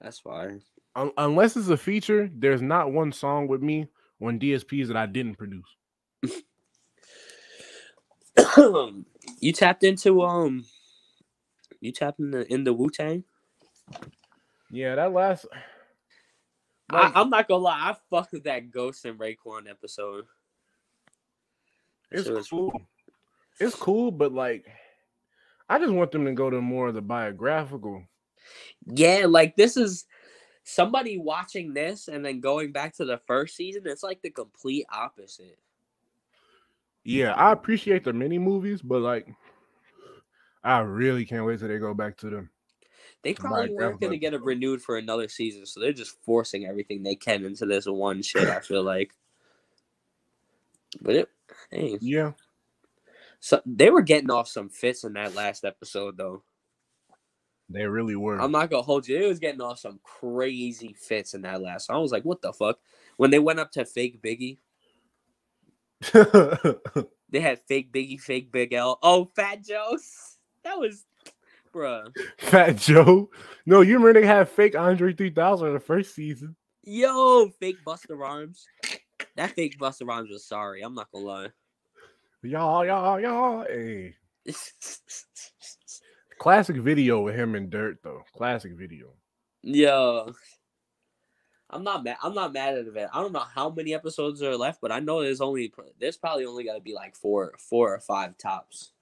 That's 0.00 0.18
fine. 0.20 0.62
Un- 0.94 1.12
unless 1.18 1.56
it's 1.56 1.68
a 1.68 1.76
feature, 1.76 2.30
there's 2.34 2.62
not 2.62 2.92
one 2.92 3.12
song 3.12 3.48
with 3.48 3.62
me 3.62 3.88
on 4.22 4.38
DSPs 4.38 4.88
that 4.88 4.96
I 4.96 5.06
didn't 5.06 5.36
produce. 5.36 5.76
you 9.40 9.52
tapped 9.52 9.84
into 9.84 10.22
um 10.22 10.64
you 11.80 11.92
tapped 11.92 12.20
in 12.20 12.30
the 12.30 12.52
in 12.52 12.64
the 12.64 12.72
Wu 12.72 12.90
Tang? 12.90 13.24
Yeah, 14.70 14.94
that 14.96 15.12
last. 15.12 15.46
I, 16.90 17.02
Like, 17.02 17.16
I'm 17.16 17.30
not 17.30 17.48
gonna 17.48 17.62
lie, 17.64 17.90
I 17.90 17.96
fucked 18.10 18.32
with 18.32 18.44
that 18.44 18.70
Ghost 18.70 19.04
and 19.04 19.18
Raekwon 19.18 19.68
episode. 19.68 20.26
That 22.10 22.18
it's 22.18 22.26
shit 22.26 22.34
was- 22.34 22.48
cool. 22.48 22.82
It's 23.58 23.74
cool, 23.74 24.10
but 24.10 24.32
like, 24.32 24.66
I 25.68 25.78
just 25.78 25.92
want 25.92 26.12
them 26.12 26.26
to 26.26 26.32
go 26.32 26.50
to 26.50 26.60
more 26.60 26.88
of 26.88 26.94
the 26.94 27.00
biographical. 27.02 28.04
Yeah, 28.84 29.24
like 29.26 29.56
this 29.56 29.76
is 29.76 30.04
somebody 30.62 31.16
watching 31.16 31.72
this 31.72 32.08
and 32.08 32.24
then 32.24 32.40
going 32.40 32.72
back 32.72 32.94
to 32.96 33.04
the 33.04 33.18
first 33.26 33.56
season. 33.56 33.82
It's 33.86 34.02
like 34.02 34.20
the 34.20 34.30
complete 34.30 34.84
opposite. 34.92 35.58
Yeah, 37.02 37.32
I 37.32 37.52
appreciate 37.52 38.04
the 38.04 38.12
mini 38.12 38.38
movies, 38.38 38.82
but 38.82 39.00
like, 39.00 39.26
I 40.62 40.80
really 40.80 41.24
can't 41.24 41.46
wait 41.46 41.60
till 41.60 41.68
they 41.68 41.78
go 41.78 41.94
back 41.94 42.16
to 42.18 42.30
them. 42.30 42.50
They 43.26 43.34
probably 43.34 43.62
Right, 43.62 43.72
weren't 43.74 44.00
gonna 44.00 44.18
get 44.18 44.34
it 44.34 44.42
renewed 44.44 44.80
for 44.80 44.98
another 44.98 45.26
season, 45.26 45.66
so 45.66 45.80
they're 45.80 45.92
just 45.92 46.16
forcing 46.22 46.64
everything 46.64 47.02
they 47.02 47.16
can 47.16 47.44
into 47.44 47.66
this 47.66 47.84
one 47.84 48.22
shit. 48.22 48.48
I 48.48 48.60
feel 48.60 48.84
like, 48.84 49.10
but 51.00 51.16
it, 51.16 51.28
hey, 51.72 51.98
Yeah, 52.00 52.34
so 53.40 53.60
they 53.66 53.90
were 53.90 54.02
getting 54.02 54.30
off 54.30 54.46
some 54.46 54.68
fits 54.68 55.02
in 55.02 55.14
that 55.14 55.34
last 55.34 55.64
episode, 55.64 56.16
though. 56.16 56.44
they 57.68 57.84
really 57.84 58.14
were. 58.14 58.40
I'm 58.40 58.52
not 58.52 58.70
gonna 58.70 58.82
hold 58.84 59.08
you. 59.08 59.16
It 59.16 59.26
was 59.26 59.40
getting 59.40 59.60
off 59.60 59.80
some 59.80 59.98
crazy 60.04 60.92
fits 60.96 61.34
in 61.34 61.42
that 61.42 61.60
last. 61.60 61.90
I 61.90 61.96
was 61.98 62.12
like, 62.12 62.24
what 62.24 62.42
the 62.42 62.52
fuck? 62.52 62.78
When 63.16 63.32
they 63.32 63.40
went 63.40 63.58
up 63.58 63.72
to 63.72 63.84
fake 63.84 64.22
Biggie, 64.22 64.58
they 67.30 67.40
had 67.40 67.58
fake 67.66 67.92
Biggie, 67.92 68.20
fake 68.20 68.52
Big 68.52 68.72
L. 68.72 69.00
Oh, 69.02 69.32
Fat 69.34 69.64
Joe. 69.64 69.98
That 70.62 70.78
was, 70.80 71.04
bruh. 71.76 72.10
Fat 72.38 72.76
Joe. 72.76 73.28
No, 73.66 73.82
you 73.82 73.98
remember 73.98 74.20
they 74.20 74.26
had 74.26 74.48
fake 74.48 74.76
Andre 74.76 75.12
3000 75.12 75.68
in 75.68 75.74
the 75.74 75.80
first 75.80 76.14
season. 76.14 76.56
Yo, 76.82 77.50
fake 77.60 77.78
Busta 77.86 78.16
Rhymes. 78.16 78.66
That 79.36 79.50
fake 79.50 79.78
Busta 79.78 80.06
Rhymes 80.06 80.30
was 80.30 80.46
sorry. 80.46 80.82
I'm 80.82 80.94
not 80.94 81.10
gonna 81.12 81.24
lie. 81.24 81.48
Y'all, 82.42 82.86
y'all, 82.86 83.20
y'all. 83.20 83.64
Hey. 83.68 84.14
Classic 86.38 86.76
video 86.76 87.22
with 87.22 87.34
him 87.34 87.54
and 87.54 87.70
Dirt, 87.70 87.98
though. 88.02 88.22
Classic 88.36 88.72
video. 88.72 89.08
Yo, 89.62 90.32
I'm 91.70 91.82
not 91.82 92.04
mad. 92.04 92.18
I'm 92.22 92.34
not 92.34 92.52
mad 92.52 92.74
at 92.74 92.86
it. 92.86 93.08
I 93.12 93.20
don't 93.20 93.32
know 93.32 93.40
how 93.40 93.70
many 93.70 93.94
episodes 93.94 94.42
are 94.42 94.56
left, 94.56 94.80
but 94.80 94.92
I 94.92 95.00
know 95.00 95.22
there's 95.22 95.40
only 95.40 95.72
there's 95.98 96.16
probably 96.16 96.46
only 96.46 96.64
got 96.64 96.74
to 96.74 96.80
be 96.80 96.94
like 96.94 97.16
four, 97.16 97.54
four 97.58 97.94
or 97.94 98.00
five 98.00 98.38
tops. 98.38 98.92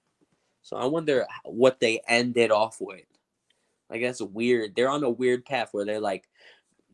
So 0.65 0.77
I 0.77 0.85
wonder 0.85 1.27
what 1.43 1.79
they 1.79 2.01
ended 2.07 2.49
off 2.49 2.77
with. 2.81 3.05
Like 3.87 4.01
that's 4.01 4.19
weird. 4.19 4.75
They're 4.75 4.89
on 4.89 5.03
a 5.03 5.09
weird 5.11 5.45
path 5.45 5.69
where 5.71 5.85
they're 5.85 5.99
like, 5.99 6.27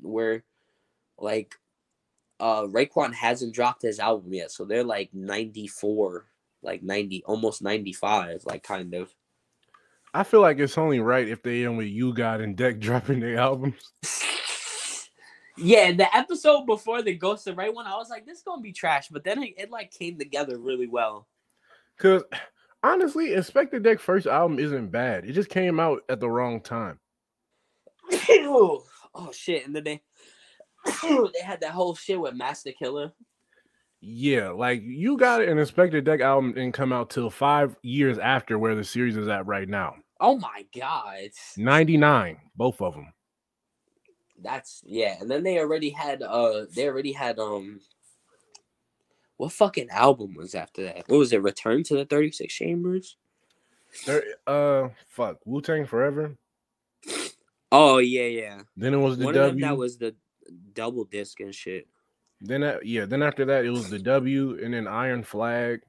where, 0.02 0.44
like, 1.18 1.56
uh, 2.42 2.64
Raekwon 2.64 3.14
hasn't 3.14 3.56
dropped 3.56 3.82
his 3.82 3.98
album 3.98 4.34
yet, 4.34 4.52
so 4.52 4.66
they're 4.66 4.84
like 4.84 5.14
94, 5.14 6.26
like 6.62 6.84
90, 6.84 7.24
almost 7.26 7.62
95, 7.62 8.44
like 8.44 8.62
kind 8.62 8.94
of. 8.94 9.16
I 10.14 10.24
feel 10.24 10.42
like 10.42 10.60
it's 10.60 10.78
only 10.78 11.00
right 11.00 11.30
if 11.30 11.42
they 11.42 11.66
end 11.66 11.78
with 11.78 11.88
U-God 11.88 12.42
and 12.42 12.58
Deck 12.58 12.78
dropping 12.80 13.22
their 13.22 13.38
albums. 13.38 13.94
Yeah, 15.58 15.92
the 15.92 16.16
episode 16.16 16.66
before 16.66 17.04
the 17.04 17.14
Ghost 17.14 17.46
of 17.46 17.58
Ray 17.58 17.70
one, 17.70 17.86
I 17.86 17.96
was 17.96 18.10
like, 18.10 18.26
this 18.26 18.38
is 18.40 18.44
gonna 18.44 18.62
be 18.62 18.72
trash, 18.72 19.10
but 19.10 19.24
then 19.24 19.44
it, 19.44 19.54
it 19.58 19.70
like 19.70 19.92
came 19.92 20.18
together 20.18 20.58
really 20.58 20.88
well. 20.88 21.28
Because 21.96 22.24
honestly, 22.84 23.30
Inspectah 23.30 23.84
Deck 23.84 24.00
first 24.00 24.28
album 24.28 24.60
isn't 24.60 24.90
bad. 24.92 25.26
It 25.26 25.34
just 25.34 25.50
came 25.50 25.80
out 25.80 26.02
at 26.10 26.20
the 26.20 26.30
wrong 26.30 26.62
time. 26.62 27.00
oh 28.12 28.84
shit! 29.32 29.66
And 29.66 29.76
then 29.76 29.84
they 29.84 30.02
they 31.04 31.42
had 31.44 31.62
that 31.62 31.72
whole 31.72 31.96
shit 31.96 32.20
with 32.20 32.36
Masta 32.36 32.72
Killa. 32.72 33.14
Yeah, 34.02 34.50
like 34.50 34.82
you 34.84 35.16
got 35.16 35.44
an 35.44 35.58
Inspectah 35.58 36.04
Deck 36.04 36.22
album 36.22 36.54
didn't 36.54 36.74
come 36.74 36.92
out 36.92 37.12
till 37.12 37.30
five 37.30 37.76
years 37.84 38.18
after 38.18 38.58
where 38.58 38.74
the 38.74 38.84
series 38.84 39.16
is 39.16 39.28
at 39.28 39.46
right 39.46 39.70
now. 39.70 39.96
Oh 40.20 40.38
my 40.38 40.66
god. 40.76 41.30
99, 41.58 42.38
both 42.56 42.82
of 42.82 42.96
them. 42.96 43.14
That's 44.44 44.82
yeah, 44.84 45.18
and 45.20 45.30
then 45.30 45.44
they 45.44 45.60
already 45.60 45.92
had 45.92 46.24
uh 46.24 46.66
they 46.76 46.88
already 46.88 47.12
had 47.12 47.38
um 47.38 47.80
what 49.42 49.52
fucking 49.54 49.90
album 49.90 50.36
was 50.36 50.54
after 50.54 50.84
that? 50.84 51.04
What 51.08 51.18
was 51.18 51.34
it? 51.34 51.42
Return 51.42 51.82
to 51.86 51.96
the 51.96 52.06
36 52.06 52.54
Chambers? 52.54 53.18
There, 54.06 54.24
uh, 54.46 54.90
fuck, 55.08 55.38
Wu 55.46 55.62
Tang 55.62 55.88
Forever. 55.88 56.38
Oh 57.72 57.98
yeah, 57.98 58.28
yeah. 58.28 58.62
Then 58.78 58.94
it 58.94 58.98
was 58.98 59.18
the 59.18 59.26
One 59.26 59.34
W. 59.34 59.66
that 59.66 59.76
was 59.76 59.98
the 59.98 60.16
double 60.74 61.06
disc 61.06 61.40
and 61.40 61.56
shit. 61.56 61.88
then 62.40 62.62
that, 62.62 62.86
yeah, 62.86 63.06
then 63.06 63.24
after 63.24 63.44
that 63.46 63.66
it 63.66 63.72
was 63.72 63.90
the 63.90 63.98
W, 63.98 64.64
and 64.64 64.76
then 64.76 64.88
Iron 64.88 65.24
Flag, 65.24 65.82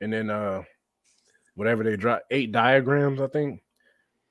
and 0.00 0.12
then 0.12 0.30
uh, 0.30 0.62
whatever 1.56 1.82
they 1.82 1.96
dropped, 1.96 2.26
eight 2.30 2.52
diagrams. 2.52 3.20
I 3.20 3.26
think 3.26 3.60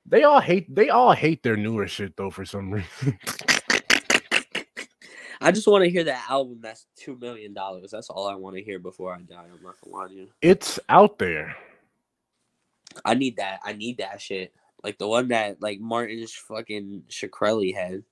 they 0.06 0.22
all 0.22 0.40
hate. 0.40 0.74
They 0.74 0.88
all 0.88 1.12
hate 1.12 1.42
their 1.42 1.58
newer 1.58 1.86
shit 1.86 2.16
though 2.16 2.30
for 2.30 2.46
some 2.46 2.70
reason. 2.70 3.18
I 5.40 5.52
just 5.52 5.66
want 5.66 5.84
to 5.84 5.90
hear 5.90 6.04
that 6.04 6.26
album 6.28 6.58
that's 6.60 6.86
two 6.96 7.16
million 7.16 7.54
dollars. 7.54 7.90
That's 7.90 8.10
all 8.10 8.28
I 8.28 8.34
want 8.34 8.56
to 8.56 8.62
hear 8.62 8.78
before 8.78 9.14
I 9.14 9.20
die. 9.20 9.44
I'm 9.44 9.62
not 9.62 9.76
gonna 9.82 9.96
lie 9.96 10.08
to 10.08 10.14
you. 10.14 10.28
it's 10.42 10.80
out 10.88 11.18
there. 11.18 11.56
I 13.04 13.14
need 13.14 13.36
that. 13.36 13.60
I 13.64 13.72
need 13.72 13.98
that 13.98 14.20
shit. 14.20 14.52
Like 14.82 14.98
the 14.98 15.08
one 15.08 15.28
that 15.28 15.60
like 15.62 15.80
Martin's 15.80 16.32
fucking 16.32 17.04
Shkreli 17.08 17.74
had. 17.74 18.02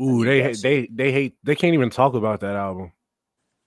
Ooh, 0.00 0.24
they 0.24 0.42
that 0.42 0.62
they 0.62 0.88
they 0.92 1.12
hate. 1.12 1.36
They 1.44 1.54
can't 1.54 1.74
even 1.74 1.90
talk 1.90 2.14
about 2.14 2.40
that 2.40 2.56
album. 2.56 2.92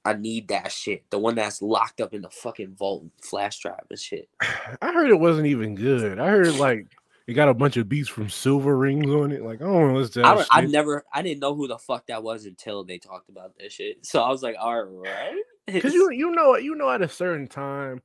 I 0.05 0.13
need 0.13 0.47
that 0.47 0.71
shit. 0.71 1.09
The 1.09 1.19
one 1.19 1.35
that's 1.35 1.61
locked 1.61 2.01
up 2.01 2.13
in 2.13 2.21
the 2.21 2.29
fucking 2.29 2.75
vault 2.75 3.05
flash 3.21 3.59
drive 3.59 3.85
and 3.89 3.99
shit. 3.99 4.29
I 4.81 4.91
heard 4.93 5.09
it 5.09 5.19
wasn't 5.19 5.47
even 5.47 5.75
good. 5.75 6.19
I 6.19 6.29
heard 6.29 6.55
like 6.55 6.87
it 7.29 7.33
got 7.33 7.47
a 7.47 7.53
bunch 7.53 7.77
of 7.77 7.87
beats 7.87 8.09
from 8.09 8.25
Cilvaringz 8.27 9.23
on 9.23 9.31
it. 9.31 9.43
Like 9.43 9.61
I 9.61 9.65
don't 9.65 9.93
listen 9.93 10.23
to 10.23 10.29
don't, 10.33 10.47
I 10.49 10.61
never 10.61 11.03
I 11.13 11.21
didn't 11.21 11.41
know 11.41 11.53
who 11.53 11.67
the 11.67 11.77
fuck 11.77 12.07
that 12.07 12.23
was 12.23 12.45
until 12.45 12.83
they 12.83 12.97
talked 12.97 13.29
about 13.29 13.51
this 13.55 13.71
shit. 13.71 14.03
So 14.03 14.23
I 14.23 14.29
was 14.29 14.41
like, 14.41 14.55
all 14.59 14.83
right. 14.83 15.35
Cause 15.79 15.93
you 15.93 16.09
you 16.11 16.31
know 16.31 16.57
you 16.57 16.73
know 16.73 16.89
at 16.89 17.03
a 17.03 17.07
certain 17.07 17.47
time, 17.47 18.01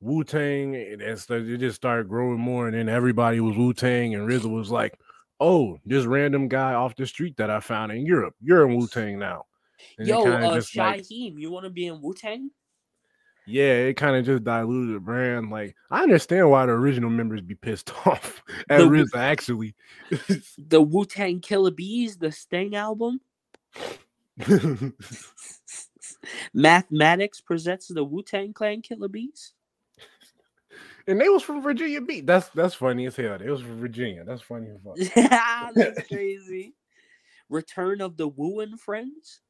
Wu 0.00 0.22
Tang 0.22 0.76
stuff, 1.16 1.42
it 1.42 1.58
just 1.58 1.74
started 1.74 2.08
growing 2.08 2.38
more, 2.38 2.68
and 2.68 2.76
then 2.76 2.88
everybody 2.88 3.40
was 3.40 3.56
Wu 3.56 3.74
Tang, 3.74 4.14
and 4.14 4.28
RZA 4.28 4.48
was 4.48 4.70
like, 4.70 4.96
"Oh, 5.40 5.80
this 5.84 6.04
random 6.04 6.46
guy 6.46 6.74
off 6.74 6.94
the 6.94 7.04
street 7.04 7.36
that 7.38 7.50
I 7.50 7.58
found 7.58 7.90
in 7.90 8.06
Europe, 8.06 8.36
you're 8.40 8.68
in 8.68 8.76
Wu 8.76 8.86
Tang 8.86 9.18
now." 9.18 9.46
And 9.98 10.06
Yo, 10.06 10.24
uh 10.24 10.54
just, 10.54 10.76
like- 10.76 11.04
you 11.10 11.50
wanna 11.50 11.70
be 11.70 11.88
in 11.88 12.00
Wu 12.00 12.14
Tang? 12.14 12.52
Yeah, 13.48 13.72
it 13.72 13.94
kind 13.94 14.16
of 14.16 14.24
just 14.26 14.44
diluted 14.44 14.94
the 14.96 15.00
brand. 15.00 15.50
Like 15.50 15.74
I 15.90 16.02
understand 16.02 16.50
why 16.50 16.66
the 16.66 16.72
original 16.72 17.10
members 17.10 17.40
be 17.40 17.54
pissed 17.54 17.90
off 18.06 18.42
at 18.68 18.78
The- 18.78 18.84
RZA. 18.84 19.16
Actually, 19.16 19.74
The 20.58 20.80
Wu 20.82 21.04
Tang 21.04 21.40
Killer 21.40 21.70
Bees, 21.70 22.16
the 22.16 22.30
Sting 22.32 22.76
album. 22.76 23.20
Mathematics 26.52 27.40
presents 27.40 27.88
the 27.88 28.04
Wu 28.04 28.22
Tang 28.22 28.52
Clan 28.52 28.82
Killer 28.82 29.08
Bees. 29.08 29.52
and 31.06 31.20
they 31.20 31.28
was 31.28 31.42
from 31.42 31.62
Virginia 31.62 32.00
Beach. 32.00 32.24
That's 32.26 32.48
that's 32.50 32.74
funny 32.74 33.06
as 33.06 33.16
hell. 33.16 33.38
They 33.38 33.48
was 33.50 33.60
from 33.62 33.80
Virginia. 33.80 34.24
That's 34.24 34.42
funny 34.42 34.68
as 34.70 34.78
fuck. 34.82 34.96
Ah, 35.32 35.70
that's 35.74 36.06
crazy. 36.08 36.74
Return 37.48 38.00
of 38.02 38.16
the 38.16 38.28
and 38.28 38.78
Friends. 38.80 39.40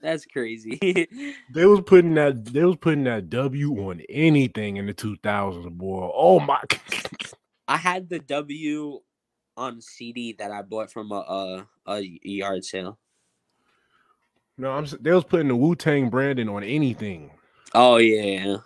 That's 0.00 0.24
crazy. 0.26 0.78
They 1.52 1.66
was 1.66 1.80
putting 1.80 2.14
that 2.14 2.44
they 2.44 2.64
was 2.64 2.76
putting 2.76 3.04
that 3.04 3.28
W 3.28 3.88
on 3.88 4.00
anything 4.08 4.76
in 4.76 4.86
the 4.86 4.94
2000s, 4.94 5.70
boy. 5.72 6.10
Oh 6.14 6.40
my 6.40 6.62
I 7.68 7.76
had 7.76 8.08
the 8.08 8.20
W 8.20 9.00
on 9.56 9.80
CD 9.80 10.32
that 10.34 10.50
I 10.50 10.62
bought 10.62 10.90
from 10.90 11.12
a 11.12 11.16
a, 11.16 11.66
a 11.86 12.18
yard 12.22 12.64
sale. 12.64 12.98
No, 14.56 14.70
I'm 14.72 14.86
they 15.00 15.12
was 15.12 15.24
putting 15.24 15.48
the 15.48 15.56
Wu-Tang 15.56 16.10
branding 16.10 16.48
on 16.48 16.62
anything. 16.62 17.30
Oh 17.74 17.96
yeah. 17.96 18.58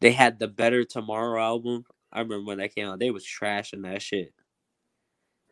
They 0.00 0.12
had 0.12 0.38
the 0.38 0.48
Better 0.48 0.84
Tomorrow 0.84 1.40
album. 1.40 1.84
I 2.12 2.20
remember 2.20 2.46
when 2.46 2.58
that 2.58 2.74
came 2.74 2.88
out. 2.88 2.98
They 2.98 3.10
was 3.10 3.24
trashing 3.24 3.82
that 3.82 4.02
shit. 4.02 4.32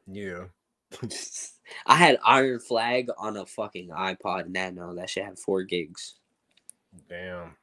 Yeah. 0.06 0.46
I 1.86 1.96
had 1.96 2.18
Iron 2.24 2.60
Flag 2.60 3.08
on 3.18 3.36
a 3.36 3.46
fucking 3.46 3.88
iPod 3.88 4.48
Nano. 4.48 4.94
That 4.94 5.10
shit 5.10 5.24
had 5.24 5.38
four 5.38 5.62
gigs. 5.62 6.14
Damn. 7.08 7.56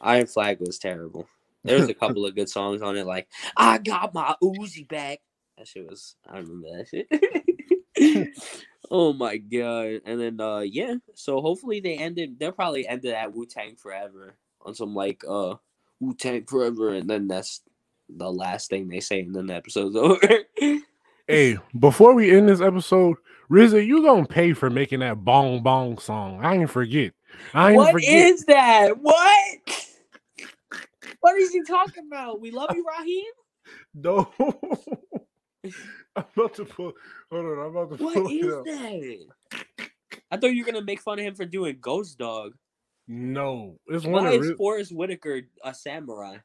Iron 0.00 0.26
Flag 0.26 0.60
was 0.60 0.78
terrible. 0.78 1.28
There 1.64 1.78
was 1.78 1.88
a 1.88 1.94
couple 1.94 2.24
of 2.24 2.34
good 2.34 2.48
songs 2.48 2.80
on 2.80 2.96
it, 2.96 3.06
like 3.06 3.28
"I 3.56 3.78
Got 3.78 4.14
My 4.14 4.34
Uzi 4.42 4.86
Back." 4.86 5.18
That 5.58 5.66
shit 5.66 5.88
was. 5.88 6.14
I 6.28 6.38
remember 6.38 6.68
that 6.76 6.88
shit. 6.88 8.34
oh 8.90 9.12
my 9.12 9.36
god! 9.38 10.02
And 10.04 10.20
then, 10.20 10.40
uh, 10.40 10.60
yeah. 10.60 10.94
So 11.14 11.40
hopefully 11.40 11.80
they 11.80 11.96
ended. 11.96 12.38
They'll 12.38 12.52
probably 12.52 12.86
ended 12.86 13.14
at 13.14 13.34
Wu 13.34 13.46
Tang 13.46 13.74
Forever 13.76 14.36
on 14.62 14.74
some 14.74 14.94
like 14.94 15.24
uh 15.28 15.54
Wu 15.98 16.14
Tang 16.14 16.44
Forever, 16.44 16.90
and 16.90 17.10
then 17.10 17.26
that's 17.26 17.62
the 18.08 18.30
last 18.30 18.70
thing 18.70 18.88
they 18.88 19.00
say, 19.00 19.20
and 19.20 19.34
then 19.34 19.46
the 19.46 19.54
episode's 19.54 19.96
over. 19.96 20.20
Hey, 21.28 21.58
before 21.78 22.14
we 22.14 22.30
end 22.36 22.48
this 22.48 22.60
episode, 22.60 23.16
RZA, 23.50 23.84
you 23.84 24.02
gonna 24.02 24.26
pay 24.26 24.52
for 24.52 24.70
making 24.70 25.00
that 25.00 25.24
bong 25.24 25.62
bong 25.62 25.98
song. 25.98 26.44
I 26.44 26.54
ain't 26.56 26.70
forget. 26.70 27.12
I 27.52 27.70
ain't 27.70 27.76
What 27.76 27.92
forget. 27.92 28.10
is 28.28 28.44
that? 28.44 28.98
What? 29.00 29.86
What 31.20 31.36
is 31.36 31.52
he 31.52 31.62
talking 31.62 32.04
about? 32.06 32.40
We 32.40 32.50
love 32.50 32.70
you, 32.74 32.84
Raheem. 32.98 33.24
No. 33.94 34.30
I'm 36.14 36.24
about 36.36 36.54
to 36.54 36.64
pull. 36.64 36.92
Hold 37.32 37.44
on, 37.46 37.58
I'm 37.58 37.76
about 37.76 37.98
to 37.98 38.04
What 38.04 38.14
pull 38.14 38.28
it 38.28 38.34
is 38.34 38.52
up. 38.54 38.64
that? 38.64 39.26
I 40.30 40.36
thought 40.36 40.54
you 40.54 40.64
were 40.64 40.70
gonna 40.70 40.84
make 40.84 41.00
fun 41.00 41.18
of 41.18 41.24
him 41.24 41.34
for 41.34 41.44
doing 41.46 41.78
Ghost 41.80 42.16
Dog. 42.18 42.52
No, 43.08 43.78
it's 43.88 44.04
one 44.04 44.24
Why 44.24 44.32
of 44.34 44.40
is 44.42 44.48
Riz- 44.50 44.56
Forest 44.56 44.92
Whitaker 44.94 45.42
a 45.64 45.74
samurai? 45.74 46.36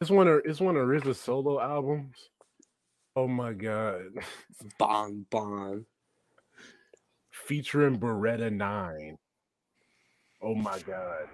it's 0.00 0.10
one 0.10 0.28
of 0.28 0.42
it's 0.44 0.60
one 0.60 0.76
of 0.76 0.86
RZA's 0.86 1.18
solo 1.20 1.58
albums. 1.60 2.14
Oh 3.18 3.26
my 3.26 3.52
god, 3.52 4.02
Bong 4.78 5.26
bong. 5.28 5.86
featuring 7.32 7.98
Beretta 7.98 8.48
Nine. 8.48 9.18
Oh 10.40 10.54
my 10.54 10.78
god. 10.78 11.26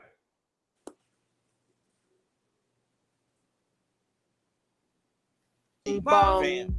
Bong, 5.84 6.00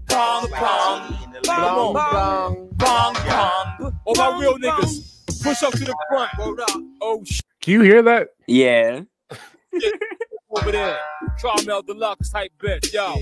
bong, 0.10 0.48
bong, 0.50 0.50
bong, 0.50 1.94
bong, 1.94 2.70
bong, 2.74 3.14
bong. 3.14 4.00
All 4.06 4.16
my 4.16 4.40
real 4.40 4.58
niggas, 4.58 5.44
push 5.44 5.62
up 5.62 5.74
to 5.74 5.86
the 5.86 5.96
front. 6.10 6.32
Word 6.40 6.62
up. 6.62 6.82
Oh 7.00 7.24
shit, 7.24 7.46
Can 7.62 7.74
you 7.74 7.82
hear 7.82 8.02
that? 8.02 8.30
Yeah. 8.48 9.02
over 10.50 10.72
there. 10.72 10.98
Traumel 11.40 11.86
Deluxe 11.86 12.32
type 12.32 12.52
bitch, 12.58 12.92
yo. 12.92 13.16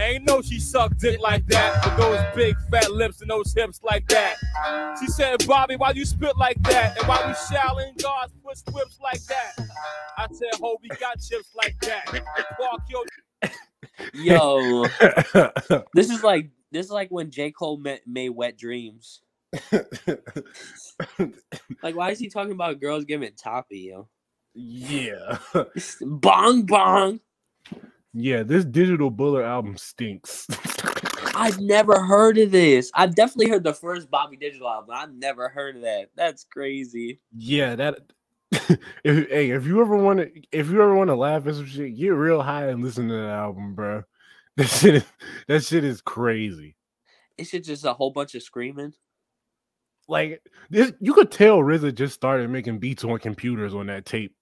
Ain't 0.00 0.24
know 0.24 0.42
she 0.42 0.60
sucked 0.60 0.98
dick 0.98 1.20
like 1.20 1.46
that 1.46 1.84
with 1.84 1.96
those 1.96 2.20
big 2.34 2.56
fat 2.70 2.90
lips 2.92 3.20
and 3.20 3.30
those 3.30 3.52
hips 3.52 3.80
like 3.82 4.06
that. 4.08 4.36
She 5.00 5.06
said, 5.08 5.46
Bobby, 5.46 5.76
why 5.76 5.90
you 5.90 6.04
spit 6.04 6.36
like 6.36 6.62
that? 6.64 6.98
And 6.98 7.08
why 7.08 7.26
we 7.26 7.34
shallowing 7.54 7.94
God's 8.00 8.32
push 8.44 8.58
whips 8.72 8.98
like 9.02 9.22
that? 9.24 9.52
I 10.16 10.26
said, 10.32 10.60
Ho, 10.60 10.76
we 10.82 10.88
got 10.88 11.20
chips 11.20 11.50
like 11.54 11.76
that. 11.82 12.06
Park 12.06 12.80
your 12.88 13.04
Yo, 14.14 14.84
this 15.94 16.10
is 16.10 16.22
like 16.22 16.50
this 16.70 16.86
is 16.86 16.92
like 16.92 17.10
when 17.10 17.30
J. 17.30 17.50
Cole 17.50 17.78
met, 17.78 18.02
made 18.06 18.30
Wet 18.30 18.56
Dreams. 18.56 19.22
Like, 21.82 21.94
why 21.94 22.10
is 22.10 22.18
he 22.18 22.28
talking 22.28 22.52
about 22.52 22.80
girls 22.80 23.04
giving 23.04 23.32
toppy, 23.40 23.90
yo? 23.90 24.08
yeah. 24.54 25.38
Bong 26.02 26.62
bong. 26.62 27.20
Yeah, 28.14 28.42
this 28.42 28.64
digital 28.64 29.10
Bullet 29.10 29.44
album 29.44 29.76
stinks. 29.76 30.46
I've 31.34 31.60
never 31.60 32.02
heard 32.04 32.36
of 32.38 32.50
this. 32.50 32.90
I've 32.94 33.14
definitely 33.14 33.48
heard 33.48 33.62
the 33.62 33.72
first 33.74 34.10
Bobby 34.10 34.36
Digital 34.36 34.68
album. 34.68 34.90
I've 34.92 35.14
never 35.14 35.48
heard 35.48 35.76
of 35.76 35.82
that. 35.82 36.10
That's 36.16 36.44
crazy. 36.44 37.20
yeah, 37.36 37.76
that 37.76 38.00
if 39.04 39.28
hey, 39.28 39.50
if 39.50 39.66
you 39.66 39.80
ever 39.80 39.96
want 39.96 40.20
to 40.20 40.30
if 40.52 40.68
you 40.68 40.82
ever 40.82 40.94
want 40.94 41.08
to 41.08 41.14
laugh 41.14 41.46
at 41.46 41.54
some 41.54 41.66
shit, 41.66 41.96
get 41.96 42.08
real 42.08 42.42
high 42.42 42.68
and 42.68 42.82
listen 42.82 43.08
to 43.08 43.14
that 43.14 43.30
album, 43.30 43.74
bro. 43.74 44.02
That 44.56 44.66
shit 44.66 44.94
is 44.96 45.04
that 45.46 45.62
shit 45.62 45.84
is 45.84 46.00
crazy. 46.00 46.74
It's 47.36 47.52
just 47.52 47.84
a 47.84 47.92
whole 47.92 48.10
bunch 48.10 48.34
of 48.34 48.42
screaming. 48.42 48.92
Like 50.08 50.42
this 50.70 50.92
you 51.00 51.14
could 51.14 51.30
tell 51.30 51.58
RZA 51.58 51.94
just 51.94 52.14
started 52.14 52.50
making 52.50 52.80
beats 52.80 53.04
on 53.04 53.16
computers 53.20 53.72
on 53.72 53.86
that 53.86 54.04
tape. 54.04 54.34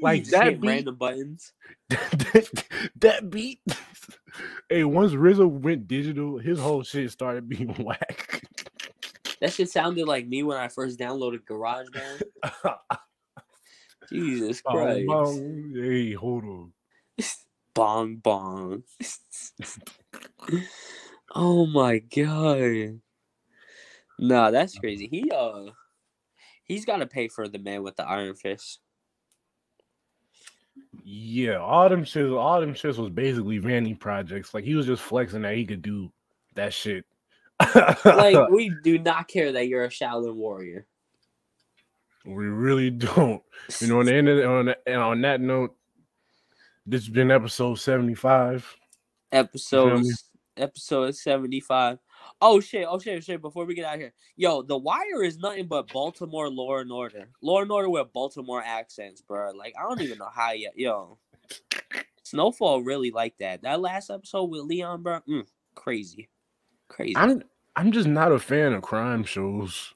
Like 0.00 0.26
that 0.26 0.60
beat- 0.60 0.68
random 0.68 0.96
buttons. 0.96 1.52
that, 1.88 2.64
that 3.00 3.30
beat. 3.30 3.60
hey, 4.68 4.84
once 4.84 5.12
RZA 5.12 5.48
went 5.48 5.88
digital, 5.88 6.38
his 6.38 6.58
whole 6.58 6.82
shit 6.82 7.10
started 7.10 7.48
being 7.48 7.68
whack. 7.84 8.42
That 9.40 9.52
shit 9.52 9.70
sounded 9.70 10.06
like 10.06 10.26
me 10.26 10.42
when 10.42 10.56
I 10.56 10.68
first 10.68 10.98
downloaded 10.98 11.44
GarageBand. 11.44 12.22
Jesus 14.08 14.62
Bong, 14.62 14.74
Christ. 14.74 15.06
bong. 15.06 15.72
Hey, 15.74 16.12
hold 16.12 16.44
on. 16.44 16.72
Bong 17.74 18.16
bong. 18.16 18.82
oh 21.34 21.66
my 21.66 21.98
god. 21.98 23.00
Nah, 24.18 24.50
that's 24.50 24.78
crazy. 24.78 25.08
He 25.08 25.30
uh 25.30 25.66
he's 26.64 26.84
gotta 26.86 27.06
pay 27.06 27.28
for 27.28 27.48
the 27.48 27.58
man 27.58 27.82
with 27.82 27.96
the 27.96 28.06
iron 28.06 28.34
fist. 28.34 28.80
Yeah, 31.08 31.58
all 31.58 31.88
them 31.88 32.04
shits, 32.04 32.36
all 32.36 32.60
them 32.60 32.74
shits 32.74 32.98
was 32.98 33.10
basically 33.10 33.58
Vanny 33.58 33.94
projects. 33.94 34.52
Like 34.52 34.64
he 34.64 34.74
was 34.74 34.86
just 34.86 35.02
flexing 35.02 35.42
that 35.42 35.54
he 35.54 35.64
could 35.64 35.80
do 35.80 36.10
that 36.56 36.74
shit. 36.74 37.04
Like 38.04 38.48
we 38.50 38.74
do 38.82 38.98
not 38.98 39.28
care 39.28 39.52
that 39.52 39.68
you're 39.68 39.84
a 39.84 39.88
Shaolin 39.88 40.34
warrior. 40.34 40.84
we 42.24 42.46
really 42.46 42.90
don't. 42.90 43.40
You 43.80 43.86
know, 43.86 44.00
on 44.00 44.06
the 44.06 44.14
end 44.14 44.28
of 44.28 44.36
the, 44.36 44.48
on 44.48 44.66
the, 44.66 44.78
and 44.84 45.00
on 45.00 45.20
that 45.20 45.40
note, 45.40 45.76
this 46.84 47.02
has 47.02 47.08
been 47.08 47.30
episode 47.30 47.76
seventy-five. 47.76 48.76
Episode 49.30 50.00
me? 50.00 50.10
episode 50.56 51.14
75. 51.14 51.98
Oh 52.40 52.60
shit, 52.60 52.86
oh 52.88 52.98
shit, 52.98 53.24
shit. 53.24 53.40
Before 53.40 53.64
we 53.64 53.74
get 53.74 53.84
out 53.84 53.94
of 53.94 54.00
here. 54.00 54.12
Yo, 54.36 54.62
The 54.62 54.76
Wire 54.76 55.22
is 55.22 55.38
nothing 55.38 55.66
but 55.66 55.92
Baltimore 55.92 56.50
Law 56.50 56.78
and 56.78 56.92
Order. 56.92 57.28
Law 57.42 57.62
and 57.62 57.70
Order 57.70 57.88
with 57.88 58.12
Baltimore 58.12 58.62
accents, 58.64 59.20
bro. 59.20 59.52
Like 59.52 59.74
I 59.78 59.82
don't 59.82 60.00
even 60.02 60.18
know 60.18 60.30
how 60.32 60.52
you 60.52 60.70
yo. 60.74 61.18
Snowfall 62.24 62.82
really 62.82 63.10
like 63.10 63.38
that. 63.38 63.62
That 63.62 63.80
last 63.80 64.10
episode 64.10 64.44
with 64.44 64.62
Leon, 64.62 65.02
bro. 65.02 65.20
Mm, 65.28 65.46
crazy. 65.74 66.28
Crazy. 66.88 67.16
I'm 67.16 67.42
I'm 67.76 67.92
just 67.92 68.08
not 68.08 68.32
a 68.32 68.38
fan 68.38 68.72
of 68.72 68.82
crime 68.82 69.24
shows. 69.24 69.94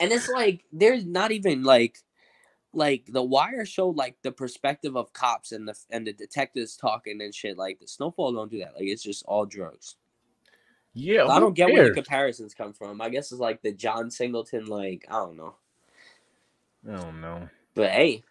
and 0.00 0.12
it's 0.12 0.28
like 0.28 0.64
there's 0.72 1.04
not 1.04 1.32
even 1.32 1.62
like 1.62 1.98
like 2.72 3.04
the 3.08 3.22
wire 3.22 3.64
showed 3.64 3.96
like 3.96 4.16
the 4.22 4.32
perspective 4.32 4.96
of 4.96 5.12
cops 5.12 5.52
and 5.52 5.66
the 5.66 5.74
and 5.90 6.06
the 6.06 6.12
detectives 6.12 6.76
talking 6.76 7.20
and 7.20 7.34
shit 7.34 7.58
like 7.58 7.80
the 7.80 7.88
snowfall 7.88 8.32
don't 8.32 8.50
do 8.50 8.58
that 8.60 8.74
like 8.74 8.84
it's 8.84 9.02
just 9.02 9.24
all 9.26 9.44
drugs 9.44 9.96
yeah, 10.94 11.26
i 11.26 11.38
don't 11.38 11.54
get 11.54 11.72
where 11.72 11.88
the 11.88 11.94
comparisons 11.94 12.54
come 12.54 12.72
from 12.72 13.00
i 13.00 13.08
guess 13.08 13.30
it's 13.32 13.40
like 13.40 13.62
the 13.62 13.72
john 13.72 14.10
singleton 14.10 14.66
like 14.66 15.04
i 15.08 15.12
don't 15.14 15.36
know 15.36 15.54
I 16.88 16.96
don't 16.96 17.20
know. 17.20 17.48
but 17.74 17.90
hey 17.90 18.24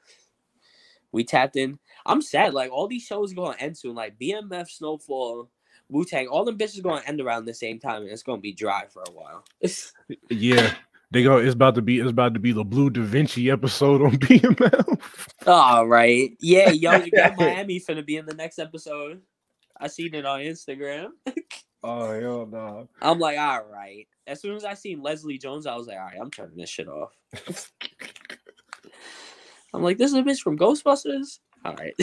we 1.12 1.24
tapped 1.24 1.56
in 1.56 1.80
i'm 2.06 2.22
sad 2.22 2.54
like 2.54 2.72
all 2.72 2.88
these 2.88 3.04
shows 3.04 3.34
going 3.34 3.56
to 3.58 3.64
end 3.64 3.78
soon 3.78 3.96
like 3.96 4.20
bmf 4.20 4.70
snowfall 4.70 5.50
wu-tang 5.90 6.28
all 6.28 6.46
them 6.46 6.58
bitches 6.58 6.84
going 6.84 7.02
to 7.02 7.08
end 7.08 7.22
around 7.22 7.46
the 7.46 7.54
same 7.54 7.80
time 7.80 8.04
and 8.04 8.12
it's 8.12 8.24
going 8.24 8.38
to 8.40 8.42
be 8.42 8.54
dry 8.54 8.86
for 8.92 9.04
a 9.08 9.12
while 9.12 9.44
Yeah, 10.30 10.74
they 11.12 11.24
go. 11.24 11.38
It's 11.38 11.54
about 11.56 11.76
to 11.76 11.82
be. 11.82 12.00
It's 12.00 12.10
about 12.10 12.34
to 12.36 12.40
be 12.40 12.52
the 12.52 12.64
Bleu 12.64 12.90
DaVinci 12.90 13.52
episode 13.52 14.02
on 14.02 14.12
BMF. 14.18 15.00
All 15.48 15.88
right. 15.88 16.36
Yeah, 16.40 16.70
Yung 16.70 17.10
Miami 17.38 17.80
finna 17.80 18.06
be 18.06 18.18
in 18.18 18.26
the 18.26 18.36
next 18.36 18.60
episode. 18.60 19.22
I 19.78 19.88
seen 19.88 20.14
it 20.14 20.26
on 20.26 20.42
Instagram. 20.42 21.10
Oh 21.84 22.20
hell 22.20 22.46
no! 22.46 22.90
I'm 23.02 23.20
like, 23.20 23.40
all 23.40 23.64
right. 23.64 24.08
As 24.28 24.42
soon 24.42 24.56
as 24.56 24.66
I 24.66 24.74
seen 24.74 25.02
Leslie 25.02 25.38
Jones, 25.38 25.66
I 25.66 25.76
was 25.76 25.88
like, 25.88 25.98
all 25.98 26.04
right, 26.04 26.18
I'm 26.22 26.30
turning 26.32 26.58
this 26.58 26.70
shit 26.70 26.88
off. 26.88 27.14
I'm 29.74 29.84
like, 29.84 29.98
this 29.98 30.12
is 30.12 30.18
a 30.18 30.24
bitch 30.24 30.42
from 30.42 30.58
Ghostbusters. 30.58 31.40
All 31.64 31.76
right. 31.76 31.94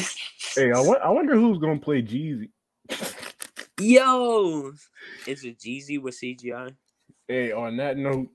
Hey, 0.55 0.73
I, 0.73 0.81
wonder 1.11 1.35
who's 1.35 1.59
gonna 1.59 1.79
play 1.79 2.03
Jeezy. 2.03 2.49
Yo, 3.81 4.73
is 5.27 5.45
it 5.45 5.59
Jeezy 5.59 6.01
with 6.01 6.19
CGI? 6.19 6.75
Hey, 7.29 7.53
on 7.53 7.77
that 7.77 7.97
note, 7.97 8.29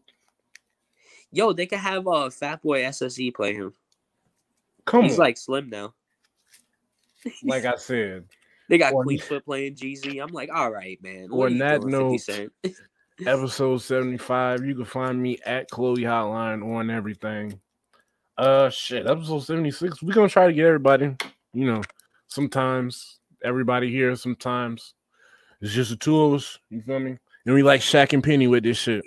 Yo, 1.31 1.53
they 1.53 1.65
could 1.65 1.79
have 1.79 2.07
uh 2.07 2.29
Fat 2.29 2.61
Boy 2.61 2.83
SSE 2.83 3.33
play 3.33 3.53
him. 3.53 3.73
come 4.85 4.99
on. 4.99 5.05
He's 5.05 5.13
on. 5.13 5.19
like 5.19 5.37
slim 5.37 5.69
now. 5.69 5.93
like 7.43 7.65
I 7.65 7.75
said, 7.77 8.25
They 8.71 8.77
got 8.77 8.93
on- 8.93 9.05
Queenfoot 9.05 9.43
playing 9.43 9.75
Jeezy. 9.75 10.23
I'm 10.23 10.31
like, 10.31 10.49
all 10.49 10.71
right, 10.71 10.97
man. 11.03 11.25
On 11.25 11.37
What 11.37 11.47
are 11.47 11.49
you 11.49 11.59
that 11.59 11.81
doing, 11.81 11.91
note, 11.91 12.73
episode 13.27 13.81
75. 13.81 14.65
You 14.65 14.75
can 14.75 14.85
find 14.85 15.21
me 15.21 15.39
at 15.45 15.69
Chloe 15.69 16.03
Hotline 16.03 16.65
on 16.65 16.89
everything. 16.89 17.59
Uh 18.37 18.69
shit, 18.69 19.07
episode 19.07 19.41
76. 19.41 20.01
We're 20.01 20.13
gonna 20.13 20.29
try 20.29 20.47
to 20.47 20.53
get 20.53 20.65
everybody, 20.67 21.13
you 21.53 21.65
know, 21.65 21.81
sometimes 22.27 23.19
everybody 23.43 23.91
here, 23.91 24.15
sometimes 24.15 24.93
it's 25.59 25.73
just 25.73 25.89
the 25.89 25.97
two 25.97 26.21
of 26.21 26.35
us, 26.35 26.57
you 26.69 26.81
feel 26.81 27.01
me? 27.01 27.17
And 27.45 27.53
we 27.53 27.63
like 27.63 27.81
Shaq 27.81 28.13
and 28.13 28.23
Penny 28.23 28.47
with 28.47 28.63
this 28.63 28.77
shit. 28.77 29.03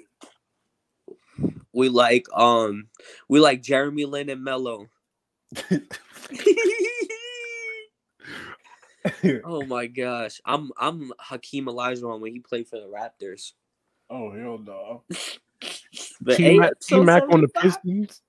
We 1.72 1.88
like 1.88 2.26
um 2.34 2.88
we 3.30 3.40
like 3.40 3.62
Jeremy 3.62 4.04
Lin 4.04 4.28
and 4.28 4.44
Melo. 4.44 4.90
oh 9.44 9.64
my 9.66 9.86
gosh. 9.86 10.40
I'm 10.44 10.70
I'm 10.78 11.12
Hakeem 11.18 11.66
Olajuwon 11.66 12.20
when 12.20 12.32
he 12.32 12.40
played 12.40 12.68
for 12.68 12.76
the 12.76 12.86
Raptors. 12.86 13.52
oh 14.10 14.32
hell 14.32 14.58
no. 14.58 15.02
But 16.20 16.36
T 16.36 16.42
hey, 16.42 16.58
Mac 16.58 16.70
episode 16.72 17.00
T-Mac 17.00 17.22
on 17.30 17.40
the 17.40 17.48
75. 17.54 17.62
Pistons. 17.62 18.22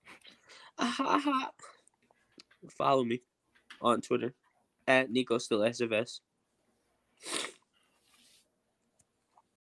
Follow 2.78 3.04
me 3.04 3.22
on 3.82 4.02
Twitter 4.02 4.34
at 4.88 5.12
Nico 5.12 5.38
still 5.38 5.60
SFS. 5.60 6.20